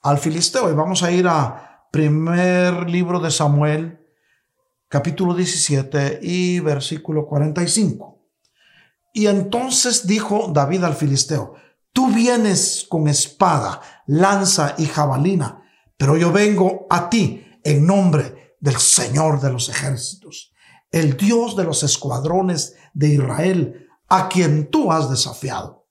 al 0.00 0.18
filisteo, 0.18 0.68
y 0.68 0.74
vamos 0.74 1.04
a 1.04 1.12
ir 1.12 1.28
a 1.28 1.86
primer 1.92 2.90
libro 2.90 3.20
de 3.20 3.30
Samuel, 3.30 4.04
capítulo 4.88 5.34
17 5.34 6.18
y 6.20 6.58
versículo 6.58 7.24
45. 7.24 8.18
Y 9.14 9.28
entonces 9.28 10.04
dijo 10.04 10.50
David 10.52 10.82
al 10.82 10.96
filisteo, 10.96 11.54
tú 11.92 12.08
vienes 12.08 12.84
con 12.88 13.06
espada, 13.06 13.82
lanza 14.06 14.74
y 14.78 14.86
jabalina, 14.86 15.62
pero 15.96 16.16
yo 16.16 16.32
vengo 16.32 16.88
a 16.90 17.08
ti 17.08 17.46
en 17.62 17.86
nombre 17.86 18.56
del 18.58 18.78
Señor 18.78 19.40
de 19.40 19.52
los 19.52 19.68
ejércitos, 19.68 20.52
el 20.90 21.16
Dios 21.16 21.54
de 21.54 21.62
los 21.62 21.84
escuadrones 21.84 22.74
de 22.92 23.08
Israel, 23.08 23.88
a 24.08 24.28
quien 24.28 24.70
tú 24.70 24.92
has 24.92 25.10
desafiado. 25.10 25.86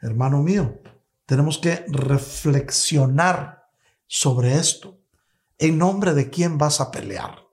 Hermano 0.00 0.42
mío, 0.42 0.80
tenemos 1.26 1.58
que 1.58 1.84
reflexionar 1.88 3.64
sobre 4.06 4.56
esto. 4.56 4.98
¿En 5.58 5.78
nombre 5.78 6.14
de 6.14 6.30
quién 6.30 6.58
vas 6.58 6.80
a 6.80 6.90
pelear? 6.90 7.44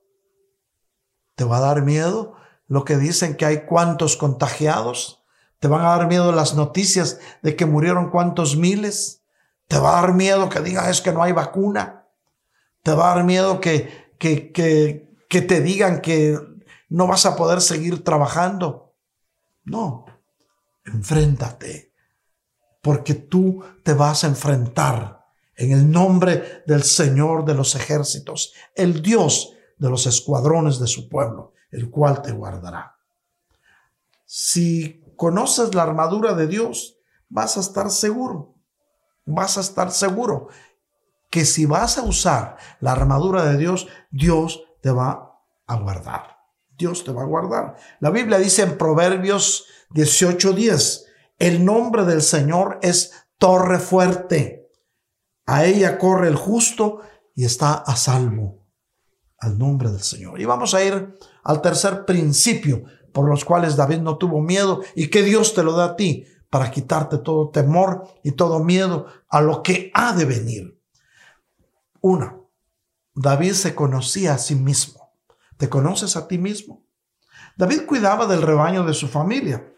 ¿Te 1.34 1.44
va 1.44 1.58
a 1.58 1.60
dar 1.60 1.82
miedo 1.82 2.34
lo 2.66 2.84
que 2.84 2.98
dicen 2.98 3.36
que 3.36 3.46
hay 3.46 3.64
cuantos 3.64 4.16
contagiados? 4.16 5.24
¿Te 5.58 5.68
van 5.68 5.80
a 5.80 5.96
dar 5.96 6.08
miedo 6.08 6.32
las 6.32 6.54
noticias 6.54 7.20
de 7.42 7.56
que 7.56 7.66
murieron 7.66 8.10
cuantos 8.10 8.56
miles? 8.56 9.22
¿Te 9.66 9.78
va 9.78 9.98
a 9.98 10.02
dar 10.02 10.12
miedo 10.12 10.48
que 10.48 10.60
digan 10.60 10.90
es 10.90 11.00
que 11.00 11.12
no 11.12 11.22
hay 11.22 11.32
vacuna? 11.32 12.06
Te 12.82 12.92
va 12.92 13.12
a 13.12 13.14
dar 13.16 13.24
miedo 13.24 13.60
que, 13.60 14.12
que, 14.18 14.52
que, 14.52 15.08
que 15.28 15.40
te 15.40 15.60
digan 15.60 16.00
que 16.00 16.38
no 16.92 17.06
vas 17.06 17.24
a 17.24 17.36
poder 17.36 17.62
seguir 17.62 18.04
trabajando. 18.04 18.94
No, 19.64 20.04
enfréntate, 20.84 21.94
porque 22.82 23.14
tú 23.14 23.64
te 23.82 23.94
vas 23.94 24.24
a 24.24 24.26
enfrentar 24.26 25.24
en 25.56 25.72
el 25.72 25.90
nombre 25.90 26.62
del 26.66 26.82
Señor 26.82 27.46
de 27.46 27.54
los 27.54 27.74
ejércitos, 27.74 28.52
el 28.74 29.00
Dios 29.00 29.54
de 29.78 29.88
los 29.88 30.06
escuadrones 30.06 30.78
de 30.80 30.86
su 30.86 31.08
pueblo, 31.08 31.54
el 31.70 31.90
cual 31.90 32.20
te 32.20 32.32
guardará. 32.32 32.98
Si 34.26 35.02
conoces 35.16 35.74
la 35.74 35.84
armadura 35.84 36.34
de 36.34 36.46
Dios, 36.46 36.98
vas 37.30 37.56
a 37.56 37.60
estar 37.60 37.90
seguro, 37.90 38.54
vas 39.24 39.56
a 39.56 39.62
estar 39.62 39.90
seguro 39.90 40.48
que 41.30 41.46
si 41.46 41.64
vas 41.64 41.96
a 41.96 42.02
usar 42.02 42.58
la 42.80 42.92
armadura 42.92 43.44
de 43.44 43.56
Dios, 43.56 43.88
Dios 44.10 44.62
te 44.82 44.90
va 44.90 45.40
a 45.66 45.76
guardar. 45.76 46.31
Dios 46.82 47.04
te 47.04 47.12
va 47.12 47.22
a 47.22 47.26
guardar. 47.26 47.76
La 48.00 48.10
Biblia 48.10 48.38
dice 48.38 48.62
en 48.62 48.76
Proverbios 48.76 49.66
18:10, 49.90 51.04
el 51.38 51.64
nombre 51.64 52.04
del 52.04 52.22
Señor 52.22 52.80
es 52.82 53.12
torre 53.38 53.78
fuerte. 53.78 54.68
A 55.46 55.64
ella 55.64 55.96
corre 55.96 56.26
el 56.26 56.34
justo 56.34 56.98
y 57.36 57.44
está 57.44 57.74
a 57.74 57.94
salvo. 57.94 58.66
Al 59.38 59.56
nombre 59.60 59.90
del 59.90 60.02
Señor. 60.02 60.40
Y 60.40 60.44
vamos 60.44 60.74
a 60.74 60.82
ir 60.82 61.16
al 61.44 61.62
tercer 61.62 62.04
principio 62.04 62.82
por 63.12 63.28
los 63.28 63.44
cuales 63.44 63.76
David 63.76 63.98
no 63.98 64.18
tuvo 64.18 64.40
miedo 64.40 64.80
y 64.96 65.06
que 65.06 65.22
Dios 65.22 65.54
te 65.54 65.62
lo 65.62 65.74
da 65.74 65.84
a 65.84 65.96
ti 65.96 66.26
para 66.50 66.72
quitarte 66.72 67.18
todo 67.18 67.50
temor 67.50 68.08
y 68.24 68.32
todo 68.32 68.58
miedo 68.58 69.06
a 69.28 69.40
lo 69.40 69.62
que 69.62 69.92
ha 69.94 70.14
de 70.14 70.24
venir. 70.24 70.80
Una, 72.00 72.40
David 73.14 73.52
se 73.52 73.76
conocía 73.76 74.34
a 74.34 74.38
sí 74.38 74.56
mismo. 74.56 75.01
¿Te 75.62 75.68
conoces 75.68 76.16
a 76.16 76.26
ti 76.26 76.38
mismo? 76.38 76.88
David 77.56 77.82
cuidaba 77.86 78.26
del 78.26 78.42
rebaño 78.42 78.82
de 78.82 78.94
su 78.94 79.06
familia. 79.06 79.72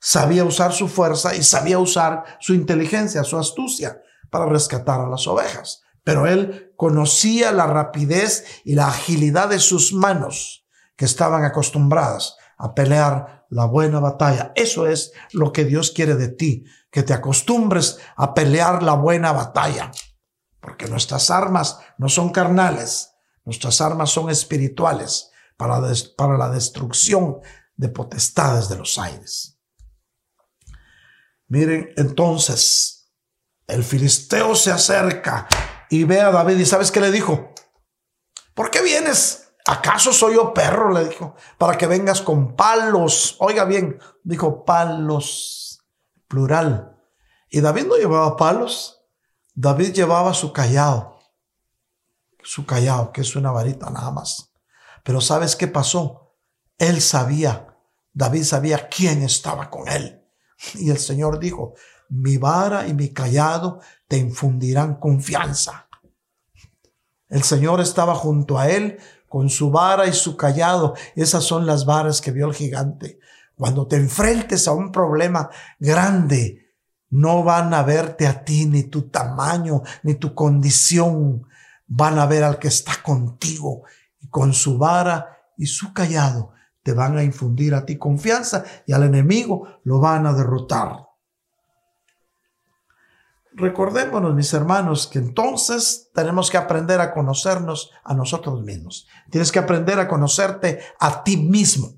Sabía 0.00 0.46
usar 0.46 0.72
su 0.72 0.88
fuerza 0.88 1.34
y 1.36 1.42
sabía 1.42 1.78
usar 1.78 2.24
su 2.40 2.54
inteligencia, 2.54 3.22
su 3.22 3.36
astucia 3.36 4.00
para 4.30 4.46
rescatar 4.46 4.98
a 4.98 5.10
las 5.10 5.26
ovejas. 5.26 5.82
Pero 6.02 6.26
él 6.26 6.72
conocía 6.78 7.52
la 7.52 7.66
rapidez 7.66 8.46
y 8.64 8.76
la 8.76 8.88
agilidad 8.88 9.50
de 9.50 9.58
sus 9.58 9.92
manos 9.92 10.66
que 10.96 11.04
estaban 11.04 11.44
acostumbradas 11.44 12.38
a 12.56 12.72
pelear 12.72 13.44
la 13.50 13.66
buena 13.66 14.00
batalla. 14.00 14.52
Eso 14.54 14.86
es 14.86 15.12
lo 15.32 15.52
que 15.52 15.66
Dios 15.66 15.90
quiere 15.90 16.14
de 16.14 16.28
ti, 16.28 16.64
que 16.90 17.02
te 17.02 17.12
acostumbres 17.12 17.98
a 18.16 18.32
pelear 18.32 18.82
la 18.82 18.94
buena 18.94 19.32
batalla 19.32 19.92
porque 20.66 20.88
nuestras 20.88 21.30
armas 21.30 21.78
no 21.96 22.08
son 22.08 22.30
carnales, 22.30 23.12
nuestras 23.46 23.80
armas 23.80 24.10
son 24.10 24.28
espirituales 24.28 25.30
para, 25.56 25.80
para 26.16 26.36
la 26.36 26.50
destrucción 26.50 27.38
de 27.76 27.88
potestades 27.88 28.68
de 28.68 28.76
los 28.76 28.98
aires. 28.98 29.58
Miren, 31.48 31.94
entonces, 31.96 33.12
el 33.66 33.84
filisteo 33.84 34.54
se 34.54 34.72
acerca 34.72 35.46
y 35.88 36.04
ve 36.04 36.20
a 36.20 36.30
David 36.30 36.58
y 36.58 36.66
¿sabes 36.66 36.90
qué 36.90 37.00
le 37.00 37.10
dijo? 37.10 37.54
¿Por 38.54 38.70
qué 38.70 38.82
vienes? 38.82 39.52
¿Acaso 39.66 40.12
soy 40.12 40.34
yo 40.34 40.54
perro? 40.54 40.92
Le 40.92 41.08
dijo, 41.08 41.34
para 41.58 41.76
que 41.76 41.86
vengas 41.86 42.22
con 42.22 42.54
palos. 42.54 43.36
Oiga 43.38 43.64
bien, 43.64 43.98
dijo 44.22 44.64
palos, 44.64 45.84
plural. 46.28 46.96
Y 47.48 47.60
David 47.60 47.86
no 47.86 47.96
llevaba 47.96 48.36
palos, 48.36 49.02
David 49.54 49.92
llevaba 49.92 50.34
su 50.34 50.52
callado, 50.52 51.15
su 52.46 52.64
callado, 52.64 53.12
que 53.12 53.22
es 53.22 53.34
una 53.36 53.50
varita 53.50 53.90
nada 53.90 54.10
más. 54.12 54.52
Pero 55.02 55.20
¿sabes 55.20 55.56
qué 55.56 55.66
pasó? 55.66 56.36
Él 56.78 57.00
sabía, 57.00 57.76
David 58.12 58.44
sabía 58.44 58.88
quién 58.88 59.22
estaba 59.22 59.68
con 59.68 59.88
él. 59.88 60.22
Y 60.74 60.90
el 60.90 60.98
Señor 60.98 61.38
dijo, 61.38 61.74
mi 62.08 62.38
vara 62.38 62.86
y 62.86 62.94
mi 62.94 63.10
callado 63.12 63.80
te 64.08 64.16
infundirán 64.16 64.96
confianza. 64.96 65.88
El 67.28 67.42
Señor 67.42 67.80
estaba 67.80 68.14
junto 68.14 68.58
a 68.58 68.70
él 68.70 68.98
con 69.28 69.50
su 69.50 69.70
vara 69.70 70.06
y 70.06 70.12
su 70.12 70.36
callado. 70.36 70.94
Esas 71.16 71.44
son 71.44 71.66
las 71.66 71.84
varas 71.84 72.20
que 72.20 72.30
vio 72.30 72.46
el 72.46 72.54
gigante. 72.54 73.18
Cuando 73.56 73.86
te 73.88 73.96
enfrentes 73.96 74.68
a 74.68 74.72
un 74.72 74.92
problema 74.92 75.50
grande, 75.78 76.74
no 77.10 77.42
van 77.42 77.74
a 77.74 77.82
verte 77.82 78.26
a 78.26 78.44
ti 78.44 78.66
ni 78.66 78.84
tu 78.84 79.08
tamaño, 79.08 79.82
ni 80.04 80.14
tu 80.14 80.34
condición. 80.34 81.46
Van 81.86 82.18
a 82.18 82.26
ver 82.26 82.44
al 82.44 82.58
que 82.58 82.68
está 82.68 83.02
contigo 83.02 83.82
y 84.20 84.28
con 84.28 84.52
su 84.52 84.78
vara 84.78 85.38
y 85.56 85.66
su 85.66 85.92
callado 85.92 86.52
te 86.82 86.92
van 86.92 87.18
a 87.18 87.24
infundir 87.24 87.74
a 87.74 87.84
ti 87.84 87.98
confianza 87.98 88.64
y 88.86 88.92
al 88.92 89.02
enemigo 89.02 89.66
lo 89.82 89.98
van 89.98 90.26
a 90.26 90.32
derrotar. 90.32 91.06
Recordémonos, 93.54 94.34
mis 94.34 94.52
hermanos, 94.52 95.06
que 95.06 95.18
entonces 95.18 96.10
tenemos 96.14 96.50
que 96.50 96.58
aprender 96.58 97.00
a 97.00 97.14
conocernos 97.14 97.90
a 98.04 98.12
nosotros 98.12 98.62
mismos. 98.62 99.08
Tienes 99.30 99.50
que 99.50 99.58
aprender 99.58 99.98
a 99.98 100.06
conocerte 100.06 100.80
a 101.00 101.24
ti 101.24 101.38
mismo. 101.38 101.96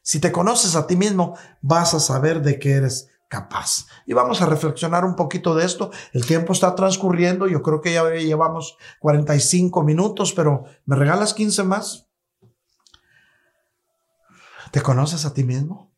Si 0.00 0.18
te 0.18 0.32
conoces 0.32 0.74
a 0.76 0.86
ti 0.86 0.96
mismo, 0.96 1.36
vas 1.60 1.94
a 1.94 2.00
saber 2.00 2.42
de 2.42 2.58
qué 2.58 2.72
eres 2.72 3.10
capaz. 3.34 3.86
Y 4.06 4.12
vamos 4.12 4.40
a 4.40 4.46
reflexionar 4.46 5.04
un 5.04 5.16
poquito 5.16 5.56
de 5.56 5.64
esto. 5.64 5.90
El 6.12 6.24
tiempo 6.24 6.52
está 6.52 6.76
transcurriendo. 6.76 7.48
Yo 7.48 7.62
creo 7.62 7.80
que 7.80 7.92
ya 7.92 8.08
llevamos 8.10 8.78
45 9.00 9.82
minutos, 9.82 10.32
pero 10.32 10.66
¿me 10.86 10.94
regalas 10.94 11.34
15 11.34 11.64
más? 11.64 12.06
¿Te 14.70 14.80
conoces 14.82 15.24
a 15.24 15.34
ti 15.34 15.42
mismo? 15.42 15.92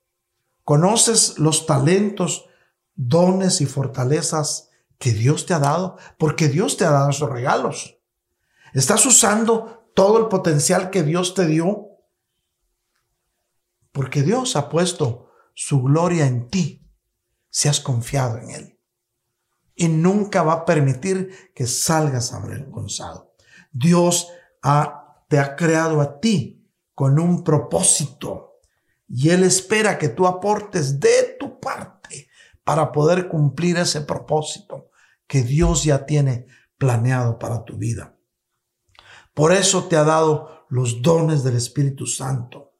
¿Conoces 0.64 1.38
los 1.38 1.66
talentos, 1.66 2.46
dones 2.94 3.60
y 3.60 3.66
fortalezas 3.66 4.70
que 4.98 5.12
Dios 5.12 5.44
te 5.44 5.52
ha 5.52 5.58
dado, 5.58 5.98
porque 6.16 6.48
Dios 6.48 6.78
te 6.78 6.86
ha 6.86 6.90
dado 6.90 7.10
esos 7.10 7.28
regalos. 7.28 7.98
Estás 8.72 9.04
usando 9.04 9.90
todo 9.94 10.18
el 10.18 10.28
potencial 10.28 10.88
que 10.88 11.02
Dios 11.02 11.34
te 11.34 11.46
dio, 11.46 11.88
porque 13.92 14.22
Dios 14.22 14.56
ha 14.56 14.70
puesto 14.70 15.28
su 15.52 15.82
gloria 15.82 16.26
en 16.26 16.48
ti 16.48 16.85
si 17.56 17.68
has 17.68 17.80
confiado 17.80 18.36
en 18.36 18.50
Él. 18.50 18.78
Y 19.74 19.88
nunca 19.88 20.42
va 20.42 20.52
a 20.52 20.64
permitir 20.66 21.50
que 21.54 21.66
salgas 21.66 22.34
avergonzado. 22.34 23.34
Dios 23.72 24.28
te 25.28 25.38
ha 25.38 25.56
creado 25.56 26.02
a 26.02 26.20
ti 26.20 26.70
con 26.94 27.18
un 27.18 27.42
propósito 27.42 28.60
y 29.08 29.30
Él 29.30 29.42
espera 29.42 29.96
que 29.96 30.10
tú 30.10 30.26
aportes 30.26 31.00
de 31.00 31.34
tu 31.40 31.58
parte 31.58 32.28
para 32.62 32.92
poder 32.92 33.26
cumplir 33.26 33.78
ese 33.78 34.02
propósito 34.02 34.90
que 35.26 35.40
Dios 35.42 35.82
ya 35.82 36.04
tiene 36.04 36.48
planeado 36.76 37.38
para 37.38 37.64
tu 37.64 37.78
vida. 37.78 38.18
Por 39.32 39.54
eso 39.54 39.84
te 39.84 39.96
ha 39.96 40.04
dado 40.04 40.66
los 40.68 41.00
dones 41.00 41.42
del 41.42 41.56
Espíritu 41.56 42.04
Santo, 42.04 42.74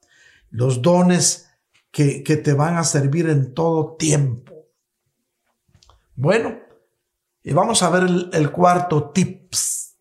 los 0.51 0.83
dones 0.83 1.49
que, 1.89 2.21
que 2.21 2.37
te 2.37 2.53
van 2.53 2.77
a 2.77 2.83
servir 2.83 3.27
en 3.27 3.55
todo 3.55 3.95
tiempo. 3.95 4.56
Bueno, 6.17 6.59
y 7.41 7.53
vamos 7.53 7.81
a 7.81 7.89
ver 7.89 8.03
el, 8.33 8.51
cuarto 8.51 9.11
tips, 9.11 9.95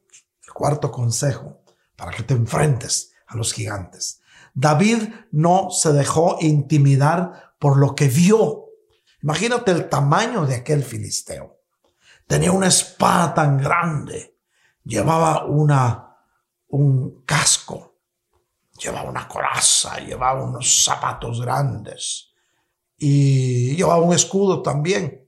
el 0.45 0.53
cuarto 0.53 0.91
consejo 0.91 1.63
para 1.95 2.11
que 2.11 2.25
te 2.25 2.35
enfrentes 2.35 3.13
a 3.29 3.37
los 3.37 3.53
gigantes. 3.53 4.21
David 4.53 5.05
no 5.31 5.69
se 5.71 5.93
dejó 5.93 6.39
intimidar 6.41 7.55
por 7.61 7.77
lo 7.77 7.95
que 7.95 8.09
vio 8.09 8.67
Imagínate 9.27 9.73
el 9.73 9.89
tamaño 9.89 10.47
de 10.47 10.55
aquel 10.55 10.85
filisteo. 10.85 11.59
Tenía 12.29 12.53
una 12.53 12.69
espada 12.69 13.35
tan 13.35 13.59
grande, 13.59 14.39
llevaba 14.85 15.47
una, 15.47 16.17
un 16.69 17.25
casco, 17.25 17.97
llevaba 18.79 19.11
una 19.11 19.27
coraza, 19.27 19.99
llevaba 19.99 20.45
unos 20.45 20.85
zapatos 20.85 21.41
grandes 21.41 22.35
y 22.97 23.75
llevaba 23.75 24.01
un 24.01 24.15
escudo 24.15 24.63
también. 24.63 25.26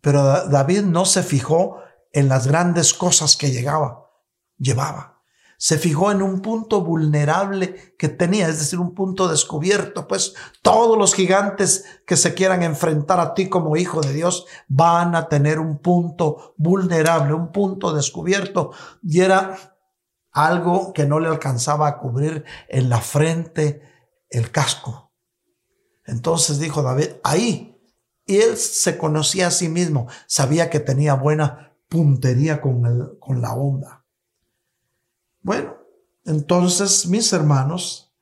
Pero 0.00 0.48
David 0.48 0.82
no 0.82 1.04
se 1.04 1.22
fijó 1.22 1.78
en 2.12 2.28
las 2.28 2.46
grandes 2.46 2.94
cosas 2.94 3.36
que 3.36 3.50
llegaba, 3.50 4.06
llevaba 4.58 5.10
se 5.62 5.76
fijó 5.76 6.10
en 6.10 6.22
un 6.22 6.40
punto 6.40 6.80
vulnerable 6.80 7.94
que 7.98 8.08
tenía, 8.08 8.48
es 8.48 8.60
decir, 8.60 8.78
un 8.78 8.94
punto 8.94 9.28
descubierto. 9.28 10.08
Pues 10.08 10.32
todos 10.62 10.96
los 10.96 11.12
gigantes 11.12 11.84
que 12.06 12.16
se 12.16 12.32
quieran 12.32 12.62
enfrentar 12.62 13.20
a 13.20 13.34
ti 13.34 13.50
como 13.50 13.76
hijo 13.76 14.00
de 14.00 14.14
Dios 14.14 14.46
van 14.68 15.14
a 15.14 15.28
tener 15.28 15.58
un 15.58 15.76
punto 15.76 16.54
vulnerable, 16.56 17.34
un 17.34 17.52
punto 17.52 17.92
descubierto. 17.92 18.72
Y 19.02 19.20
era 19.20 19.54
algo 20.32 20.94
que 20.94 21.04
no 21.04 21.20
le 21.20 21.28
alcanzaba 21.28 21.88
a 21.88 21.98
cubrir 21.98 22.46
en 22.66 22.88
la 22.88 23.02
frente 23.02 23.82
el 24.30 24.50
casco. 24.50 25.12
Entonces 26.06 26.58
dijo 26.58 26.82
David, 26.82 27.16
ahí. 27.22 27.69
Y 28.30 28.40
él 28.42 28.56
se 28.56 28.96
conocía 28.96 29.48
a 29.48 29.50
sí 29.50 29.68
mismo, 29.68 30.06
sabía 30.28 30.70
que 30.70 30.78
tenía 30.78 31.14
buena 31.14 31.74
puntería 31.88 32.60
con, 32.60 32.86
el, 32.86 33.18
con 33.18 33.42
la 33.42 33.54
onda. 33.54 34.04
Bueno, 35.42 35.74
entonces 36.24 37.08
mis 37.08 37.32
hermanos, 37.32 38.14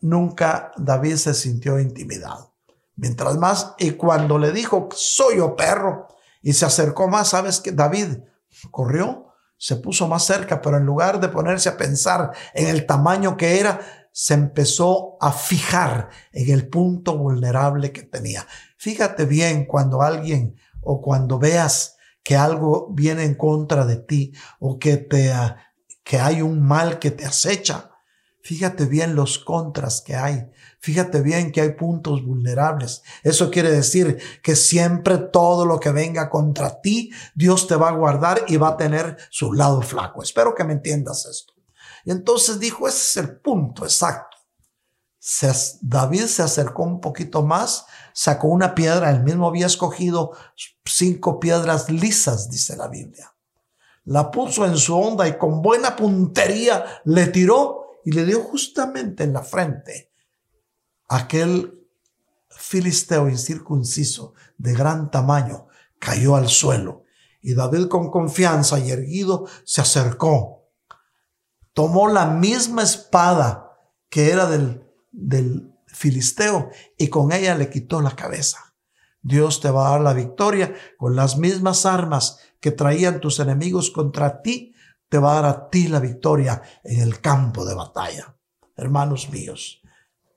nunca 0.00 0.72
David 0.76 1.14
se 1.14 1.32
sintió 1.32 1.78
intimidado. 1.78 2.56
Mientras 2.96 3.36
más, 3.36 3.74
y 3.78 3.92
cuando 3.92 4.36
le 4.36 4.50
dijo, 4.50 4.88
soy 4.92 5.36
yo 5.36 5.54
perro, 5.54 6.08
y 6.42 6.52
se 6.52 6.66
acercó 6.66 7.06
más, 7.06 7.28
sabes 7.28 7.60
que 7.60 7.70
David 7.70 8.16
corrió, 8.72 9.32
se 9.56 9.76
puso 9.76 10.08
más 10.08 10.24
cerca, 10.24 10.60
pero 10.60 10.78
en 10.78 10.86
lugar 10.86 11.20
de 11.20 11.28
ponerse 11.28 11.68
a 11.68 11.76
pensar 11.76 12.32
en 12.52 12.66
el 12.66 12.84
tamaño 12.84 13.36
que 13.36 13.60
era, 13.60 14.05
se 14.18 14.32
empezó 14.32 15.18
a 15.20 15.30
fijar 15.30 16.08
en 16.32 16.50
el 16.50 16.68
punto 16.68 17.18
vulnerable 17.18 17.92
que 17.92 18.02
tenía. 18.02 18.46
Fíjate 18.78 19.26
bien 19.26 19.66
cuando 19.66 20.00
alguien 20.00 20.56
o 20.80 21.02
cuando 21.02 21.38
veas 21.38 21.98
que 22.22 22.34
algo 22.34 22.88
viene 22.94 23.24
en 23.24 23.34
contra 23.34 23.84
de 23.84 23.96
ti 23.96 24.32
o 24.58 24.78
que 24.78 24.96
te 24.96 25.34
que 26.02 26.18
hay 26.18 26.40
un 26.40 26.62
mal 26.62 26.98
que 26.98 27.10
te 27.10 27.26
acecha. 27.26 27.90
Fíjate 28.40 28.86
bien 28.86 29.16
los 29.16 29.38
contras 29.38 30.00
que 30.00 30.16
hay. 30.16 30.46
Fíjate 30.80 31.20
bien 31.20 31.52
que 31.52 31.60
hay 31.60 31.72
puntos 31.72 32.24
vulnerables. 32.24 33.02
Eso 33.22 33.50
quiere 33.50 33.70
decir 33.70 34.18
que 34.42 34.56
siempre 34.56 35.18
todo 35.18 35.66
lo 35.66 35.78
que 35.78 35.92
venga 35.92 36.30
contra 36.30 36.80
ti, 36.80 37.10
Dios 37.34 37.66
te 37.66 37.76
va 37.76 37.90
a 37.90 37.96
guardar 37.96 38.46
y 38.48 38.56
va 38.56 38.68
a 38.68 38.76
tener 38.78 39.18
su 39.28 39.52
lado 39.52 39.82
flaco. 39.82 40.22
Espero 40.22 40.54
que 40.54 40.64
me 40.64 40.72
entiendas 40.72 41.26
esto. 41.26 41.55
Y 42.06 42.12
entonces 42.12 42.58
dijo, 42.58 42.88
ese 42.88 42.96
es 42.96 43.16
el 43.18 43.36
punto 43.40 43.84
exacto. 43.84 44.38
David 45.82 46.24
se 46.24 46.42
acercó 46.42 46.84
un 46.84 47.00
poquito 47.00 47.42
más, 47.42 47.84
sacó 48.14 48.48
una 48.48 48.74
piedra, 48.74 49.10
él 49.10 49.22
mismo 49.22 49.46
había 49.46 49.66
escogido 49.66 50.30
cinco 50.84 51.38
piedras 51.38 51.90
lisas, 51.90 52.48
dice 52.48 52.74
la 52.76 52.88
Biblia 52.88 53.36
la 54.06 54.30
puso 54.30 54.64
en 54.64 54.76
su 54.76 54.96
onda 54.96 55.28
y 55.28 55.36
con 55.36 55.62
buena 55.62 55.94
puntería 55.94 56.84
le 57.04 57.26
tiró 57.26 58.00
y 58.04 58.12
le 58.12 58.24
dio 58.24 58.40
justamente 58.40 59.24
en 59.24 59.32
la 59.32 59.42
frente. 59.42 60.12
Aquel 61.08 61.88
filisteo 62.48 63.28
incircunciso 63.28 64.34
de 64.56 64.72
gran 64.74 65.10
tamaño 65.10 65.66
cayó 65.98 66.36
al 66.36 66.48
suelo 66.48 67.02
y 67.42 67.54
David 67.54 67.88
con 67.88 68.10
confianza 68.10 68.78
y 68.78 68.90
erguido 68.90 69.46
se 69.64 69.80
acercó. 69.80 70.55
Tomó 71.76 72.08
la 72.08 72.24
misma 72.24 72.82
espada 72.82 73.78
que 74.08 74.30
era 74.30 74.46
del, 74.46 74.82
del 75.12 75.74
filisteo 75.86 76.70
y 76.96 77.08
con 77.08 77.32
ella 77.32 77.54
le 77.54 77.68
quitó 77.68 78.00
la 78.00 78.16
cabeza. 78.16 78.72
Dios 79.20 79.60
te 79.60 79.70
va 79.70 79.86
a 79.86 79.90
dar 79.90 80.00
la 80.00 80.14
victoria 80.14 80.74
con 80.96 81.16
las 81.16 81.36
mismas 81.36 81.84
armas 81.84 82.38
que 82.60 82.70
traían 82.70 83.20
tus 83.20 83.40
enemigos 83.40 83.90
contra 83.90 84.40
ti, 84.40 84.74
te 85.10 85.18
va 85.18 85.32
a 85.32 85.42
dar 85.42 85.44
a 85.44 85.68
ti 85.68 85.88
la 85.88 86.00
victoria 86.00 86.62
en 86.82 87.02
el 87.02 87.20
campo 87.20 87.66
de 87.66 87.74
batalla. 87.74 88.34
Hermanos 88.74 89.28
míos, 89.28 89.82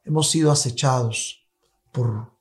hemos 0.04 0.30
sido 0.30 0.52
acechados 0.52 1.48
por, 1.94 2.34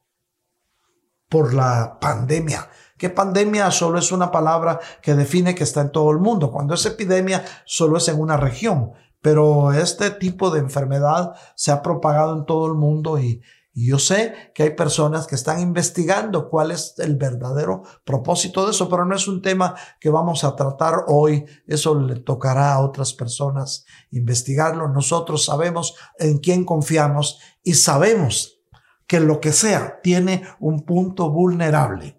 por 1.28 1.54
la 1.54 2.00
pandemia. 2.00 2.68
¿Qué 2.98 3.10
pandemia 3.10 3.70
solo 3.70 3.98
es 3.98 4.12
una 4.12 4.30
palabra 4.30 4.80
que 5.00 5.14
define 5.14 5.54
que 5.54 5.64
está 5.64 5.80
en 5.80 5.92
todo 5.92 6.10
el 6.10 6.18
mundo? 6.18 6.50
Cuando 6.50 6.74
es 6.74 6.84
epidemia, 6.84 7.44
solo 7.64 7.98
es 7.98 8.08
en 8.08 8.20
una 8.20 8.36
región. 8.36 8.92
pero 9.20 9.72
este 9.72 10.12
tipo 10.12 10.50
de 10.50 10.60
enfermedad 10.60 11.32
se 11.56 11.72
ha 11.72 11.82
propagado 11.82 12.36
en 12.36 12.46
todo 12.46 12.66
el 12.66 12.74
mundo 12.74 13.18
y 13.18 13.42
yo 13.86 13.98
sé 14.00 14.34
que 14.54 14.64
hay 14.64 14.70
personas 14.70 15.28
que 15.28 15.36
están 15.36 15.60
investigando 15.60 16.48
cuál 16.48 16.72
es 16.72 16.94
el 16.98 17.16
verdadero 17.16 17.82
propósito 18.04 18.64
de 18.64 18.72
eso, 18.72 18.88
pero 18.88 19.04
no 19.04 19.14
es 19.14 19.28
un 19.28 19.40
tema 19.40 19.76
que 20.00 20.10
vamos 20.10 20.42
a 20.42 20.56
tratar 20.56 21.04
hoy. 21.06 21.44
Eso 21.66 21.94
le 22.00 22.16
tocará 22.16 22.72
a 22.72 22.80
otras 22.80 23.12
personas 23.12 23.84
investigarlo. 24.10 24.88
Nosotros 24.88 25.44
sabemos 25.44 25.94
en 26.18 26.38
quién 26.38 26.64
confiamos 26.64 27.38
y 27.62 27.74
sabemos 27.74 28.58
que 29.06 29.20
lo 29.20 29.40
que 29.40 29.52
sea 29.52 30.00
tiene 30.02 30.42
un 30.58 30.84
punto 30.84 31.30
vulnerable. 31.30 32.17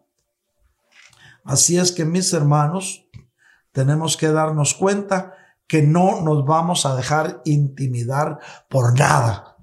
Así 1.44 1.78
es 1.78 1.92
que 1.92 2.06
mis 2.06 2.34
hermanos, 2.34 3.08
tenemos 3.72 4.18
que 4.18 4.28
darnos 4.28 4.74
cuenta 4.74 5.36
que 5.68 5.84
no 5.84 6.22
nos 6.22 6.46
vamos 6.46 6.86
a 6.86 6.96
dejar 6.96 7.42
intimidar 7.46 8.40
por 8.70 8.98
nada, 8.98 9.58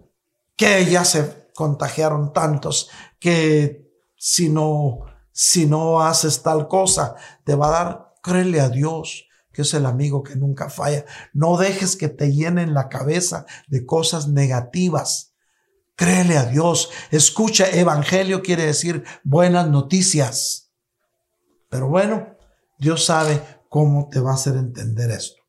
que 0.56 0.86
ya 0.86 1.04
se 1.04 1.50
contagiaron 1.54 2.32
tantos, 2.32 2.90
que 3.18 3.90
si 4.16 4.48
no, 4.48 5.00
si 5.32 5.66
no 5.66 6.00
haces 6.00 6.42
tal 6.42 6.68
cosa, 6.68 7.16
te 7.44 7.54
va 7.54 7.66
a 7.66 7.84
dar, 7.84 8.14
créele 8.22 8.60
a 8.60 8.68
Dios, 8.68 9.26
que 9.52 9.62
es 9.62 9.74
el 9.74 9.86
amigo 9.86 10.22
que 10.22 10.36
nunca 10.36 10.70
falla. 10.70 11.04
No 11.32 11.56
dejes 11.56 11.96
que 11.96 12.08
te 12.08 12.32
llenen 12.32 12.74
la 12.74 12.88
cabeza 12.88 13.46
de 13.68 13.86
cosas 13.86 14.28
negativas. 14.28 15.34
Créele 15.96 16.36
a 16.36 16.44
Dios. 16.44 16.90
Escucha, 17.10 17.70
evangelio 17.70 18.42
quiere 18.42 18.66
decir 18.66 19.04
buenas 19.24 19.68
noticias. 19.68 20.65
Pero 21.68 21.88
bueno, 21.88 22.36
Dios 22.78 23.04
sabe 23.04 23.42
cómo 23.68 24.08
te 24.10 24.20
va 24.20 24.32
a 24.32 24.34
hacer 24.34 24.56
entender 24.56 25.10
esto. 25.10 25.42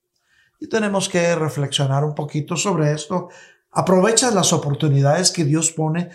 Y 0.60 0.68
tenemos 0.68 1.10
que 1.10 1.36
reflexionar 1.36 2.04
un 2.04 2.16
poquito 2.16 2.56
sobre 2.56 2.92
esto. 2.92 3.30
Aprovechas 3.72 4.34
las 4.34 4.54
oportunidades 4.54 5.32
que 5.32 5.46
Dios 5.46 5.72
pone 5.72 6.10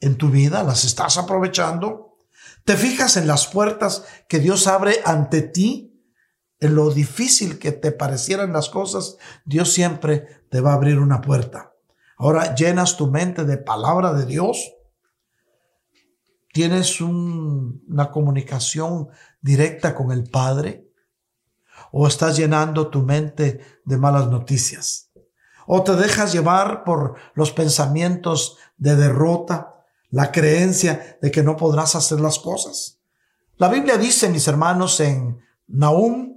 en 0.00 0.16
tu 0.16 0.28
vida, 0.28 0.62
las 0.62 0.84
estás 0.84 1.16
aprovechando. 1.16 2.18
Te 2.64 2.76
fijas 2.76 3.16
en 3.16 3.26
las 3.26 3.46
puertas 3.46 4.04
que 4.28 4.40
Dios 4.40 4.66
abre 4.66 5.00
ante 5.04 5.42
ti, 5.42 5.92
en 6.60 6.74
lo 6.76 6.90
difícil 6.90 7.58
que 7.58 7.72
te 7.72 7.90
parecieran 7.90 8.52
las 8.52 8.68
cosas, 8.68 9.16
Dios 9.44 9.72
siempre 9.72 10.44
te 10.48 10.60
va 10.60 10.72
a 10.72 10.74
abrir 10.74 10.98
una 10.98 11.20
puerta. 11.20 11.72
Ahora 12.16 12.54
llenas 12.54 12.96
tu 12.96 13.08
mente 13.08 13.44
de 13.44 13.58
palabra 13.58 14.12
de 14.12 14.26
Dios. 14.26 14.72
Tienes 16.52 17.00
una 17.00 18.10
comunicación 18.10 19.08
directa 19.40 19.94
con 19.94 20.12
el 20.12 20.24
Padre 20.24 20.86
o 21.90 22.06
estás 22.06 22.36
llenando 22.36 22.88
tu 22.88 23.02
mente 23.02 23.60
de 23.84 23.96
malas 23.96 24.28
noticias, 24.28 25.10
o 25.66 25.82
te 25.82 25.96
dejas 25.96 26.32
llevar 26.32 26.84
por 26.84 27.16
los 27.34 27.52
pensamientos 27.52 28.58
de 28.76 28.96
derrota, 28.96 29.84
la 30.10 30.30
creencia 30.30 31.18
de 31.22 31.30
que 31.30 31.42
no 31.42 31.56
podrás 31.56 31.94
hacer 31.94 32.20
las 32.20 32.38
cosas. 32.38 32.98
La 33.56 33.68
Biblia 33.68 33.96
dice, 33.96 34.28
mis 34.28 34.46
hermanos, 34.46 35.00
en 35.00 35.40
Nahum, 35.68 36.36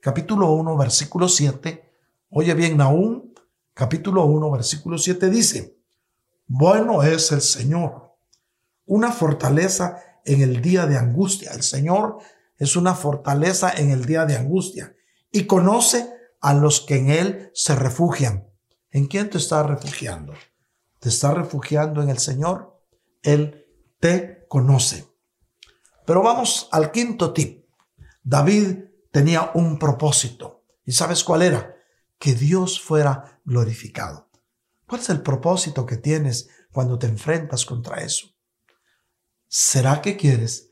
capítulo 0.00 0.52
1, 0.52 0.76
versículo 0.76 1.28
7, 1.28 1.92
oye 2.30 2.54
bien, 2.54 2.76
Nahum, 2.76 3.32
capítulo 3.74 4.24
1, 4.24 4.50
versículo 4.52 4.98
7 4.98 5.30
dice, 5.30 5.76
bueno 6.46 7.02
es 7.02 7.32
el 7.32 7.40
Señor, 7.40 8.07
una 8.88 9.12
fortaleza 9.12 9.98
en 10.24 10.40
el 10.40 10.60
día 10.60 10.86
de 10.86 10.98
angustia. 10.98 11.52
El 11.52 11.62
Señor 11.62 12.18
es 12.56 12.74
una 12.74 12.94
fortaleza 12.94 13.70
en 13.70 13.90
el 13.90 14.04
día 14.04 14.26
de 14.26 14.36
angustia 14.36 14.96
y 15.30 15.44
conoce 15.44 16.10
a 16.40 16.54
los 16.54 16.80
que 16.80 16.96
en 16.96 17.10
Él 17.10 17.50
se 17.54 17.76
refugian. 17.76 18.48
¿En 18.90 19.06
quién 19.06 19.30
te 19.30 19.38
estás 19.38 19.66
refugiando? 19.66 20.32
¿Te 20.98 21.10
estás 21.10 21.34
refugiando 21.34 22.02
en 22.02 22.08
el 22.08 22.18
Señor? 22.18 22.82
Él 23.22 23.66
te 24.00 24.46
conoce. 24.48 25.06
Pero 26.06 26.22
vamos 26.22 26.68
al 26.72 26.90
quinto 26.90 27.32
tip. 27.32 27.66
David 28.22 28.84
tenía 29.12 29.50
un 29.54 29.78
propósito. 29.78 30.64
¿Y 30.84 30.92
sabes 30.92 31.22
cuál 31.22 31.42
era? 31.42 31.76
Que 32.18 32.34
Dios 32.34 32.80
fuera 32.80 33.40
glorificado. 33.44 34.30
¿Cuál 34.86 35.02
es 35.02 35.10
el 35.10 35.20
propósito 35.20 35.84
que 35.84 35.98
tienes 35.98 36.48
cuando 36.72 36.98
te 36.98 37.06
enfrentas 37.06 37.66
contra 37.66 38.02
eso? 38.02 38.37
¿Será 39.48 40.02
que 40.02 40.16
quieres 40.16 40.68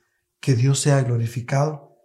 que 0.46 0.54
Dios 0.54 0.78
sea 0.78 1.02
glorificado. 1.02 1.98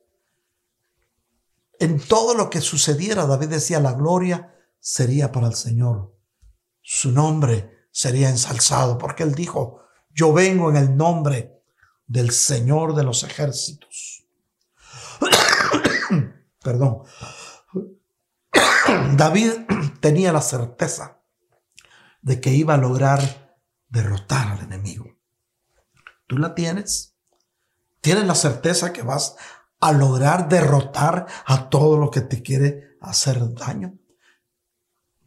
En 1.80 2.00
todo 2.00 2.34
lo 2.34 2.50
que 2.50 2.60
sucediera, 2.60 3.28
David 3.28 3.50
decía, 3.50 3.80
la 3.80 3.94
gloria 3.94 4.56
sería 4.80 5.32
para 5.32 5.46
el 5.46 5.54
Señor. 5.54 6.18
Su 6.82 7.12
nombre 7.12 7.86
sería 7.92 8.30
ensalzado, 8.30 8.98
porque 8.98 9.22
él 9.22 9.36
dijo, 9.36 9.84
yo 10.10 10.34
vengo 10.34 10.72
en 10.72 10.78
el 10.78 10.98
nombre 10.98 11.62
del 12.08 12.32
Señor 12.32 12.96
de 12.96 13.04
los 13.04 13.24
ejércitos. 13.24 14.26
Perdón. 16.64 17.04
David 19.18 19.52
tenía 20.00 20.34
la 20.34 20.42
certeza 20.42 21.20
de 22.24 22.42
que 22.42 22.52
iba 22.52 22.74
a 22.74 22.78
lograr 22.78 23.56
derrotar 23.88 24.48
al 24.48 24.62
enemigo. 24.62 25.11
¿Tú 26.32 26.38
la 26.38 26.56
tienes? 26.56 27.18
Tienes 28.00 28.26
la 28.26 28.36
certeza 28.36 28.94
que 28.94 29.02
vas 29.02 29.36
a 29.82 29.92
lograr 29.92 30.48
derrotar 30.48 31.28
a 31.46 31.70
todo 31.70 31.98
lo 31.98 32.10
que 32.10 32.22
te 32.22 32.42
quiere 32.42 32.96
hacer 33.02 33.54
daño. 33.54 34.00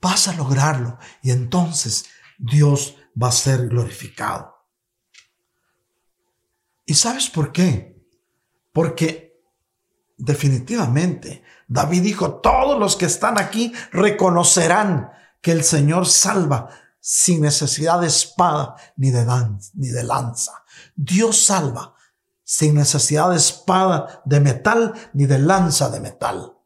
Vas 0.01 0.29
a 0.29 0.33
lograrlo 0.33 0.99
y 1.21 1.31
entonces 1.31 2.07
Dios 2.39 2.97
va 3.23 3.29
a 3.29 3.33
ser 3.33 3.69
glorificado. 3.69 4.67
¿Y 6.87 6.95
sabes 6.95 7.29
por 7.29 7.53
qué? 7.53 8.03
Porque 8.73 9.45
definitivamente 10.17 11.45
David 11.69 12.01
dijo, 12.01 12.41
todos 12.41 12.81
los 12.81 12.97
que 12.97 13.05
están 13.05 13.39
aquí 13.39 13.75
reconocerán 13.93 15.11
que 15.43 15.53
el 15.53 15.65
Señor 15.65 16.07
salva 16.07 16.71
sin 16.99 17.43
necesidad 17.43 18.01
de 18.01 18.07
espada 18.07 18.77
ni 18.97 19.11
de, 19.11 19.27
ni 19.75 19.89
de 19.89 20.03
lanza. 20.03 20.64
Dios 20.95 21.45
salva 21.45 21.95
sin 22.43 22.75
necesidad 22.75 23.31
de 23.31 23.37
espada 23.37 24.23
de 24.25 24.41
metal 24.41 24.95
ni 25.13 25.27
de 25.27 25.39
lanza 25.39 25.89
de 25.91 26.01
metal. 26.01 26.57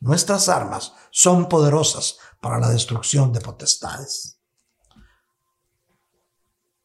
Nuestras 0.00 0.48
armas 0.48 0.94
son 1.10 1.48
poderosas 1.48 2.18
para 2.40 2.60
la 2.60 2.70
destrucción 2.70 3.32
de 3.32 3.40
potestades. 3.40 4.38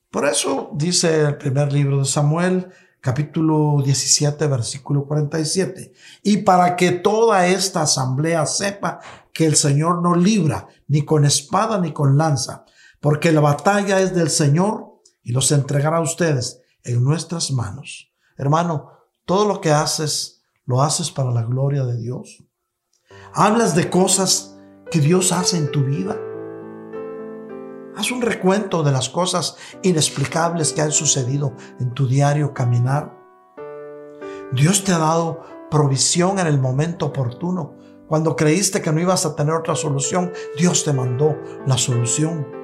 Por 0.10 0.26
eso 0.28 0.72
dice 0.74 1.22
el 1.22 1.38
primer 1.38 1.72
libro 1.72 2.00
de 2.00 2.06
Samuel, 2.06 2.72
capítulo 3.02 3.82
17, 3.84 4.48
versículo 4.48 5.06
47, 5.06 5.92
y 6.24 6.38
para 6.38 6.76
que 6.76 6.92
toda 6.92 7.48
esta 7.48 7.82
asamblea 7.82 8.46
sepa 8.46 9.00
que 9.34 9.46
el 9.46 9.56
Señor 9.56 10.02
no 10.02 10.16
libra 10.16 10.68
ni 10.88 11.04
con 11.04 11.26
espada 11.26 11.80
ni 11.80 11.92
con 11.92 12.18
lanza, 12.18 12.66
porque 13.00 13.32
la 13.32 13.42
batalla 13.42 14.00
es 14.00 14.16
del 14.16 14.30
Señor 14.30 14.93
y 15.24 15.32
los 15.32 15.52
entregará 15.52 15.98
a 15.98 16.02
ustedes 16.02 16.62
en 16.84 17.04
nuestras 17.04 17.52
manos. 17.52 18.12
Hermano, 18.38 18.92
todo 19.26 19.48
lo 19.48 19.62
que 19.62 19.72
haces, 19.72 20.44
lo 20.66 20.82
haces 20.82 21.12
para 21.12 21.32
la 21.32 21.44
gloria 21.44 21.86
de 21.86 21.98
Dios. 21.98 22.44
Hablas 23.34 23.76
de 23.76 23.90
cosas 23.90 24.58
que 24.92 25.00
Dios 25.00 25.32
hace 25.32 25.58
en 25.58 25.72
tu 25.72 25.84
vida. 25.84 26.20
Haz 27.96 28.12
un 28.12 28.22
recuento 28.22 28.84
de 28.84 28.92
las 28.92 29.10
cosas 29.10 29.56
inexplicables 29.82 30.74
que 30.74 30.82
han 30.82 30.92
sucedido 30.92 31.56
en 31.80 31.94
tu 31.94 32.08
diario 32.08 32.54
caminar. 32.54 33.18
Dios 34.52 34.84
te 34.84 34.92
ha 34.92 34.98
dado 34.98 35.42
provisión 35.72 36.38
en 36.40 36.48
el 36.48 36.60
momento 36.60 37.08
oportuno. 37.08 37.76
Cuando 38.08 38.36
creíste 38.36 38.82
que 38.82 38.92
no 38.92 39.00
ibas 39.00 39.26
a 39.26 39.36
tener 39.36 39.54
otra 39.54 39.76
solución, 39.76 40.32
Dios 40.58 40.84
te 40.84 40.94
mandó 40.94 41.38
la 41.66 41.78
solución. 41.78 42.63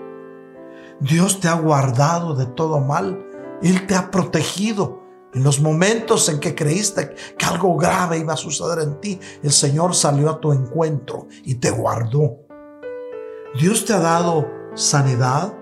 Dios 0.99 1.39
te 1.39 1.47
ha 1.47 1.53
guardado 1.53 2.35
de 2.35 2.45
todo 2.45 2.79
mal. 2.79 3.25
Él 3.61 3.87
te 3.87 3.95
ha 3.95 4.11
protegido. 4.11 4.99
En 5.33 5.43
los 5.43 5.61
momentos 5.61 6.27
en 6.27 6.39
que 6.39 6.55
creíste 6.55 7.13
que 7.37 7.45
algo 7.45 7.77
grave 7.77 8.17
iba 8.17 8.33
a 8.33 8.37
suceder 8.37 8.79
en 8.79 8.99
ti, 8.99 9.19
el 9.43 9.51
Señor 9.51 9.93
salió 9.93 10.29
a 10.29 10.39
tu 10.39 10.51
encuentro 10.51 11.27
y 11.43 11.55
te 11.55 11.69
guardó. 11.69 12.39
Dios 13.59 13.85
te 13.85 13.93
ha 13.93 13.99
dado 13.99 14.49
sanidad 14.73 15.53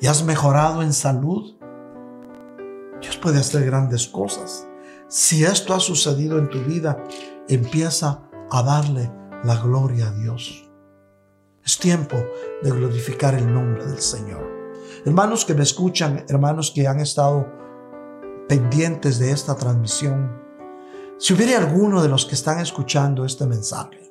y 0.00 0.06
has 0.06 0.22
mejorado 0.22 0.82
en 0.82 0.92
salud. 0.92 1.56
Dios 3.00 3.16
puede 3.16 3.38
hacer 3.38 3.64
grandes 3.64 4.06
cosas. 4.06 4.68
Si 5.08 5.44
esto 5.44 5.74
ha 5.74 5.80
sucedido 5.80 6.38
en 6.38 6.50
tu 6.50 6.62
vida, 6.62 7.02
empieza 7.48 8.28
a 8.50 8.62
darle 8.62 9.10
la 9.44 9.56
gloria 9.56 10.08
a 10.08 10.12
Dios. 10.12 10.70
Es 11.64 11.78
tiempo 11.78 12.16
de 12.62 12.70
glorificar 12.70 13.34
el 13.34 13.52
nombre 13.52 13.86
del 13.86 14.00
Señor. 14.00 14.59
Hermanos 15.04 15.46
que 15.46 15.54
me 15.54 15.62
escuchan, 15.62 16.26
hermanos 16.28 16.72
que 16.74 16.86
han 16.86 17.00
estado 17.00 17.46
pendientes 18.48 19.18
de 19.18 19.30
esta 19.30 19.56
transmisión, 19.56 20.38
si 21.18 21.32
hubiera 21.32 21.58
alguno 21.58 22.02
de 22.02 22.08
los 22.08 22.26
que 22.26 22.34
están 22.34 22.60
escuchando 22.60 23.24
este 23.24 23.46
mensaje 23.46 24.10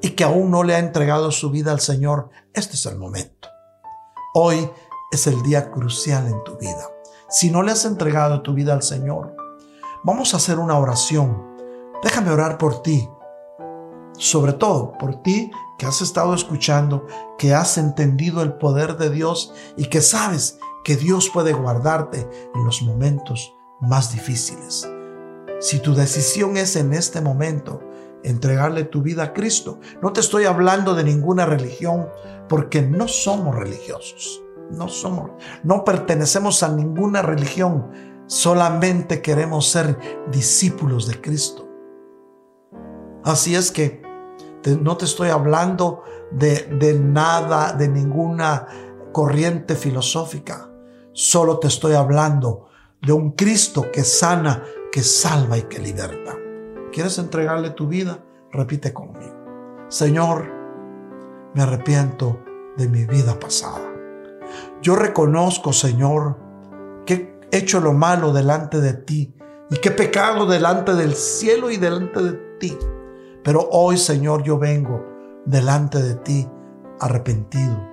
y 0.00 0.10
que 0.10 0.24
aún 0.24 0.50
no 0.50 0.62
le 0.62 0.74
ha 0.74 0.78
entregado 0.78 1.30
su 1.30 1.50
vida 1.50 1.70
al 1.72 1.80
Señor, 1.80 2.30
este 2.54 2.76
es 2.76 2.86
el 2.86 2.98
momento. 2.98 3.48
Hoy 4.34 4.70
es 5.10 5.26
el 5.26 5.42
día 5.42 5.70
crucial 5.70 6.26
en 6.26 6.42
tu 6.44 6.56
vida. 6.56 6.88
Si 7.28 7.50
no 7.50 7.62
le 7.62 7.72
has 7.72 7.84
entregado 7.84 8.40
tu 8.40 8.54
vida 8.54 8.72
al 8.72 8.82
Señor, 8.82 9.36
vamos 10.02 10.32
a 10.32 10.38
hacer 10.38 10.58
una 10.58 10.78
oración. 10.78 11.42
Déjame 12.02 12.30
orar 12.30 12.56
por 12.56 12.82
ti. 12.82 13.06
Sobre 14.22 14.52
todo 14.52 14.92
por 14.98 15.16
ti 15.16 15.50
que 15.76 15.84
has 15.84 16.00
estado 16.00 16.32
escuchando, 16.32 17.08
que 17.38 17.54
has 17.54 17.76
entendido 17.76 18.42
el 18.42 18.52
poder 18.52 18.96
de 18.96 19.10
Dios 19.10 19.52
y 19.76 19.86
que 19.86 20.00
sabes 20.00 20.60
que 20.84 20.94
Dios 20.94 21.28
puede 21.28 21.52
guardarte 21.52 22.30
en 22.54 22.64
los 22.64 22.82
momentos 22.82 23.56
más 23.80 24.12
difíciles. 24.12 24.88
Si 25.58 25.80
tu 25.80 25.92
decisión 25.94 26.56
es 26.56 26.76
en 26.76 26.92
este 26.92 27.20
momento 27.20 27.82
entregarle 28.22 28.84
tu 28.84 29.02
vida 29.02 29.24
a 29.24 29.32
Cristo, 29.32 29.80
no 30.00 30.12
te 30.12 30.20
estoy 30.20 30.44
hablando 30.44 30.94
de 30.94 31.02
ninguna 31.02 31.44
religión 31.44 32.08
porque 32.48 32.80
no 32.80 33.08
somos 33.08 33.56
religiosos. 33.56 34.40
No 34.70 34.86
somos, 34.86 35.32
no 35.64 35.82
pertenecemos 35.82 36.62
a 36.62 36.68
ninguna 36.68 37.22
religión. 37.22 37.90
Solamente 38.28 39.20
queremos 39.20 39.68
ser 39.68 39.98
discípulos 40.30 41.08
de 41.08 41.20
Cristo. 41.20 41.68
Así 43.24 43.56
es 43.56 43.72
que 43.72 44.01
no 44.70 44.96
te 44.96 45.04
estoy 45.04 45.30
hablando 45.30 46.02
de, 46.30 46.68
de 46.78 46.98
nada, 46.98 47.72
de 47.72 47.88
ninguna 47.88 48.66
corriente 49.12 49.74
filosófica. 49.74 50.68
Solo 51.12 51.58
te 51.58 51.68
estoy 51.68 51.94
hablando 51.94 52.68
de 53.00 53.12
un 53.12 53.32
Cristo 53.32 53.90
que 53.92 54.04
sana, 54.04 54.62
que 54.90 55.02
salva 55.02 55.58
y 55.58 55.62
que 55.62 55.78
liberta. 55.78 56.36
¿Quieres 56.92 57.18
entregarle 57.18 57.70
tu 57.70 57.88
vida? 57.88 58.18
Repite 58.52 58.92
conmigo. 58.92 59.86
Señor, 59.88 60.50
me 61.54 61.62
arrepiento 61.62 62.40
de 62.76 62.88
mi 62.88 63.04
vida 63.04 63.38
pasada. 63.38 63.92
Yo 64.80 64.96
reconozco, 64.96 65.72
Señor, 65.72 66.38
que 67.06 67.38
he 67.50 67.58
hecho 67.58 67.80
lo 67.80 67.92
malo 67.92 68.32
delante 68.32 68.80
de 68.80 68.94
ti 68.94 69.34
y 69.70 69.76
que 69.76 69.90
he 69.90 69.92
pecado 69.92 70.46
delante 70.46 70.94
del 70.94 71.14
cielo 71.14 71.70
y 71.70 71.76
delante 71.76 72.22
de 72.22 72.32
ti. 72.58 72.78
Pero 73.44 73.68
hoy, 73.70 73.96
Señor, 73.96 74.42
yo 74.42 74.58
vengo 74.58 75.04
delante 75.44 76.00
de 76.02 76.14
ti 76.14 76.48
arrepentido. 77.00 77.88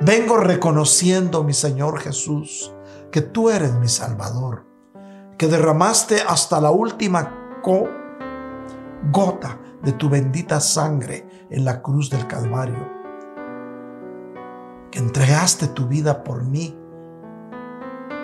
Vengo 0.00 0.36
reconociendo, 0.36 1.42
mi 1.42 1.52
Señor 1.52 1.98
Jesús, 1.98 2.72
que 3.10 3.22
tú 3.22 3.50
eres 3.50 3.72
mi 3.74 3.88
Salvador, 3.88 4.66
que 5.38 5.48
derramaste 5.48 6.20
hasta 6.20 6.60
la 6.60 6.70
última 6.70 7.60
gota 9.10 9.58
de 9.82 9.92
tu 9.92 10.08
bendita 10.08 10.60
sangre 10.60 11.46
en 11.50 11.64
la 11.64 11.82
cruz 11.82 12.10
del 12.10 12.26
Calvario, 12.26 12.88
que 14.90 14.98
entregaste 14.98 15.68
tu 15.68 15.88
vida 15.88 16.22
por 16.22 16.44
mí 16.44 16.78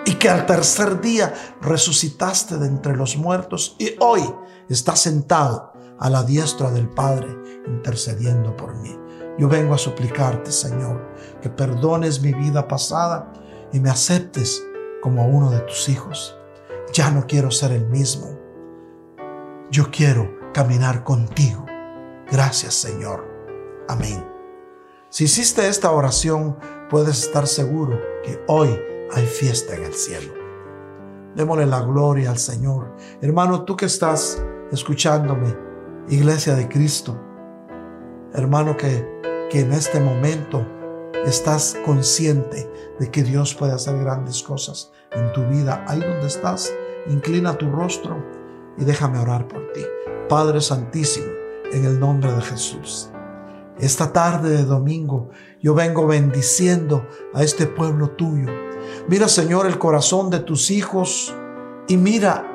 y 0.05 0.15
que 0.15 0.29
al 0.29 0.45
tercer 0.45 1.01
día 1.01 1.33
resucitaste 1.61 2.57
de 2.57 2.67
entre 2.67 2.95
los 2.95 3.17
muertos 3.17 3.75
y 3.79 3.95
hoy 3.99 4.23
estás 4.69 4.99
sentado 4.99 5.72
a 6.03 6.09
la 6.09 6.21
diestra 6.21 6.69
del 6.69 6.89
Padre 6.89 7.29
intercediendo 7.65 8.55
por 8.57 8.75
mí. 8.75 8.99
Yo 9.39 9.47
vengo 9.47 9.73
a 9.73 9.77
suplicarte, 9.77 10.51
Señor, 10.51 11.01
que 11.41 11.49
perdones 11.49 12.21
mi 12.21 12.33
vida 12.33 12.67
pasada 12.67 13.31
y 13.71 13.79
me 13.79 13.89
aceptes 13.89 14.61
como 15.01 15.25
uno 15.25 15.49
de 15.49 15.61
tus 15.61 15.87
hijos. 15.87 16.37
Ya 16.91 17.09
no 17.09 17.25
quiero 17.25 17.51
ser 17.51 17.71
el 17.71 17.87
mismo. 17.87 18.37
Yo 19.71 19.89
quiero 19.91 20.29
caminar 20.53 21.05
contigo. 21.05 21.65
Gracias, 22.29 22.73
Señor. 22.73 23.25
Amén. 23.87 24.27
Si 25.09 25.23
hiciste 25.23 25.69
esta 25.69 25.89
oración, 25.91 26.57
puedes 26.89 27.23
estar 27.23 27.47
seguro 27.47 27.97
que 28.25 28.43
hoy 28.47 28.77
hay 29.13 29.25
fiesta 29.25 29.73
en 29.73 29.85
el 29.85 29.93
cielo. 29.93 30.33
Démosle 31.33 31.65
la 31.65 31.79
gloria 31.79 32.29
al 32.29 32.39
Señor. 32.39 32.93
Hermano, 33.21 33.63
tú 33.63 33.77
que 33.77 33.85
estás 33.85 34.43
escuchándome, 34.69 35.72
Iglesia 36.09 36.55
de 36.55 36.67
Cristo, 36.67 37.19
hermano 38.33 38.75
que 38.77 39.13
que 39.53 39.59
en 39.59 39.71
este 39.71 39.99
momento 39.99 40.65
estás 41.27 41.77
consciente 41.85 42.67
de 42.99 43.11
que 43.11 43.21
Dios 43.21 43.53
puede 43.53 43.73
hacer 43.73 43.99
grandes 43.99 44.41
cosas 44.41 44.91
en 45.11 45.31
tu 45.31 45.45
vida. 45.45 45.85
Ahí 45.87 45.99
donde 45.99 46.25
estás, 46.25 46.73
inclina 47.07 47.55
tu 47.55 47.69
rostro 47.69 48.17
y 48.79 48.83
déjame 48.83 49.19
orar 49.19 49.47
por 49.47 49.71
ti. 49.73 49.81
Padre 50.27 50.59
Santísimo, 50.59 51.27
en 51.71 51.85
el 51.85 51.99
nombre 51.99 52.33
de 52.33 52.41
Jesús. 52.41 53.11
Esta 53.77 54.11
tarde 54.11 54.49
de 54.49 54.63
domingo 54.63 55.29
yo 55.61 55.75
vengo 55.75 56.07
bendiciendo 56.07 57.05
a 57.35 57.43
este 57.43 57.67
pueblo 57.67 58.09
tuyo. 58.09 58.49
Mira 59.07 59.27
Señor 59.27 59.67
el 59.67 59.77
corazón 59.77 60.31
de 60.31 60.39
tus 60.39 60.71
hijos 60.71 61.31
y 61.87 61.97
mira 61.97 62.52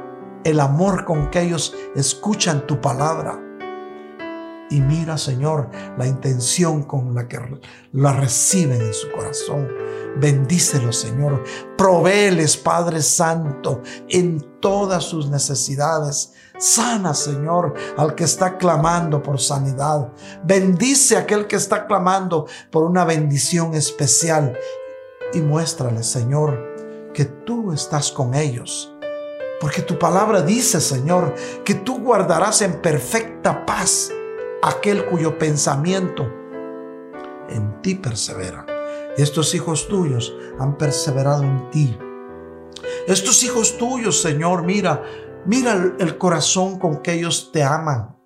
el 0.48 0.60
amor 0.60 1.04
con 1.04 1.30
que 1.30 1.42
ellos 1.42 1.74
escuchan 1.94 2.66
tu 2.66 2.80
palabra. 2.80 3.38
Y 4.70 4.80
mira, 4.80 5.16
Señor, 5.16 5.70
la 5.96 6.06
intención 6.06 6.82
con 6.82 7.14
la 7.14 7.26
que 7.26 7.38
la 7.92 8.12
reciben 8.12 8.80
en 8.80 8.92
su 8.92 9.10
corazón. 9.10 9.68
Bendícelos, 10.20 10.96
Señor. 10.96 11.42
Provéeles, 11.76 12.56
Padre 12.56 13.00
Santo, 13.00 13.82
en 14.08 14.60
todas 14.60 15.04
sus 15.04 15.30
necesidades. 15.30 16.34
Sana, 16.58 17.14
Señor, 17.14 17.74
al 17.96 18.14
que 18.14 18.24
está 18.24 18.58
clamando 18.58 19.22
por 19.22 19.40
sanidad. 19.40 20.12
Bendice 20.44 21.16
a 21.16 21.20
aquel 21.20 21.46
que 21.46 21.56
está 21.56 21.86
clamando 21.86 22.46
por 22.70 22.84
una 22.84 23.04
bendición 23.04 23.74
especial. 23.74 24.58
Y 25.32 25.40
muéstrale, 25.40 26.02
Señor, 26.02 26.58
que 27.14 27.24
tú 27.24 27.72
estás 27.72 28.12
con 28.12 28.34
ellos. 28.34 28.97
Porque 29.60 29.82
tu 29.82 29.98
palabra 29.98 30.42
dice, 30.42 30.80
Señor, 30.80 31.34
que 31.64 31.74
tú 31.74 31.98
guardarás 31.98 32.62
en 32.62 32.80
perfecta 32.80 33.66
paz 33.66 34.10
aquel 34.62 35.06
cuyo 35.06 35.38
pensamiento 35.38 36.28
en 37.48 37.80
ti 37.82 37.96
persevera. 37.96 38.66
Estos 39.16 39.54
hijos 39.54 39.88
tuyos 39.88 40.34
han 40.60 40.76
perseverado 40.76 41.42
en 41.42 41.70
ti. 41.70 41.98
Estos 43.08 43.42
hijos 43.42 43.76
tuyos, 43.78 44.22
Señor, 44.22 44.62
mira, 44.62 45.02
mira 45.44 45.94
el 45.98 46.18
corazón 46.18 46.78
con 46.78 46.98
que 46.98 47.14
ellos 47.14 47.50
te 47.52 47.64
aman. 47.64 48.16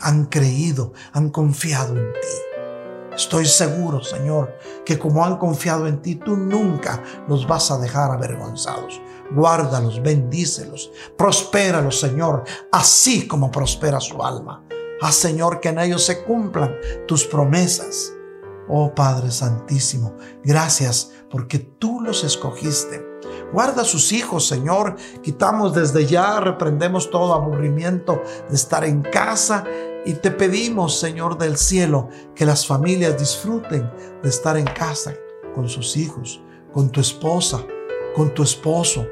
Han 0.00 0.24
creído, 0.24 0.92
han 1.12 1.30
confiado 1.30 1.96
en 1.96 2.12
ti. 2.12 3.14
Estoy 3.14 3.44
seguro, 3.46 4.02
Señor, 4.02 4.56
que 4.84 4.98
como 4.98 5.24
han 5.24 5.36
confiado 5.36 5.86
en 5.86 6.00
ti, 6.00 6.16
tú 6.16 6.36
nunca 6.36 7.02
los 7.28 7.46
vas 7.46 7.70
a 7.70 7.78
dejar 7.78 8.10
avergonzados. 8.10 9.00
Guárdalos, 9.34 10.02
bendícelos, 10.02 10.92
prospéralos, 11.16 11.98
Señor, 11.98 12.44
así 12.70 13.26
como 13.26 13.50
prospera 13.50 14.00
su 14.00 14.22
alma. 14.22 14.64
Haz, 15.00 15.16
Señor, 15.16 15.60
que 15.60 15.70
en 15.70 15.80
ellos 15.80 16.04
se 16.04 16.22
cumplan 16.22 16.76
tus 17.06 17.24
promesas. 17.24 18.12
Oh 18.68 18.94
Padre 18.94 19.30
Santísimo, 19.30 20.14
gracias 20.44 21.10
porque 21.28 21.58
tú 21.58 22.00
los 22.00 22.22
escogiste. 22.22 23.04
Guarda 23.52 23.82
a 23.82 23.86
sus 23.86 24.12
hijos, 24.12 24.46
Señor. 24.46 24.96
Quitamos 25.22 25.74
desde 25.74 26.06
ya, 26.06 26.40
reprendemos 26.40 27.10
todo 27.10 27.34
aburrimiento 27.34 28.22
de 28.48 28.54
estar 28.54 28.84
en 28.84 29.02
casa 29.02 29.64
y 30.04 30.14
te 30.14 30.30
pedimos, 30.30 30.98
Señor 30.98 31.38
del 31.38 31.56
cielo, 31.56 32.08
que 32.34 32.46
las 32.46 32.66
familias 32.66 33.18
disfruten 33.18 33.90
de 34.22 34.28
estar 34.28 34.56
en 34.56 34.66
casa 34.66 35.14
con 35.54 35.68
sus 35.68 35.96
hijos, 35.96 36.42
con 36.72 36.90
tu 36.90 37.00
esposa, 37.00 37.60
con 38.14 38.32
tu 38.34 38.42
esposo. 38.42 39.06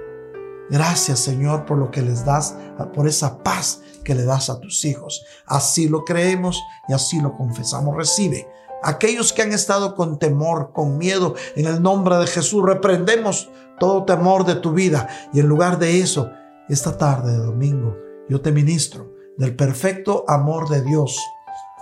Gracias, 0.71 1.19
Señor, 1.19 1.67
por 1.67 1.79
lo 1.79 1.91
que 1.91 2.01
les 2.01 2.25
das, 2.25 2.55
por 2.95 3.09
esa 3.09 3.43
paz 3.43 3.83
que 4.05 4.15
le 4.15 4.25
das 4.25 4.51
a 4.51 4.61
tus 4.61 4.85
hijos. 4.85 5.25
Así 5.47 5.89
lo 5.89 6.05
creemos 6.05 6.63
y 6.89 6.93
así 6.93 7.21
lo 7.21 7.37
confesamos. 7.37 7.97
Recibe. 7.97 8.49
Aquellos 8.83 9.33
que 9.33 9.43
han 9.43 9.53
estado 9.53 9.95
con 9.95 10.19
temor, 10.19 10.73
con 10.73 10.97
miedo, 10.97 11.35
en 11.57 11.67
el 11.67 11.83
nombre 11.83 12.17
de 12.17 12.27
Jesús, 12.27 12.65
reprendemos 12.65 13.51
todo 13.79 14.05
temor 14.05 14.47
de 14.47 14.55
tu 14.55 14.73
vida. 14.73 15.09
Y 15.33 15.41
en 15.41 15.49
lugar 15.49 15.79
de 15.79 16.01
eso, 16.01 16.31
esta 16.69 16.97
tarde 16.97 17.33
de 17.33 17.45
domingo, 17.45 17.97
yo 18.29 18.41
te 18.41 18.53
ministro 18.53 19.13
del 19.37 19.57
perfecto 19.57 20.25
amor 20.29 20.69
de 20.69 20.83
Dios. 20.83 21.19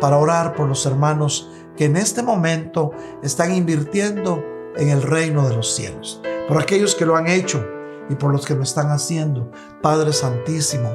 para 0.01 0.17
orar 0.17 0.55
por 0.55 0.67
los 0.67 0.83
hermanos 0.85 1.49
que 1.75 1.85
en 1.85 1.95
este 1.95 2.21
momento 2.23 2.91
están 3.21 3.53
invirtiendo 3.53 4.43
en 4.75 4.89
el 4.89 5.03
reino 5.03 5.47
de 5.47 5.55
los 5.55 5.75
cielos, 5.75 6.19
por 6.47 6.59
aquellos 6.59 6.95
que 6.95 7.05
lo 7.05 7.15
han 7.15 7.27
hecho 7.27 7.63
y 8.09 8.15
por 8.15 8.31
los 8.31 8.45
que 8.45 8.55
lo 8.55 8.63
están 8.63 8.91
haciendo. 8.91 9.51
Padre 9.81 10.13
Santísimo, 10.13 10.89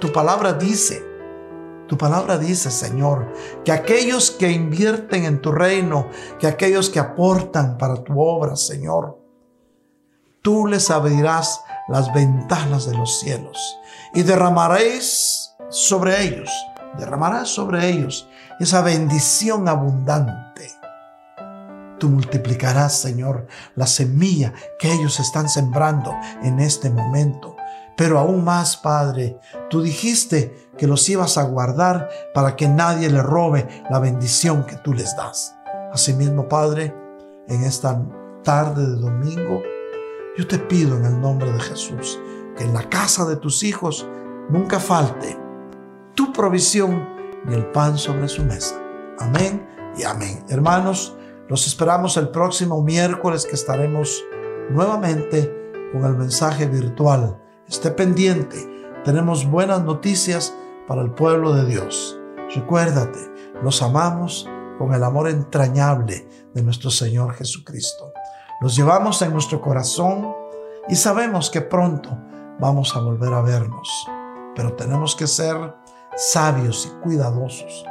tu 0.00 0.12
palabra 0.12 0.52
dice, 0.52 1.04
tu 1.86 1.98
palabra 1.98 2.38
dice, 2.38 2.70
Señor, 2.70 3.32
que 3.64 3.72
aquellos 3.72 4.30
que 4.30 4.50
invierten 4.50 5.24
en 5.24 5.40
tu 5.40 5.50
reino, 5.52 6.06
que 6.38 6.46
aquellos 6.46 6.88
que 6.88 7.00
aportan 7.00 7.78
para 7.78 8.04
tu 8.04 8.20
obra, 8.20 8.56
Señor, 8.56 9.18
tú 10.42 10.66
les 10.66 10.90
abrirás 10.90 11.60
las 11.88 12.12
ventanas 12.14 12.86
de 12.86 12.96
los 12.96 13.18
cielos 13.18 13.76
y 14.14 14.22
derramaréis 14.22 15.50
sobre 15.68 16.22
ellos, 16.22 16.50
derramarás 16.96 17.48
sobre 17.48 17.88
ellos 17.88 18.28
esa 18.60 18.82
bendición 18.82 19.68
abundante. 19.68 20.79
Tú 22.00 22.08
multiplicarás, 22.08 22.98
Señor, 22.98 23.46
la 23.76 23.86
semilla 23.86 24.54
que 24.78 24.90
ellos 24.90 25.20
están 25.20 25.50
sembrando 25.50 26.16
en 26.42 26.58
este 26.58 26.88
momento. 26.88 27.56
Pero 27.94 28.18
aún 28.18 28.42
más, 28.42 28.78
Padre, 28.78 29.38
tú 29.68 29.82
dijiste 29.82 30.70
que 30.78 30.86
los 30.86 31.06
ibas 31.10 31.36
a 31.36 31.42
guardar 31.42 32.08
para 32.32 32.56
que 32.56 32.66
nadie 32.66 33.10
le 33.10 33.22
robe 33.22 33.68
la 33.90 33.98
bendición 33.98 34.64
que 34.64 34.76
tú 34.76 34.94
les 34.94 35.14
das. 35.14 35.54
Asimismo, 35.92 36.48
Padre, 36.48 36.94
en 37.48 37.64
esta 37.64 38.02
tarde 38.42 38.86
de 38.86 38.96
domingo, 38.96 39.60
yo 40.38 40.46
te 40.48 40.58
pido 40.58 40.96
en 40.96 41.04
el 41.04 41.20
nombre 41.20 41.52
de 41.52 41.60
Jesús 41.60 42.18
que 42.56 42.64
en 42.64 42.72
la 42.72 42.88
casa 42.88 43.26
de 43.26 43.36
tus 43.36 43.62
hijos 43.62 44.08
nunca 44.48 44.80
falte 44.80 45.38
tu 46.14 46.32
provisión 46.32 47.06
ni 47.44 47.54
el 47.56 47.66
pan 47.66 47.98
sobre 47.98 48.26
su 48.26 48.42
mesa. 48.42 48.80
Amén 49.18 49.68
y 49.98 50.04
amén. 50.04 50.42
Hermanos, 50.48 51.14
los 51.50 51.66
esperamos 51.66 52.16
el 52.16 52.28
próximo 52.28 52.80
miércoles 52.80 53.44
que 53.44 53.56
estaremos 53.56 54.24
nuevamente 54.70 55.52
con 55.92 56.04
el 56.04 56.16
mensaje 56.16 56.66
virtual. 56.66 57.42
Esté 57.66 57.90
pendiente, 57.90 58.56
tenemos 59.04 59.50
buenas 59.50 59.82
noticias 59.82 60.54
para 60.86 61.02
el 61.02 61.10
pueblo 61.10 61.52
de 61.52 61.66
Dios. 61.66 62.16
Recuérdate, 62.54 63.18
los 63.64 63.82
amamos 63.82 64.48
con 64.78 64.94
el 64.94 65.02
amor 65.02 65.28
entrañable 65.28 66.28
de 66.54 66.62
nuestro 66.62 66.88
Señor 66.88 67.34
Jesucristo. 67.34 68.12
Los 68.60 68.76
llevamos 68.76 69.20
en 69.20 69.32
nuestro 69.32 69.60
corazón 69.60 70.32
y 70.88 70.94
sabemos 70.94 71.50
que 71.50 71.62
pronto 71.62 72.16
vamos 72.60 72.94
a 72.94 73.00
volver 73.00 73.34
a 73.34 73.42
vernos. 73.42 73.88
Pero 74.54 74.74
tenemos 74.74 75.16
que 75.16 75.26
ser 75.26 75.74
sabios 76.14 76.86
y 76.86 77.02
cuidadosos. 77.02 77.89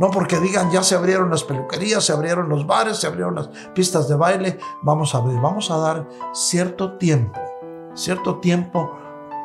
No 0.00 0.10
porque 0.10 0.40
digan 0.40 0.70
ya 0.70 0.82
se 0.82 0.94
abrieron 0.94 1.28
las 1.28 1.44
peluquerías, 1.44 2.02
se 2.02 2.14
abrieron 2.14 2.48
los 2.48 2.66
bares, 2.66 2.96
se 2.96 3.06
abrieron 3.06 3.34
las 3.34 3.48
pistas 3.74 4.08
de 4.08 4.16
baile, 4.16 4.58
vamos 4.80 5.14
a 5.14 5.18
abrir, 5.18 5.38
vamos 5.38 5.70
a 5.70 5.76
dar 5.76 6.08
cierto 6.32 6.96
tiempo, 6.96 7.38
cierto 7.92 8.40
tiempo 8.40 8.96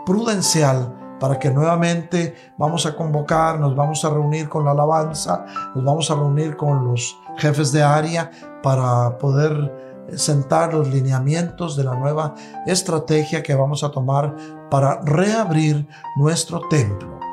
prudencial 0.06 1.18
para 1.20 1.40
que 1.40 1.52
nuevamente 1.52 2.54
vamos 2.58 2.86
a 2.86 2.96
convocar, 2.96 3.60
nos 3.60 3.76
vamos 3.76 4.06
a 4.06 4.10
reunir 4.10 4.48
con 4.48 4.64
la 4.64 4.72
alabanza, 4.72 5.46
nos 5.76 5.84
vamos 5.84 6.10
a 6.10 6.16
reunir 6.16 6.56
con 6.56 6.86
los 6.86 7.20
jefes 7.36 7.74
de 7.74 7.84
área 7.84 8.32
para 8.64 9.18
poder 9.18 10.06
sentar 10.16 10.74
los 10.74 10.88
lineamientos 10.88 11.76
de 11.76 11.84
la 11.84 11.96
nueva 11.96 12.34
estrategia 12.66 13.44
que 13.44 13.56
vamos 13.56 13.84
a 13.84 13.92
tomar 13.92 14.34
para 14.70 15.02
reabrir 15.02 15.86
nuestro 16.16 16.62
templo. 16.70 17.25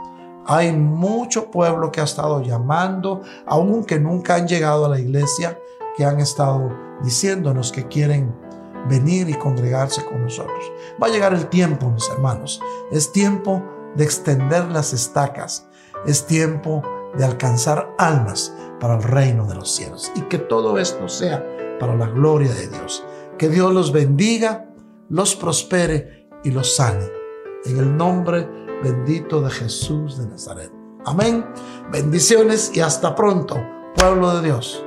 Hay 0.46 0.72
mucho 0.72 1.50
pueblo 1.50 1.92
que 1.92 2.00
ha 2.00 2.04
estado 2.04 2.42
llamando, 2.42 3.22
aunque 3.46 4.00
nunca 4.00 4.34
han 4.34 4.48
llegado 4.48 4.86
a 4.86 4.88
la 4.88 4.98
iglesia, 4.98 5.58
que 5.96 6.04
han 6.04 6.20
estado 6.20 6.72
diciéndonos 7.02 7.72
que 7.72 7.86
quieren 7.86 8.34
venir 8.88 9.28
y 9.28 9.34
congregarse 9.34 10.04
con 10.04 10.22
nosotros. 10.22 10.72
Va 11.02 11.06
a 11.06 11.10
llegar 11.10 11.34
el 11.34 11.48
tiempo, 11.48 11.90
mis 11.90 12.08
hermanos. 12.08 12.60
Es 12.90 13.12
tiempo 13.12 13.62
de 13.94 14.04
extender 14.04 14.64
las 14.70 14.92
estacas. 14.92 15.68
Es 16.06 16.26
tiempo 16.26 16.82
de 17.16 17.24
alcanzar 17.24 17.94
almas 17.98 18.54
para 18.80 18.96
el 18.96 19.02
reino 19.02 19.46
de 19.46 19.54
los 19.54 19.70
cielos. 19.70 20.10
Y 20.16 20.22
que 20.22 20.38
todo 20.38 20.78
esto 20.78 21.08
sea 21.08 21.46
para 21.78 21.94
la 21.94 22.06
gloria 22.06 22.52
de 22.52 22.68
Dios. 22.68 23.04
Que 23.38 23.48
Dios 23.48 23.72
los 23.72 23.92
bendiga, 23.92 24.68
los 25.08 25.36
prospere 25.36 26.28
y 26.42 26.50
los 26.50 26.76
sane. 26.76 27.06
En 27.64 27.78
el 27.78 27.96
nombre 27.96 28.48
bendito 28.82 29.40
de 29.40 29.50
Jesús 29.50 30.18
de 30.18 30.26
Nazaret. 30.26 30.72
Amén. 31.04 31.44
Bendiciones 31.90 32.72
y 32.74 32.80
hasta 32.80 33.14
pronto, 33.14 33.56
pueblo 33.96 34.36
de 34.36 34.42
Dios. 34.42 34.84